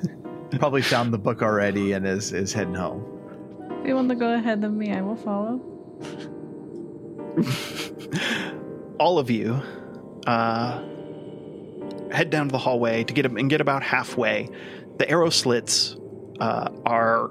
probably 0.58 0.82
found 0.82 1.12
the 1.12 1.18
book 1.18 1.40
already 1.40 1.92
and 1.92 2.04
is, 2.04 2.32
is 2.32 2.52
heading 2.52 2.74
home. 2.74 3.04
If 3.82 3.86
you 3.86 3.94
want 3.94 4.08
to 4.08 4.16
go 4.16 4.34
ahead 4.34 4.64
of 4.64 4.72
me, 4.72 4.92
I 4.92 5.02
will 5.02 5.14
follow. 5.14 5.60
All 8.98 9.18
of 9.18 9.30
you 9.30 9.60
uh, 10.26 10.80
head 12.10 12.30
down 12.30 12.48
to 12.48 12.52
the 12.52 12.58
hallway 12.58 13.04
to 13.04 13.12
get 13.14 13.26
and 13.26 13.50
get 13.50 13.60
about 13.60 13.82
halfway. 13.82 14.48
The 14.98 15.08
arrow 15.10 15.30
slits 15.30 15.96
uh, 16.40 16.70
are 16.86 17.30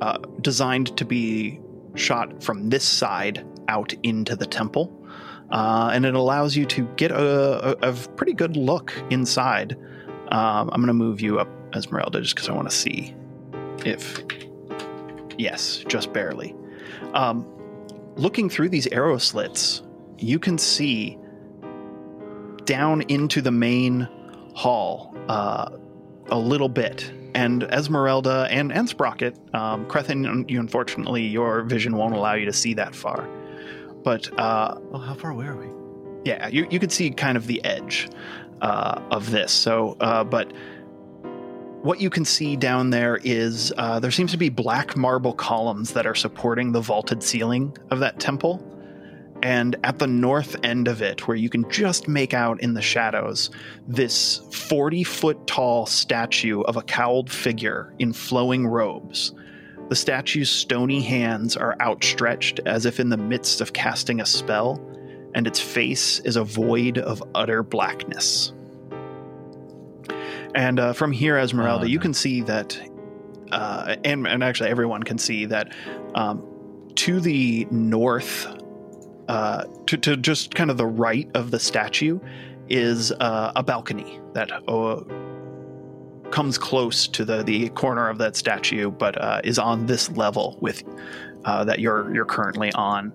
uh, 0.00 0.18
designed 0.40 0.96
to 0.96 1.04
be 1.04 1.60
shot 1.94 2.42
from 2.42 2.70
this 2.70 2.84
side 2.84 3.44
out 3.68 3.92
into 4.02 4.36
the 4.36 4.46
temple, 4.46 4.92
uh, 5.50 5.90
and 5.92 6.06
it 6.06 6.14
allows 6.14 6.56
you 6.56 6.64
to 6.66 6.84
get 6.96 7.10
a, 7.10 7.84
a, 7.84 7.90
a 7.90 7.92
pretty 7.92 8.32
good 8.32 8.56
look 8.56 8.92
inside. 9.10 9.76
Um, 10.28 10.70
I'm 10.72 10.80
going 10.80 10.86
to 10.86 10.92
move 10.94 11.20
you 11.20 11.40
up, 11.40 11.48
Esmeralda, 11.74 12.20
just 12.20 12.34
because 12.34 12.48
I 12.48 12.52
want 12.52 12.70
to 12.70 12.76
see 12.76 13.14
if. 13.84 14.22
Yes, 15.38 15.82
just 15.88 16.12
barely. 16.12 16.54
Um, 17.14 17.46
looking 18.16 18.50
through 18.50 18.68
these 18.68 18.86
arrow 18.88 19.16
slits, 19.16 19.82
you 20.22 20.38
can 20.38 20.58
see 20.58 21.18
down 22.64 23.02
into 23.02 23.40
the 23.40 23.50
main 23.50 24.08
hall 24.54 25.14
uh, 25.28 25.70
a 26.28 26.38
little 26.38 26.68
bit. 26.68 27.12
And 27.34 27.62
Esmeralda 27.64 28.48
and, 28.50 28.72
and 28.72 28.88
Sprocket, 28.88 29.36
um, 29.54 29.86
Crethin, 29.86 30.44
you, 30.48 30.58
unfortunately, 30.58 31.26
your 31.26 31.62
vision 31.62 31.96
won't 31.96 32.14
allow 32.14 32.34
you 32.34 32.44
to 32.46 32.52
see 32.52 32.74
that 32.74 32.94
far. 32.94 33.28
But 34.02 34.36
uh, 34.38 34.78
Oh, 34.92 34.98
how 34.98 35.14
far 35.14 35.30
away 35.30 35.46
are 35.46 35.56
we? 35.56 35.66
yeah, 36.24 36.48
you, 36.48 36.66
you 36.70 36.78
could 36.78 36.92
see 36.92 37.10
kind 37.10 37.36
of 37.36 37.46
the 37.46 37.64
edge 37.64 38.08
uh, 38.60 39.00
of 39.10 39.30
this. 39.30 39.52
So, 39.52 39.96
uh, 40.00 40.24
but 40.24 40.52
what 41.82 42.00
you 42.00 42.10
can 42.10 42.24
see 42.24 42.56
down 42.56 42.90
there 42.90 43.20
is 43.24 43.72
uh, 43.78 44.00
there 44.00 44.10
seems 44.10 44.32
to 44.32 44.36
be 44.36 44.48
black 44.48 44.96
marble 44.96 45.32
columns 45.32 45.92
that 45.94 46.06
are 46.06 46.14
supporting 46.14 46.72
the 46.72 46.80
vaulted 46.80 47.22
ceiling 47.22 47.76
of 47.90 48.00
that 48.00 48.18
temple. 48.20 48.62
And 49.42 49.76
at 49.84 49.98
the 49.98 50.06
north 50.06 50.56
end 50.62 50.86
of 50.86 51.00
it, 51.00 51.26
where 51.26 51.36
you 51.36 51.48
can 51.48 51.68
just 51.70 52.08
make 52.08 52.34
out 52.34 52.60
in 52.60 52.74
the 52.74 52.82
shadows, 52.82 53.50
this 53.88 54.38
40 54.52 55.02
foot 55.04 55.46
tall 55.46 55.86
statue 55.86 56.60
of 56.62 56.76
a 56.76 56.82
cowled 56.82 57.30
figure 57.30 57.94
in 57.98 58.12
flowing 58.12 58.66
robes. 58.66 59.32
The 59.88 59.96
statue's 59.96 60.50
stony 60.50 61.00
hands 61.00 61.56
are 61.56 61.76
outstretched 61.80 62.60
as 62.66 62.86
if 62.86 63.00
in 63.00 63.08
the 63.08 63.16
midst 63.16 63.60
of 63.60 63.72
casting 63.72 64.20
a 64.20 64.26
spell, 64.26 64.80
and 65.34 65.46
its 65.46 65.58
face 65.58 66.20
is 66.20 66.36
a 66.36 66.44
void 66.44 66.98
of 66.98 67.22
utter 67.34 67.62
blackness. 67.62 68.52
And 70.54 70.78
uh, 70.78 70.92
from 70.92 71.12
here, 71.12 71.38
Esmeralda, 71.38 71.84
Oh, 71.84 71.88
you 71.88 71.98
can 71.98 72.14
see 72.14 72.42
that, 72.42 72.80
uh, 73.52 73.96
and, 74.04 74.26
and 74.26 74.44
actually 74.44 74.70
everyone 74.70 75.02
can 75.02 75.18
see 75.18 75.46
that 75.46 75.74
um, 76.14 76.46
to 76.96 77.20
the 77.20 77.66
north, 77.70 78.46
uh, 79.30 79.64
to, 79.86 79.96
to 79.96 80.16
just 80.16 80.56
kind 80.56 80.72
of 80.72 80.76
the 80.76 80.86
right 80.86 81.30
of 81.34 81.52
the 81.52 81.58
statue, 81.60 82.18
is 82.68 83.12
uh, 83.12 83.52
a 83.54 83.62
balcony 83.62 84.20
that 84.32 84.50
uh, 84.66 85.00
comes 86.32 86.58
close 86.58 87.06
to 87.06 87.24
the, 87.24 87.44
the 87.44 87.68
corner 87.70 88.08
of 88.08 88.18
that 88.18 88.34
statue, 88.34 88.90
but 88.90 89.20
uh, 89.20 89.40
is 89.44 89.56
on 89.56 89.86
this 89.86 90.10
level 90.10 90.58
with 90.60 90.82
uh, 91.44 91.62
that 91.62 91.78
you're 91.78 92.12
you're 92.12 92.24
currently 92.24 92.72
on. 92.72 93.12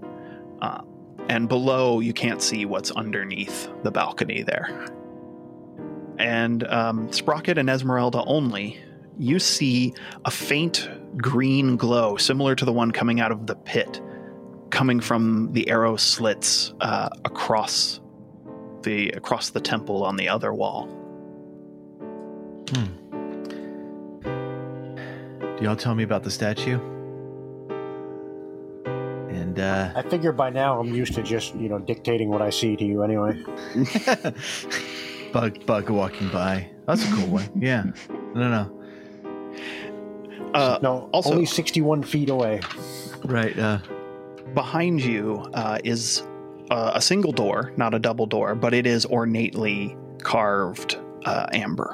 Uh, 0.62 0.82
and 1.28 1.50
below, 1.50 2.00
you 2.00 2.14
can't 2.14 2.42
see 2.42 2.66
what's 2.66 2.92
underneath 2.92 3.70
the 3.84 3.92
balcony 3.92 4.42
there. 4.42 4.88
And 6.18 6.66
um, 6.68 7.12
Sprocket 7.12 7.58
and 7.58 7.70
Esmeralda 7.70 8.24
only, 8.26 8.80
you 9.20 9.38
see 9.40 9.94
a 10.24 10.32
faint 10.32 10.90
green 11.18 11.76
glow, 11.76 12.16
similar 12.16 12.56
to 12.56 12.64
the 12.64 12.72
one 12.72 12.92
coming 12.92 13.20
out 13.20 13.34
of 13.34 13.48
the 13.48 13.56
pit, 13.56 14.00
coming 14.70 15.00
from 15.00 15.52
the 15.54 15.70
arrow 15.70 15.96
slits 15.96 16.74
uh, 16.82 17.10
across 17.24 18.00
the 18.84 19.10
across 19.12 19.50
the 19.50 19.60
temple 19.62 20.04
on 20.04 20.16
the 20.16 20.28
other 20.30 20.54
wall. 20.54 20.88
Do 24.24 25.64
y'all 25.64 25.76
tell 25.76 25.96
me 25.96 26.04
about 26.04 26.24
the 26.24 26.32
statue? 26.32 26.80
And 29.30 29.60
uh, 29.60 29.92
I 29.96 30.02
figure 30.04 30.32
by 30.34 30.50
now 30.50 30.80
I'm 30.80 30.94
used 30.94 31.14
to 31.16 31.24
just, 31.24 31.56
you 31.56 31.70
know, 31.70 31.80
dictating 31.80 32.30
what 32.30 32.42
I 32.42 32.50
see 32.50 32.76
to 32.76 32.84
you 32.84 33.04
anyway. 33.04 33.42
bug 35.34 35.66
bug 35.66 35.90
walking 35.90 36.30
by. 36.30 36.70
That's 36.88 37.08
a 37.08 37.12
cool 37.14 37.28
one. 37.28 37.50
Yeah. 37.56 37.84
No, 38.34 38.50
no. 38.50 38.72
Uh, 40.54 40.80
No, 40.82 41.10
also- 41.14 41.32
only 41.32 41.46
61 41.46 42.04
feet 42.04 42.30
away. 42.30 42.60
Right. 43.24 43.58
Uh, 43.58 43.80
behind 44.54 45.04
you 45.04 45.50
uh, 45.54 45.80
is 45.84 46.24
uh, 46.72 46.92
a 46.96 47.02
single 47.02 47.32
door, 47.32 47.74
not 47.78 47.94
a 47.94 48.00
double 48.00 48.26
door, 48.26 48.56
but 48.56 48.74
it 48.74 48.86
is 48.88 49.06
ornately 49.06 49.96
carved 50.24 50.98
uh, 51.26 51.48
amber. 51.54 51.94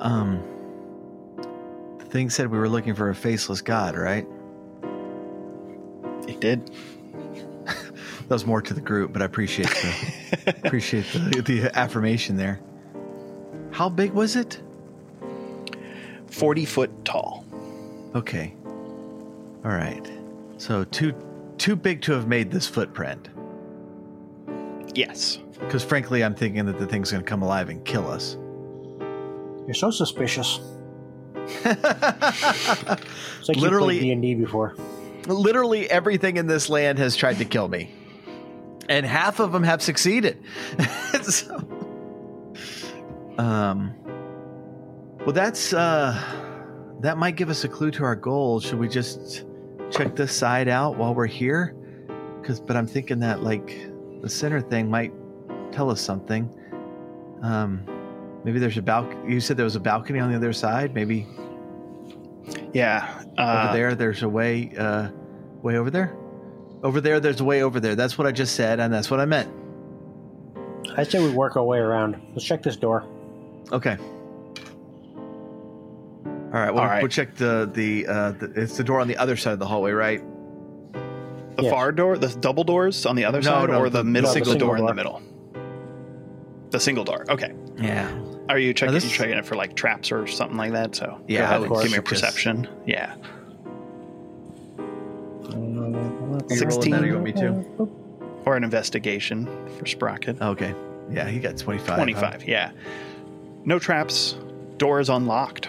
um. 0.00 0.42
The 1.98 2.04
thing 2.18 2.28
said 2.30 2.50
we 2.50 2.58
were 2.58 2.68
looking 2.68 2.94
for 2.94 3.08
a 3.08 3.14
faceless 3.14 3.62
god, 3.62 3.96
right? 3.96 4.26
It 6.28 6.40
did. 6.40 6.70
That 8.28 8.36
was 8.36 8.46
more 8.46 8.62
to 8.62 8.72
the 8.72 8.80
group, 8.80 9.12
but 9.12 9.20
I 9.20 9.24
appreciate 9.26 9.68
the 9.68 10.54
appreciate 10.64 11.04
the, 11.12 11.42
the 11.42 11.78
affirmation 11.78 12.36
there. 12.36 12.60
How 13.72 13.88
big 13.88 14.12
was 14.12 14.36
it? 14.36 14.60
40 16.28 16.64
foot 16.64 17.04
tall. 17.04 17.44
Okay. 18.14 18.54
All 19.64 19.72
right. 19.72 20.08
So 20.62 20.84
too 20.84 21.12
too 21.58 21.74
big 21.74 22.02
to 22.02 22.12
have 22.12 22.28
made 22.28 22.52
this 22.52 22.68
footprint. 22.68 23.30
Yes. 24.94 25.40
Because 25.58 25.82
frankly, 25.82 26.22
I'm 26.22 26.36
thinking 26.36 26.66
that 26.66 26.78
the 26.78 26.86
thing's 26.86 27.10
going 27.10 27.24
to 27.24 27.28
come 27.28 27.42
alive 27.42 27.68
and 27.68 27.84
kill 27.84 28.08
us. 28.08 28.36
You're 29.66 29.74
so 29.74 29.90
suspicious. 29.90 30.60
It's 31.34 31.64
like 33.48 33.56
Literally- 33.56 33.98
D 33.98 34.12
and 34.12 34.22
D 34.22 34.36
before. 34.36 34.76
Literally 35.26 35.90
everything 35.90 36.36
in 36.36 36.46
this 36.46 36.68
land 36.68 36.96
has 37.00 37.16
tried 37.16 37.38
to 37.38 37.44
kill 37.44 37.66
me, 37.66 37.92
and 38.88 39.04
half 39.04 39.40
of 39.40 39.50
them 39.50 39.64
have 39.64 39.82
succeeded. 39.82 40.44
so, 41.22 41.56
um, 43.36 43.94
well, 45.26 45.32
that's 45.32 45.72
uh, 45.72 46.22
that 47.00 47.18
might 47.18 47.34
give 47.34 47.50
us 47.50 47.64
a 47.64 47.68
clue 47.68 47.90
to 47.90 48.04
our 48.04 48.14
goal. 48.14 48.60
Should 48.60 48.78
we 48.78 48.88
just 48.88 49.44
check 49.92 50.16
this 50.16 50.34
side 50.36 50.68
out 50.68 50.96
while 50.96 51.14
we're 51.14 51.26
here? 51.26 51.74
Because, 52.40 52.60
but 52.60 52.76
I'm 52.76 52.86
thinking 52.86 53.20
that 53.20 53.42
like 53.42 53.88
the 54.20 54.28
center 54.28 54.60
thing 54.60 54.90
might 54.90 55.12
tell 55.72 55.90
us 55.90 56.00
something. 56.00 56.50
Um, 57.42 57.84
maybe 58.44 58.58
there's 58.58 58.76
a 58.78 58.82
balcony. 58.82 59.32
You 59.34 59.40
said 59.40 59.56
there 59.56 59.64
was 59.64 59.76
a 59.76 59.80
balcony 59.80 60.18
on 60.18 60.30
the 60.30 60.36
other 60.36 60.52
side. 60.52 60.94
Maybe 60.94 61.26
Yeah. 62.72 63.08
over 63.38 63.40
Uh, 63.40 63.72
there 63.72 63.94
there's 63.94 64.22
a 64.22 64.28
way 64.28 64.72
uh 64.78 65.08
way 65.62 65.76
over 65.76 65.90
there 65.90 66.14
over 66.82 67.00
there 67.00 67.20
there's 67.20 67.40
a 67.40 67.44
way 67.44 67.62
over 67.62 67.78
there 67.80 67.94
that's 67.94 68.18
what 68.18 68.26
i 68.26 68.32
just 68.32 68.56
said 68.56 68.80
and 68.80 68.92
that's 68.92 69.10
what 69.10 69.20
i 69.20 69.24
meant 69.24 69.48
I 70.96 71.04
say 71.04 71.22
we 71.24 71.30
work 71.30 71.56
our 71.56 71.62
way 71.64 71.78
around. 71.78 72.20
Let's 72.34 72.44
check 72.44 72.62
this 72.62 72.76
door. 72.76 73.04
okay 73.70 73.96
all 76.52 76.60
right 76.60 76.72
well 76.72 76.82
All 76.82 76.88
right. 76.88 77.02
we'll 77.02 77.08
check 77.10 77.34
the 77.36 77.70
the 77.72 78.06
uh 78.06 78.32
the, 78.32 78.52
it's 78.54 78.76
the 78.76 78.84
door 78.84 79.00
on 79.00 79.08
the 79.08 79.16
other 79.16 79.36
side 79.36 79.52
of 79.54 79.58
the 79.58 79.66
hallway 79.66 79.92
right 79.92 80.22
The 81.56 81.62
Yes. 81.64 81.70
far 81.70 81.92
door, 81.92 82.16
the 82.18 82.28
double 82.40 82.64
doors 82.64 83.04
on 83.06 83.14
the 83.16 83.24
other 83.26 83.38
No, 83.40 83.42
side, 83.50 83.68
no, 83.70 83.78
or 83.78 83.90
the, 83.90 83.98
the- 83.98 84.04
middle 84.04 84.28
no, 84.30 84.34
the 84.34 84.40
the 84.40 84.44
single 84.46 84.66
door 84.68 84.78
in 84.78 84.86
the 84.86 84.94
middle? 84.94 85.20
The 86.70 86.80
single 86.80 87.04
door. 87.04 87.24
Okay. 87.28 87.52
yeah 87.78 88.10
Are 88.48 88.58
you 88.58 88.72
checking? 88.74 88.94
this- 88.94 89.04
you 89.04 89.10
checking 89.10 89.36
it 89.36 89.44
for 89.44 89.54
like 89.56 89.74
traps 89.76 90.10
or 90.12 90.26
something 90.26 90.56
like 90.56 90.72
that? 90.72 90.94
So 90.96 91.20
Yeah, 91.28 91.44
ahead 91.44 91.62
of 91.62 91.68
course. 91.68 91.82
give 91.82 91.92
me 91.92 91.98
a 91.98 92.00
Just- 92.02 92.08
perception. 92.22 92.68
Yeah, 92.86 93.14
Uh, 94.78 95.56
You 95.56 96.38
that 96.48 96.48
16. 96.50 96.92
want 97.12 97.22
me 97.24 97.32
to 97.32 97.64
or 98.46 98.56
an 98.56 98.64
investigation 98.64 99.46
for 99.78 99.86
Sprocket. 99.86 100.40
okay 100.40 100.74
yeah 101.10 101.28
he 101.28 101.38
got 101.38 101.56
25 101.58 101.86
huh? 101.88 101.96
Twenty-five. 101.96 102.44
Yeah. 102.48 102.70
No 103.64 103.78
traps. 103.78 104.36
Door 104.78 105.00
is 105.00 105.08
unlocked. 105.10 105.68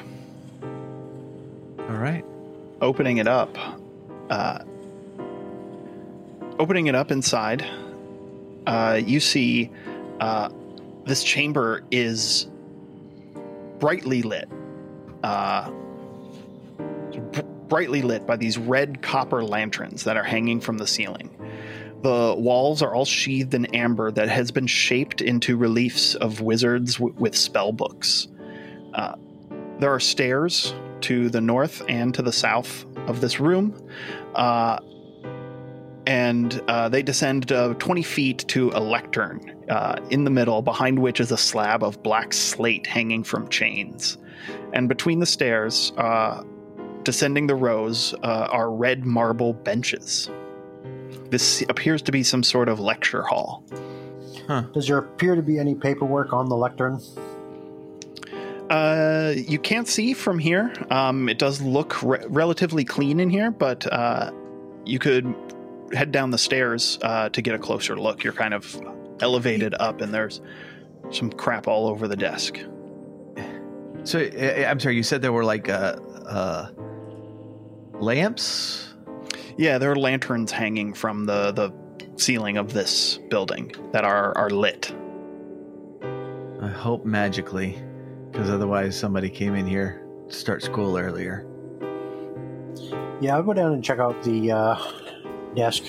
All 1.89 1.97
right 1.97 2.25
Opening 2.83 3.15
it 3.15 3.29
up. 3.29 3.57
Uh, 4.29 4.59
opening 6.59 6.87
it 6.87 6.95
up 6.95 7.11
inside, 7.11 7.65
uh, 8.67 8.99
you 9.01 9.21
see 9.21 9.71
uh, 10.19 10.49
this 11.05 11.23
chamber 11.23 11.85
is 11.91 12.47
brightly 13.79 14.21
lit. 14.21 14.49
Uh, 15.23 15.71
br- 17.31 17.41
brightly 17.69 18.01
lit 18.01 18.27
by 18.27 18.35
these 18.35 18.57
red 18.57 19.01
copper 19.01 19.45
lanterns 19.45 20.03
that 20.03 20.17
are 20.17 20.23
hanging 20.23 20.59
from 20.59 20.77
the 20.77 20.85
ceiling. 20.85 21.29
The 22.01 22.35
walls 22.37 22.81
are 22.81 22.93
all 22.93 23.05
sheathed 23.05 23.53
in 23.53 23.65
amber 23.67 24.11
that 24.11 24.27
has 24.27 24.51
been 24.51 24.67
shaped 24.67 25.21
into 25.21 25.55
reliefs 25.55 26.15
of 26.15 26.41
wizards 26.41 26.95
w- 26.95 27.15
with 27.17 27.33
spell 27.33 27.71
books. 27.71 28.27
Uh, 28.93 29.15
there 29.79 29.93
are 29.93 30.01
stairs 30.01 30.73
to 31.03 31.29
the 31.29 31.41
north 31.41 31.81
and 31.87 32.13
to 32.13 32.21
the 32.21 32.31
south 32.31 32.85
of 33.07 33.21
this 33.21 33.39
room, 33.39 33.75
uh, 34.35 34.79
and 36.05 36.61
uh, 36.67 36.89
they 36.89 37.01
descend 37.01 37.51
uh, 37.51 37.73
20 37.75 38.03
feet 38.03 38.39
to 38.49 38.71
a 38.73 38.79
lectern 38.79 39.63
uh, 39.69 39.95
in 40.09 40.23
the 40.23 40.29
middle, 40.29 40.61
behind 40.61 40.99
which 40.99 41.19
is 41.19 41.31
a 41.31 41.37
slab 41.37 41.83
of 41.83 42.01
black 42.03 42.33
slate 42.33 42.85
hanging 42.87 43.23
from 43.23 43.47
chains. 43.49 44.17
And 44.73 44.89
between 44.89 45.19
the 45.19 45.25
stairs, 45.25 45.93
uh, 45.97 46.43
descending 47.03 47.47
the 47.47 47.55
rows, 47.55 48.13
uh, 48.23 48.47
are 48.51 48.71
red 48.71 49.05
marble 49.05 49.53
benches. 49.53 50.29
This 51.29 51.63
appears 51.69 52.01
to 52.03 52.11
be 52.11 52.23
some 52.23 52.43
sort 52.43 52.69
of 52.69 52.79
lecture 52.79 53.23
hall. 53.23 53.63
Does 54.73 54.87
there 54.87 54.97
appear 54.97 55.35
to 55.35 55.41
be 55.41 55.57
any 55.57 55.73
paperwork 55.73 56.33
on 56.33 56.49
the 56.49 56.57
lectern? 56.57 56.99
Uh, 58.73 59.33
you 59.37 59.59
can't 59.59 59.87
see 59.87 60.13
from 60.13 60.39
here. 60.39 60.73
Um, 60.89 61.29
it 61.29 61.37
does 61.37 61.61
look 61.61 62.01
re- 62.01 62.25
relatively 62.27 62.83
clean 62.83 63.19
in 63.19 63.29
here, 63.29 63.51
but 63.51 63.85
uh, 63.91 64.31
you 64.83 64.97
could 64.97 65.31
head 65.93 66.11
down 66.11 66.31
the 66.31 66.39
stairs 66.39 66.97
uh, 67.03 67.29
to 67.29 67.41
get 67.43 67.53
a 67.53 67.59
closer 67.59 67.95
look. 67.95 68.23
You're 68.23 68.33
kind 68.33 68.53
of 68.53 68.81
elevated 69.19 69.75
up, 69.79 70.01
and 70.01 70.11
there's 70.11 70.41
some 71.11 71.29
crap 71.31 71.67
all 71.67 71.85
over 71.87 72.07
the 72.07 72.15
desk. 72.15 72.57
so 74.03 74.19
uh, 74.19 74.65
i'm 74.67 74.79
sorry 74.79 74.95
you 74.95 75.03
said 75.03 75.21
there 75.21 75.31
were 75.31 75.45
like 75.45 75.69
uh 75.69 75.95
uh 76.27 76.67
lamps 77.93 78.93
Yeah, 79.57 79.77
there 79.77 79.91
are 79.91 79.95
lanterns 79.95 80.51
hanging 80.51 80.93
from 80.93 81.25
the 81.25 81.51
the 81.51 81.71
ceiling 82.17 82.57
of 82.57 82.73
this 82.73 83.19
building 83.29 83.71
that 83.91 84.03
are 84.03 84.35
are 84.37 84.49
lit. 84.49 84.91
i 86.61 86.67
hope 86.69 87.05
magically 87.05 87.77
because 88.33 88.49
otherwise 88.49 88.97
somebody 88.97 89.29
came 89.29 89.53
in 89.55 89.65
here 89.67 90.01
to 90.27 90.33
start 90.35 90.61
school 90.63 90.97
earlier 90.97 91.45
Yeah, 93.21 93.35
I'll 93.35 93.43
go 93.43 93.53
down 93.53 93.71
and 93.73 93.83
check 93.83 93.99
out 93.99 94.21
the 94.23 94.51
uh, 94.51 94.75
desk. 95.55 95.83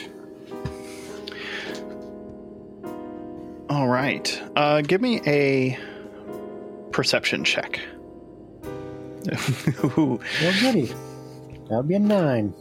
All 3.71 3.89
right, 3.89 4.41
uh, 4.55 4.83
give 4.83 5.01
me 5.01 5.21
a 5.27 5.77
perception 6.93 7.43
check. 7.45 7.81
Ooh. 9.99 10.21
Oh, 10.43 10.59
goody. 10.61 10.93
That'll 11.69 11.83
be 11.83 11.95
a 11.95 11.99
nine. 11.99 12.55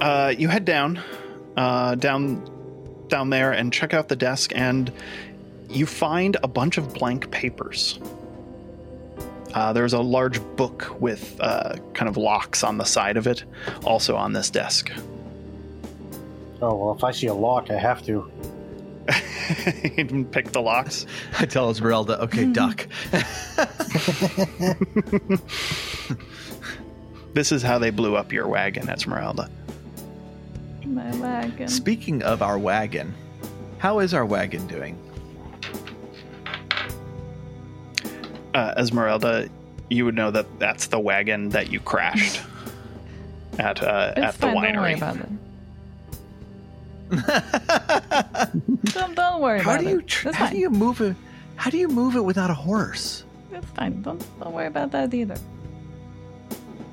uh, 0.00 0.32
you 0.36 0.48
head 0.48 0.64
down, 0.66 1.00
uh, 1.56 1.94
down, 1.96 2.44
down 3.08 3.30
there, 3.30 3.50
and 3.52 3.72
check 3.72 3.92
out 3.94 4.08
the 4.08 4.14
desk, 4.14 4.52
and 4.54 4.92
you 5.70 5.86
find 5.86 6.36
a 6.42 6.48
bunch 6.48 6.76
of 6.78 6.92
blank 6.94 7.30
papers. 7.32 7.98
Uh, 9.56 9.72
there's 9.72 9.94
a 9.94 10.00
large 10.00 10.38
book 10.56 10.94
with 11.00 11.40
uh, 11.40 11.76
kind 11.94 12.10
of 12.10 12.18
locks 12.18 12.62
on 12.62 12.76
the 12.76 12.84
side 12.84 13.16
of 13.16 13.26
it, 13.26 13.42
also 13.84 14.14
on 14.14 14.34
this 14.34 14.50
desk. 14.50 14.92
Oh, 16.60 16.74
well, 16.74 16.94
if 16.94 17.02
I 17.02 17.10
see 17.10 17.28
a 17.28 17.34
lock, 17.34 17.70
I 17.70 17.78
have 17.78 18.04
to. 18.04 18.30
you 19.82 20.04
can 20.04 20.26
pick 20.26 20.52
the 20.52 20.60
locks. 20.60 21.06
i 21.38 21.46
tell 21.46 21.70
esmeralda 21.70 22.20
okay 22.20 22.44
duck 22.46 22.88
This 27.32 27.52
is 27.52 27.62
how 27.62 27.78
they 27.78 27.90
blew 27.90 28.16
up 28.16 28.32
your 28.32 28.48
wagon, 28.48 28.88
Esmeralda. 28.88 29.50
My 30.84 31.14
wagon. 31.16 31.68
Speaking 31.68 32.22
of 32.22 32.40
our 32.40 32.58
wagon, 32.58 33.14
how 33.76 33.98
is 33.98 34.14
our 34.14 34.24
wagon 34.24 34.66
doing? 34.66 34.98
Uh, 38.56 38.72
Esmeralda, 38.78 39.48
you 39.90 40.04
would 40.06 40.14
know 40.14 40.30
that 40.30 40.46
that's 40.58 40.86
the 40.86 40.98
wagon 40.98 41.50
that 41.50 41.70
you 41.70 41.78
crashed 41.80 42.40
at 43.58 43.82
uh, 43.82 44.14
It's 44.16 44.24
at 44.26 44.34
the 44.34 44.46
fine. 44.52 44.54
Don't 44.54 44.76
worry 44.82 44.94
winery. 44.94 44.96
about 44.96 45.16
it. 45.16 45.28
Don't, 48.94 49.14
don't 49.14 49.40
worry 49.42 49.60
how 49.60 49.72
about 49.74 49.84
do 49.84 49.90
you 49.90 49.98
it. 50.00 50.06
tr- 50.06 50.32
how 50.32 50.46
fine. 50.46 50.52
do 50.54 50.58
you 50.58 50.70
move 50.70 51.00
it? 51.02 51.14
How 51.56 51.70
do 51.70 51.76
you 51.78 51.86
move 51.88 52.16
it 52.16 52.24
without 52.24 52.50
a 52.50 52.54
horse? 52.54 53.24
It's 53.52 53.66
fine. 53.72 54.02
Don't 54.02 54.24
don't 54.40 54.52
worry 54.54 54.66
about 54.66 54.90
that 54.92 55.12
either. 55.14 55.36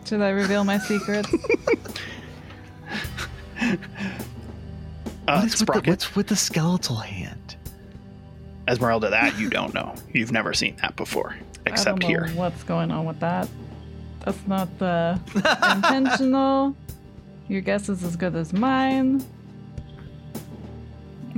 Should 0.05 0.21
I 0.21 0.29
reveal 0.29 0.63
my 0.65 0.77
secrets? 0.79 1.29
Uh, 5.25 5.37
What 5.39 5.45
is 5.53 5.59
with 5.61 5.69
the, 5.83 5.89
what's 5.89 6.15
with 6.17 6.27
the 6.27 6.35
skeletal 6.35 6.97
hand? 6.97 7.55
Esmeralda, 8.67 9.09
that 9.09 9.39
you 9.39 9.49
don't 9.49 9.73
know. 9.73 9.95
You've 10.13 10.33
never 10.33 10.53
seen 10.53 10.75
that 10.81 10.95
before, 10.97 11.33
I 11.33 11.52
except 11.65 12.01
don't 12.01 12.11
know 12.11 12.25
here. 12.25 12.35
What's 12.35 12.63
going 12.63 12.91
on 12.91 13.05
with 13.05 13.19
that? 13.19 13.47
That's 14.25 14.47
not 14.47 14.77
the 14.79 15.19
intentional. 15.75 16.75
Your 17.47 17.61
guess 17.61 17.89
is 17.89 18.03
as 18.03 18.15
good 18.15 18.35
as 18.35 18.53
mine. 18.53 19.25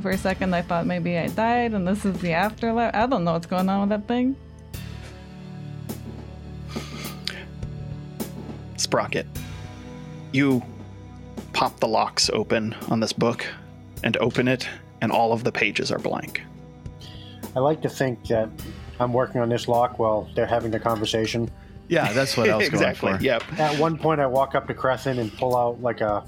For 0.01 0.11
a 0.11 0.17
second, 0.17 0.53
I 0.53 0.61
thought 0.61 0.85
maybe 0.85 1.17
I 1.17 1.27
died 1.27 1.73
and 1.73 1.87
this 1.87 2.05
is 2.05 2.19
the 2.19 2.33
afterlife. 2.33 2.93
I 2.93 3.07
don't 3.07 3.23
know 3.23 3.33
what's 3.33 3.47
going 3.47 3.69
on 3.69 3.81
with 3.81 3.89
that 3.89 4.07
thing. 4.07 4.35
Sprocket, 8.77 9.25
you 10.31 10.61
pop 11.53 11.79
the 11.79 11.87
locks 11.87 12.29
open 12.31 12.75
on 12.89 12.99
this 12.99 13.13
book 13.13 13.45
and 14.03 14.15
open 14.17 14.47
it, 14.47 14.67
and 15.01 15.11
all 15.11 15.33
of 15.33 15.43
the 15.43 15.51
pages 15.51 15.91
are 15.91 15.97
blank. 15.97 16.43
I 17.55 17.59
like 17.59 17.81
to 17.81 17.89
think 17.89 18.27
that 18.27 18.49
I'm 18.99 19.13
working 19.13 19.41
on 19.41 19.49
this 19.49 19.67
lock 19.67 19.99
while 19.99 20.29
they're 20.35 20.45
having 20.45 20.71
the 20.71 20.79
conversation. 20.79 21.49
Yeah, 21.87 22.11
that's 22.13 22.35
what 22.35 22.49
I 22.49 22.55
was 22.55 22.67
exactly. 22.67 23.09
going 23.11 23.19
for. 23.19 23.23
Yep. 23.23 23.59
At 23.59 23.79
one 23.79 23.97
point, 23.97 24.19
I 24.21 24.25
walk 24.25 24.55
up 24.55 24.67
to 24.67 24.73
Crethin 24.73 25.19
and 25.19 25.31
pull 25.37 25.55
out 25.55 25.81
like 25.81 26.01
a. 26.01 26.23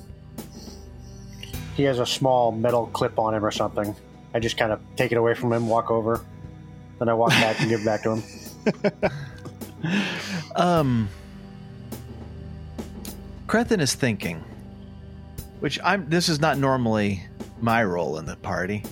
He 1.76 1.84
has 1.84 2.00
a 2.00 2.06
small 2.06 2.52
metal 2.52 2.88
clip 2.88 3.20
on 3.20 3.34
him 3.34 3.46
or 3.46 3.52
something. 3.52 3.96
I 4.34 4.40
just 4.40 4.58
kind 4.58 4.72
of 4.72 4.82
take 4.96 5.12
it 5.12 5.18
away 5.18 5.34
from 5.34 5.54
him, 5.54 5.68
walk 5.68 5.90
over, 5.90 6.24
then 7.00 7.10
I 7.10 7.14
walk 7.14 7.30
back 7.30 7.60
and 7.60 7.70
give 7.70 7.82
it 7.82 7.86
back 7.86 8.04
to 8.04 8.16
him. 8.16 9.12
Um, 10.56 11.08
Crethin 13.46 13.80
is 13.80 13.94
thinking, 13.94 14.44
which 15.60 15.80
I'm. 15.84 16.10
This 16.10 16.30
is 16.30 16.40
not 16.40 16.58
normally 16.58 17.24
my 17.62 17.84
role 17.84 18.18
in 18.18 18.26
the 18.26 18.36
party, 18.38 18.84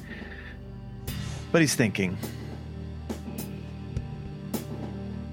but 1.52 1.62
he's 1.62 1.76
thinking. 1.76 2.18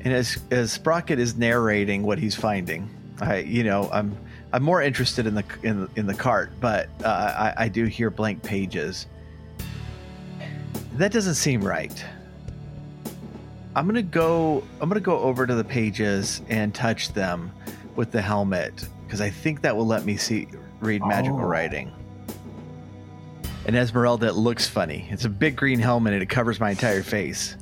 And 0.05 0.12
as 0.12 0.38
as 0.50 0.72
Sprocket 0.72 1.18
is 1.18 1.36
narrating 1.36 2.03
what 2.03 2.18
he's 2.18 2.34
finding, 2.34 2.88
I 3.20 3.38
you 3.38 3.62
know 3.64 3.88
I'm 3.92 4.16
I'm 4.53 4.62
more 4.62 4.82
interested 4.82 5.26
in 5.26 5.34
the 5.34 5.44
in 5.62 5.88
in 5.96 6.07
the 6.07 6.14
cart, 6.14 6.53
but 6.61 6.88
uh, 7.05 7.53
I 7.57 7.64
I 7.64 7.68
do 7.68 7.84
hear 7.86 8.11
blank 8.11 8.42
pages. 8.42 9.07
That 10.94 11.12
doesn't 11.12 11.34
seem 11.34 11.62
right. 11.62 12.05
I'm 13.74 13.86
gonna 13.86 14.03
go. 14.03 14.62
I'm 14.80 14.88
gonna 14.88 15.00
go 15.00 15.18
over 15.20 15.46
to 15.46 15.55
the 15.55 15.64
pages 15.64 16.42
and 16.48 16.74
touch 16.74 17.12
them 17.14 17.53
with 17.96 18.11
the 18.11 18.20
helmet 18.20 18.86
because 19.07 19.20
I 19.20 19.30
think 19.30 19.62
that 19.62 19.76
will 19.76 19.86
let 19.86 20.05
me 20.05 20.16
see 20.16 20.48
read 20.80 21.03
magical 21.07 21.38
Oh. 21.38 21.44
writing. 21.44 21.92
And 23.66 23.76
Esmeralda 23.76 24.26
it 24.28 24.34
looks 24.34 24.68
funny. 24.68 25.07
It's 25.11 25.24
a 25.24 25.28
big 25.28 25.55
green 25.55 25.78
helmet 25.78 26.14
and 26.14 26.22
it 26.22 26.28
covers 26.28 26.59
my 26.59 26.70
entire 26.70 27.03
face. 27.03 27.57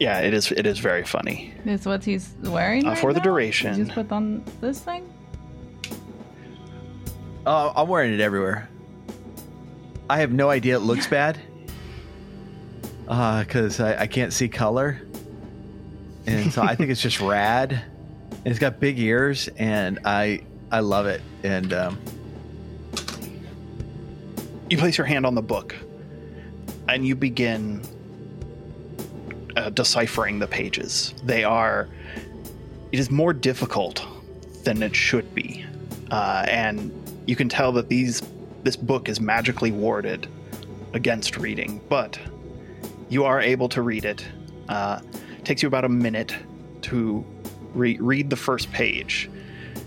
Yeah, 0.00 0.20
it 0.20 0.32
is. 0.34 0.50
It 0.50 0.66
is 0.66 0.78
very 0.80 1.04
funny. 1.04 1.52
Is 1.66 1.84
what 1.86 2.02
he's 2.02 2.34
wearing 2.42 2.86
Uh, 2.86 2.90
right 2.90 2.98
for 2.98 3.12
the 3.12 3.18
now? 3.20 3.24
duration. 3.24 3.76
You 3.78 3.84
just 3.84 3.94
put 3.94 4.10
on 4.10 4.42
this 4.60 4.80
thing. 4.80 5.04
Oh, 7.46 7.72
I'm 7.76 7.86
wearing 7.88 8.12
it 8.14 8.20
everywhere. 8.20 8.68
I 10.08 10.18
have 10.20 10.32
no 10.32 10.50
idea 10.50 10.76
it 10.76 10.80
looks 10.80 11.06
bad. 11.06 11.38
Uh, 13.10 13.42
cause 13.42 13.80
I, 13.80 14.02
I 14.02 14.06
can't 14.06 14.32
see 14.32 14.48
color. 14.48 15.02
And 16.26 16.52
so 16.52 16.62
I 16.62 16.76
think 16.76 16.90
it's 16.90 17.02
just 17.02 17.20
rad. 17.34 17.72
And 17.72 18.46
it's 18.46 18.60
got 18.60 18.78
big 18.78 19.00
ears 19.00 19.48
and 19.56 19.98
I 20.04 20.42
I 20.70 20.78
love 20.78 21.06
it. 21.06 21.20
And 21.42 21.72
um 21.72 21.98
You 24.70 24.78
place 24.78 24.96
your 24.96 25.08
hand 25.08 25.26
on 25.26 25.34
the 25.34 25.42
book, 25.42 25.74
and 26.88 27.04
you 27.04 27.16
begin 27.16 27.82
uh, 29.60 29.70
deciphering 29.70 30.38
the 30.38 30.46
pages. 30.46 31.14
They 31.22 31.44
are. 31.44 31.88
It 32.92 32.98
is 32.98 33.10
more 33.10 33.32
difficult 33.32 34.04
than 34.64 34.82
it 34.82 34.96
should 34.96 35.34
be, 35.34 35.64
uh, 36.10 36.46
and 36.48 36.90
you 37.26 37.36
can 37.36 37.48
tell 37.48 37.72
that 37.72 37.88
these 37.88 38.22
this 38.62 38.76
book 38.76 39.08
is 39.08 39.20
magically 39.20 39.70
warded 39.70 40.26
against 40.92 41.36
reading, 41.36 41.80
but 41.88 42.18
you 43.08 43.24
are 43.24 43.40
able 43.40 43.68
to 43.68 43.82
read 43.82 44.04
it. 44.04 44.26
Uh, 44.68 45.00
takes 45.44 45.62
you 45.62 45.68
about 45.68 45.84
a 45.84 45.88
minute 45.88 46.34
to 46.82 47.24
re- 47.74 47.98
read 48.00 48.30
the 48.30 48.36
first 48.36 48.70
page. 48.72 49.30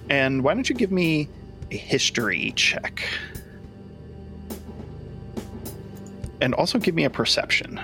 And 0.10 0.44
why 0.44 0.54
don't 0.54 0.68
you 0.68 0.76
give 0.76 0.92
me 0.92 1.30
a 1.72 1.78
history 1.78 2.54
check? 2.56 3.04
And 6.42 6.54
also 6.54 6.80
give 6.80 6.96
me 6.96 7.06
a 7.06 7.10
perception. 7.10 7.80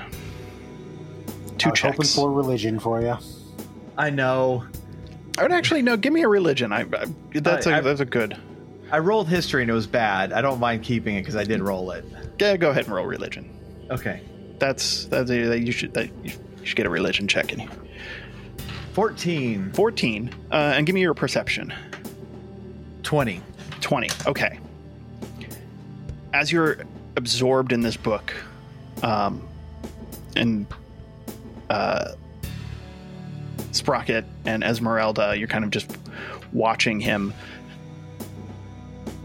Two 1.60 1.70
I 1.70 1.72
was 1.72 1.82
hoping 1.82 2.06
for 2.06 2.32
religion 2.32 2.80
for 2.80 3.02
you. 3.02 3.18
I 3.98 4.10
know. 4.10 4.64
I 5.38 5.44
would 5.44 5.52
actually 5.52 5.82
no. 5.82 5.98
Give 5.98 6.14
me 6.14 6.24
a 6.24 6.28
religion. 6.28 6.72
I, 6.72 6.82
I 6.82 7.06
that's 7.34 7.66
a 7.68 7.72
I- 7.74 7.78
I- 7.78 7.82
that's 7.82 8.00
a 8.02 8.06
good. 8.06 8.38
I 8.92 8.98
rolled 8.98 9.28
history 9.30 9.62
and 9.62 9.70
it 9.70 9.74
was 9.74 9.86
bad. 9.86 10.34
I 10.34 10.42
don't 10.42 10.60
mind 10.60 10.82
keeping 10.84 11.16
it 11.16 11.22
because 11.22 11.36
I 11.36 11.44
did 11.44 11.62
roll 11.62 11.92
it. 11.92 12.04
Yeah, 12.40 12.58
go 12.58 12.72
ahead 12.72 12.86
and 12.86 12.94
roll 12.96 13.06
religion. 13.06 13.48
Okay. 13.92 14.22
That's 14.58 15.06
that's 15.06 15.30
a, 15.30 15.60
you 15.60 15.72
should 15.72 15.94
that 15.94 16.10
you 16.24 16.32
should 16.64 16.76
get 16.76 16.88
a 16.88 16.90
religion 16.90 17.28
check 17.28 17.54
in. 17.54 17.70
14. 18.94 19.72
Fourteen, 19.74 20.34
uh, 20.52 20.74
and 20.76 20.86
give 20.88 20.94
me 20.96 21.02
your 21.02 21.14
perception. 21.14 21.72
20. 23.04 23.42
20. 23.82 24.10
Okay. 24.28 24.60
As 26.34 26.52
you're 26.52 26.78
absorbed 27.16 27.72
in 27.72 27.82
this 27.82 27.96
book, 27.98 28.34
um, 29.04 29.48
and 30.36 30.66
uh, 31.70 32.14
Sprocket 33.72 34.26
and 34.46 34.64
Esmeralda, 34.64 35.36
you're 35.38 35.48
kind 35.48 35.64
of 35.64 35.70
just 35.70 35.98
watching 36.54 37.00
him. 37.00 37.34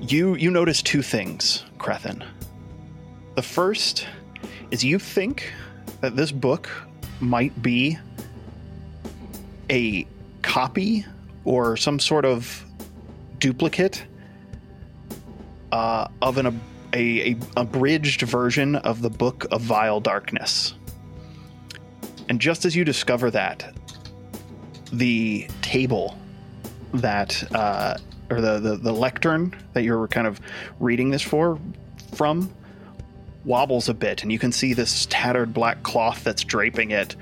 You 0.00 0.34
you 0.34 0.50
notice 0.50 0.82
two 0.82 1.02
things, 1.02 1.64
Crethin. 1.78 2.22
The 3.36 3.42
first 3.42 4.06
is 4.70 4.84
you 4.84 4.98
think 4.98 5.52
that 6.00 6.16
this 6.16 6.30
book 6.30 6.68
might 7.20 7.62
be 7.62 7.98
a 9.70 10.06
copy 10.42 11.06
or 11.44 11.76
some 11.76 11.98
sort 11.98 12.24
of 12.24 12.64
duplicate 13.38 14.04
uh, 15.72 16.08
of 16.22 16.38
an 16.38 16.60
a, 16.92 17.32
a 17.32 17.36
abridged 17.56 18.22
version 18.22 18.76
of 18.76 19.02
the 19.02 19.10
Book 19.10 19.46
of 19.50 19.60
Vile 19.62 20.00
Darkness. 20.00 20.74
And 22.28 22.40
just 22.40 22.64
as 22.64 22.74
you 22.74 22.84
discover 22.84 23.30
that, 23.30 23.74
the 24.92 25.48
table 25.62 26.18
that 26.94 27.42
uh, 27.54 27.96
or 28.30 28.40
the, 28.40 28.60
the 28.60 28.76
the 28.76 28.92
lectern 28.92 29.54
that 29.72 29.82
you're 29.82 30.06
kind 30.08 30.26
of 30.26 30.40
reading 30.80 31.10
this 31.10 31.22
for 31.22 31.58
from 32.14 32.52
wobbles 33.44 33.88
a 33.88 33.94
bit, 33.94 34.22
and 34.22 34.32
you 34.32 34.38
can 34.38 34.52
see 34.52 34.72
this 34.72 35.06
tattered 35.10 35.52
black 35.52 35.82
cloth 35.82 36.24
that's 36.24 36.44
draping 36.44 36.92
it 36.92 37.16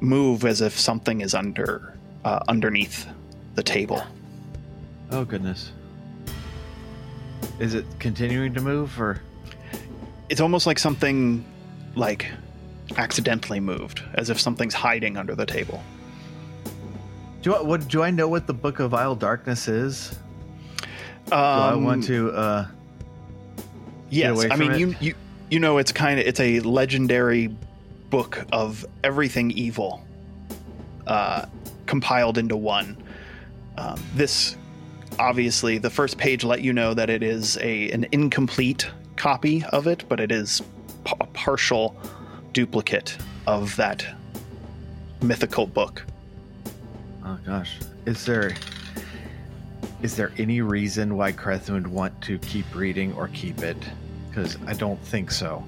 move 0.00 0.44
as 0.44 0.60
if 0.60 0.78
something 0.78 1.20
is 1.20 1.34
under 1.34 1.94
uh, 2.24 2.40
underneath 2.48 3.06
the 3.54 3.62
table. 3.62 4.02
Oh, 5.10 5.24
goodness. 5.24 5.72
Is 7.58 7.74
it 7.74 7.84
continuing 7.98 8.52
to 8.54 8.60
move 8.60 9.00
or? 9.00 9.20
it's 10.28 10.40
almost 10.40 10.66
like 10.66 10.78
something 10.78 11.44
like 11.94 12.26
accidentally 12.96 13.60
moved 13.60 14.02
as 14.14 14.30
if 14.30 14.40
something's 14.40 14.74
hiding 14.74 15.16
under 15.16 15.34
the 15.34 15.46
table 15.46 15.82
Do 17.42 17.54
I, 17.54 17.60
what, 17.60 17.88
do 17.88 18.02
I 18.02 18.10
know 18.10 18.28
what 18.28 18.46
the 18.46 18.54
Book 18.54 18.80
of 18.80 18.92
Vile 18.92 19.16
Darkness 19.16 19.68
is? 19.68 20.18
Do 21.26 21.34
I 21.34 21.72
um, 21.72 21.84
want 21.84 22.04
to. 22.04 22.30
Uh, 22.30 22.66
yes 24.10 24.44
i 24.50 24.56
mean 24.56 24.70
from 24.70 24.80
you 24.80 24.94
you 25.00 25.14
you 25.50 25.58
know 25.58 25.78
it's 25.78 25.92
kind 25.92 26.20
of 26.20 26.26
it's 26.26 26.40
a 26.40 26.60
legendary 26.60 27.48
book 28.10 28.44
of 28.52 28.86
everything 29.02 29.50
evil 29.52 30.04
uh 31.06 31.46
compiled 31.86 32.38
into 32.38 32.56
one 32.56 32.96
um, 33.78 34.00
this 34.14 34.56
obviously 35.18 35.78
the 35.78 35.90
first 35.90 36.18
page 36.18 36.44
let 36.44 36.62
you 36.62 36.72
know 36.72 36.94
that 36.94 37.10
it 37.10 37.22
is 37.22 37.56
a 37.58 37.90
an 37.90 38.06
incomplete 38.12 38.88
copy 39.16 39.64
of 39.70 39.86
it 39.86 40.04
but 40.08 40.20
it 40.20 40.30
is 40.30 40.62
p- 41.04 41.14
a 41.20 41.26
partial 41.26 41.96
duplicate 42.56 43.18
of 43.46 43.76
that 43.76 44.04
mythical 45.20 45.66
book 45.66 46.02
oh, 47.26 47.38
gosh. 47.44 47.78
Is 48.06 48.24
there. 48.24 48.54
Is 50.02 50.16
there 50.16 50.32
any 50.38 50.60
reason 50.60 51.16
why 51.16 51.32
Crethin 51.32 51.74
would 51.74 51.86
want 51.86 52.20
to 52.22 52.38
keep 52.38 52.72
reading 52.74 53.12
or 53.14 53.28
keep 53.28 53.62
it? 53.62 53.76
Because 54.28 54.56
I 54.66 54.74
don't 54.74 55.00
think 55.00 55.30
so. 55.30 55.64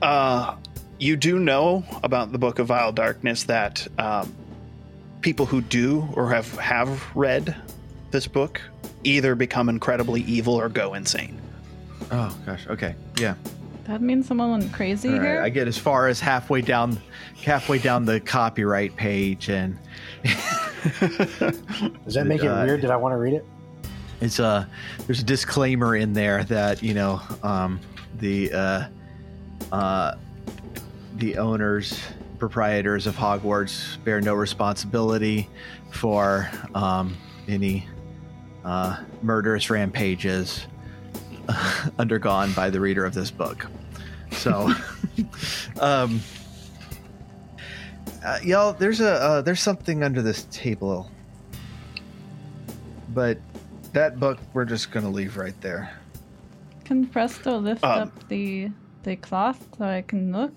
Uh, 0.00 0.56
you 0.98 1.16
do 1.16 1.38
know 1.38 1.84
about 2.02 2.32
the 2.32 2.38
Book 2.38 2.58
of 2.58 2.68
Vile 2.68 2.92
Darkness 2.92 3.44
that 3.44 3.86
um, 3.98 4.34
people 5.20 5.44
who 5.46 5.60
do 5.60 6.08
or 6.14 6.30
have 6.30 6.50
have 6.58 7.04
read 7.14 7.54
this 8.10 8.26
book 8.26 8.60
either 9.04 9.34
become 9.34 9.68
incredibly 9.68 10.22
evil 10.22 10.54
or 10.54 10.68
go 10.68 10.94
insane. 10.94 11.40
Oh, 12.10 12.36
gosh. 12.46 12.66
Okay. 12.68 12.94
Yeah. 13.18 13.34
That 13.88 14.02
means 14.02 14.26
someone 14.26 14.50
went 14.50 14.70
crazy 14.72 15.08
All 15.08 15.14
right, 15.14 15.22
here. 15.22 15.42
I 15.42 15.48
get 15.48 15.66
as 15.66 15.78
far 15.78 16.08
as 16.08 16.20
halfway 16.20 16.60
down, 16.60 17.00
halfway 17.42 17.78
down 17.78 18.04
the 18.04 18.20
copyright 18.20 18.94
page, 18.96 19.48
and 19.48 19.78
Does 20.24 22.14
that 22.14 22.26
make 22.26 22.44
it 22.44 22.48
Uh, 22.48 22.64
weird? 22.66 22.82
Did 22.82 22.90
I 22.90 22.96
want 22.96 23.14
to 23.14 23.16
read 23.16 23.32
it? 23.32 23.46
it's 24.20 24.40
a 24.40 24.68
there's 25.06 25.20
a 25.20 25.24
disclaimer 25.24 25.94
in 25.96 26.12
there 26.12 26.42
that 26.44 26.82
you 26.82 26.92
know 26.92 27.20
um, 27.42 27.80
the 28.18 28.52
uh, 28.52 28.84
uh, 29.72 30.14
the 31.16 31.38
owners 31.38 31.98
proprietors 32.38 33.06
of 33.06 33.16
Hogwarts 33.16 34.02
bear 34.04 34.20
no 34.20 34.34
responsibility 34.34 35.48
for 35.92 36.50
um, 36.74 37.16
any 37.48 37.88
uh, 38.64 39.02
murderous 39.22 39.70
rampages 39.70 40.66
undergone 41.98 42.52
by 42.52 42.70
the 42.70 42.80
reader 42.80 43.04
of 43.04 43.14
this 43.14 43.30
book. 43.30 43.66
So, 44.32 44.70
um, 45.80 46.20
uh, 48.24 48.38
y'all, 48.42 48.72
there's 48.72 49.00
a 49.00 49.10
uh, 49.12 49.42
there's 49.42 49.60
something 49.60 50.02
under 50.02 50.20
this 50.22 50.46
table, 50.50 51.10
but 53.14 53.38
that 53.92 54.20
book 54.20 54.38
we're 54.52 54.64
just 54.66 54.90
gonna 54.90 55.08
leave 55.10 55.36
right 55.36 55.58
there. 55.60 55.92
Can 56.84 57.06
Presto 57.06 57.58
lift 57.58 57.84
Um, 57.84 58.02
up 58.02 58.28
the 58.28 58.70
the 59.02 59.16
cloth 59.16 59.66
so 59.78 59.84
I 59.84 60.02
can 60.02 60.32
look 60.32 60.52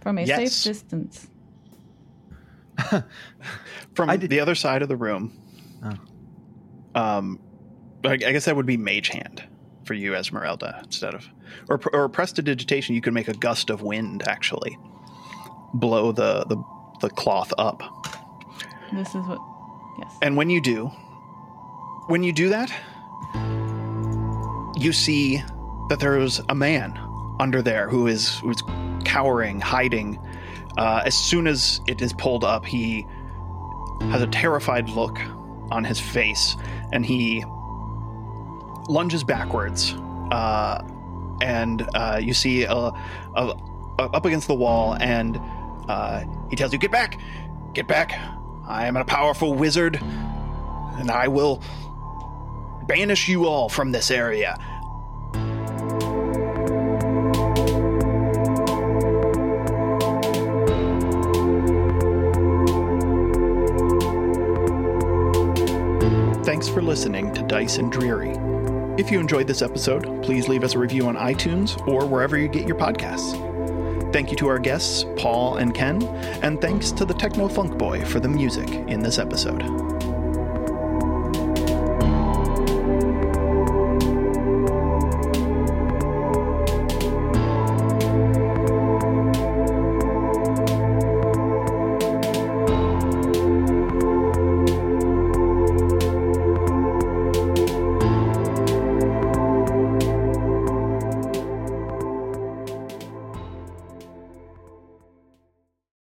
from 0.00 0.18
a 0.18 0.22
Yes. 0.22 0.52
safe 0.54 0.72
distance? 0.74 1.28
From 3.94 4.08
did- 4.18 4.30
the 4.30 4.38
other 4.40 4.54
side 4.54 4.82
of 4.82 4.88
the 4.88 4.96
room, 4.96 5.32
Um, 6.94 7.40
I, 8.04 8.12
I 8.12 8.16
guess 8.16 8.44
that 8.44 8.56
would 8.56 8.66
be 8.66 8.76
Mage 8.76 9.08
Hand 9.08 9.44
for 9.84 9.94
you, 9.94 10.14
Esmeralda, 10.14 10.80
instead 10.84 11.14
of 11.14 11.26
or 11.68 11.80
or 11.92 12.08
prestidigitation. 12.08 12.94
You 12.94 13.00
could 13.00 13.14
make 13.14 13.28
a 13.28 13.34
gust 13.34 13.70
of 13.70 13.82
wind 13.82 14.26
actually 14.26 14.78
blow 15.74 16.12
the 16.12 16.44
the, 16.44 16.62
the 17.00 17.10
cloth 17.10 17.52
up. 17.58 17.82
This 18.92 19.08
is 19.08 19.26
what. 19.26 19.40
Yes. 19.98 20.16
And 20.22 20.36
when 20.36 20.48
you 20.48 20.60
do, 20.60 20.86
when 22.06 22.22
you 22.22 22.32
do 22.32 22.48
that, 22.50 22.72
you 24.76 24.92
see 24.92 25.42
that 25.88 25.98
there's 26.00 26.40
a 26.48 26.54
man 26.54 26.98
under 27.40 27.62
there 27.62 27.88
who 27.88 28.06
is 28.06 28.38
who's 28.38 28.62
cowering, 29.04 29.60
hiding. 29.60 30.18
Uh, 30.76 31.02
as 31.04 31.14
soon 31.14 31.48
as 31.48 31.80
it 31.88 32.00
is 32.00 32.12
pulled 32.12 32.44
up, 32.44 32.64
he 32.64 33.04
has 34.02 34.22
a 34.22 34.26
terrified 34.28 34.88
look 34.90 35.18
on 35.70 35.82
his 35.82 35.98
face, 35.98 36.54
and 36.92 37.04
he 37.04 37.44
lunges 38.88 39.22
backwards. 39.24 39.94
Uh, 40.30 40.82
and 41.40 41.88
uh, 41.94 42.18
you 42.20 42.34
see 42.34 42.64
a, 42.64 42.72
a, 42.72 42.92
a- 43.36 44.02
up 44.02 44.24
against 44.24 44.48
the 44.48 44.54
wall, 44.54 44.96
and 45.00 45.38
uh, 45.88 46.24
he 46.50 46.56
tells 46.56 46.72
you, 46.72 46.78
"Get 46.78 46.90
back, 46.90 47.18
get 47.74 47.86
back! 47.86 48.12
I 48.66 48.86
am 48.86 48.96
a 48.96 49.04
powerful 49.04 49.54
wizard, 49.54 49.96
and 50.02 51.10
I 51.10 51.28
will 51.28 51.62
banish 52.86 53.28
you 53.28 53.46
all 53.46 53.68
from 53.68 53.92
this 53.92 54.10
area." 54.10 54.58
Thanks 66.44 66.66
for 66.68 66.80
listening 66.80 67.32
to 67.34 67.42
Dice 67.42 67.76
and 67.76 67.92
Dreary. 67.92 68.34
If 68.98 69.12
you 69.12 69.20
enjoyed 69.20 69.46
this 69.46 69.62
episode, 69.62 70.24
please 70.24 70.48
leave 70.48 70.64
us 70.64 70.74
a 70.74 70.78
review 70.80 71.06
on 71.06 71.14
iTunes 71.14 71.86
or 71.86 72.04
wherever 72.04 72.36
you 72.36 72.48
get 72.48 72.66
your 72.66 72.76
podcasts. 72.76 73.32
Thank 74.12 74.32
you 74.32 74.36
to 74.38 74.48
our 74.48 74.58
guests, 74.58 75.04
Paul 75.16 75.58
and 75.58 75.72
Ken, 75.72 76.02
and 76.42 76.60
thanks 76.60 76.90
to 76.92 77.04
the 77.04 77.14
Techno 77.14 77.46
Funk 77.46 77.78
Boy 77.78 78.04
for 78.04 78.18
the 78.18 78.28
music 78.28 78.68
in 78.68 78.98
this 78.98 79.20
episode. 79.20 79.62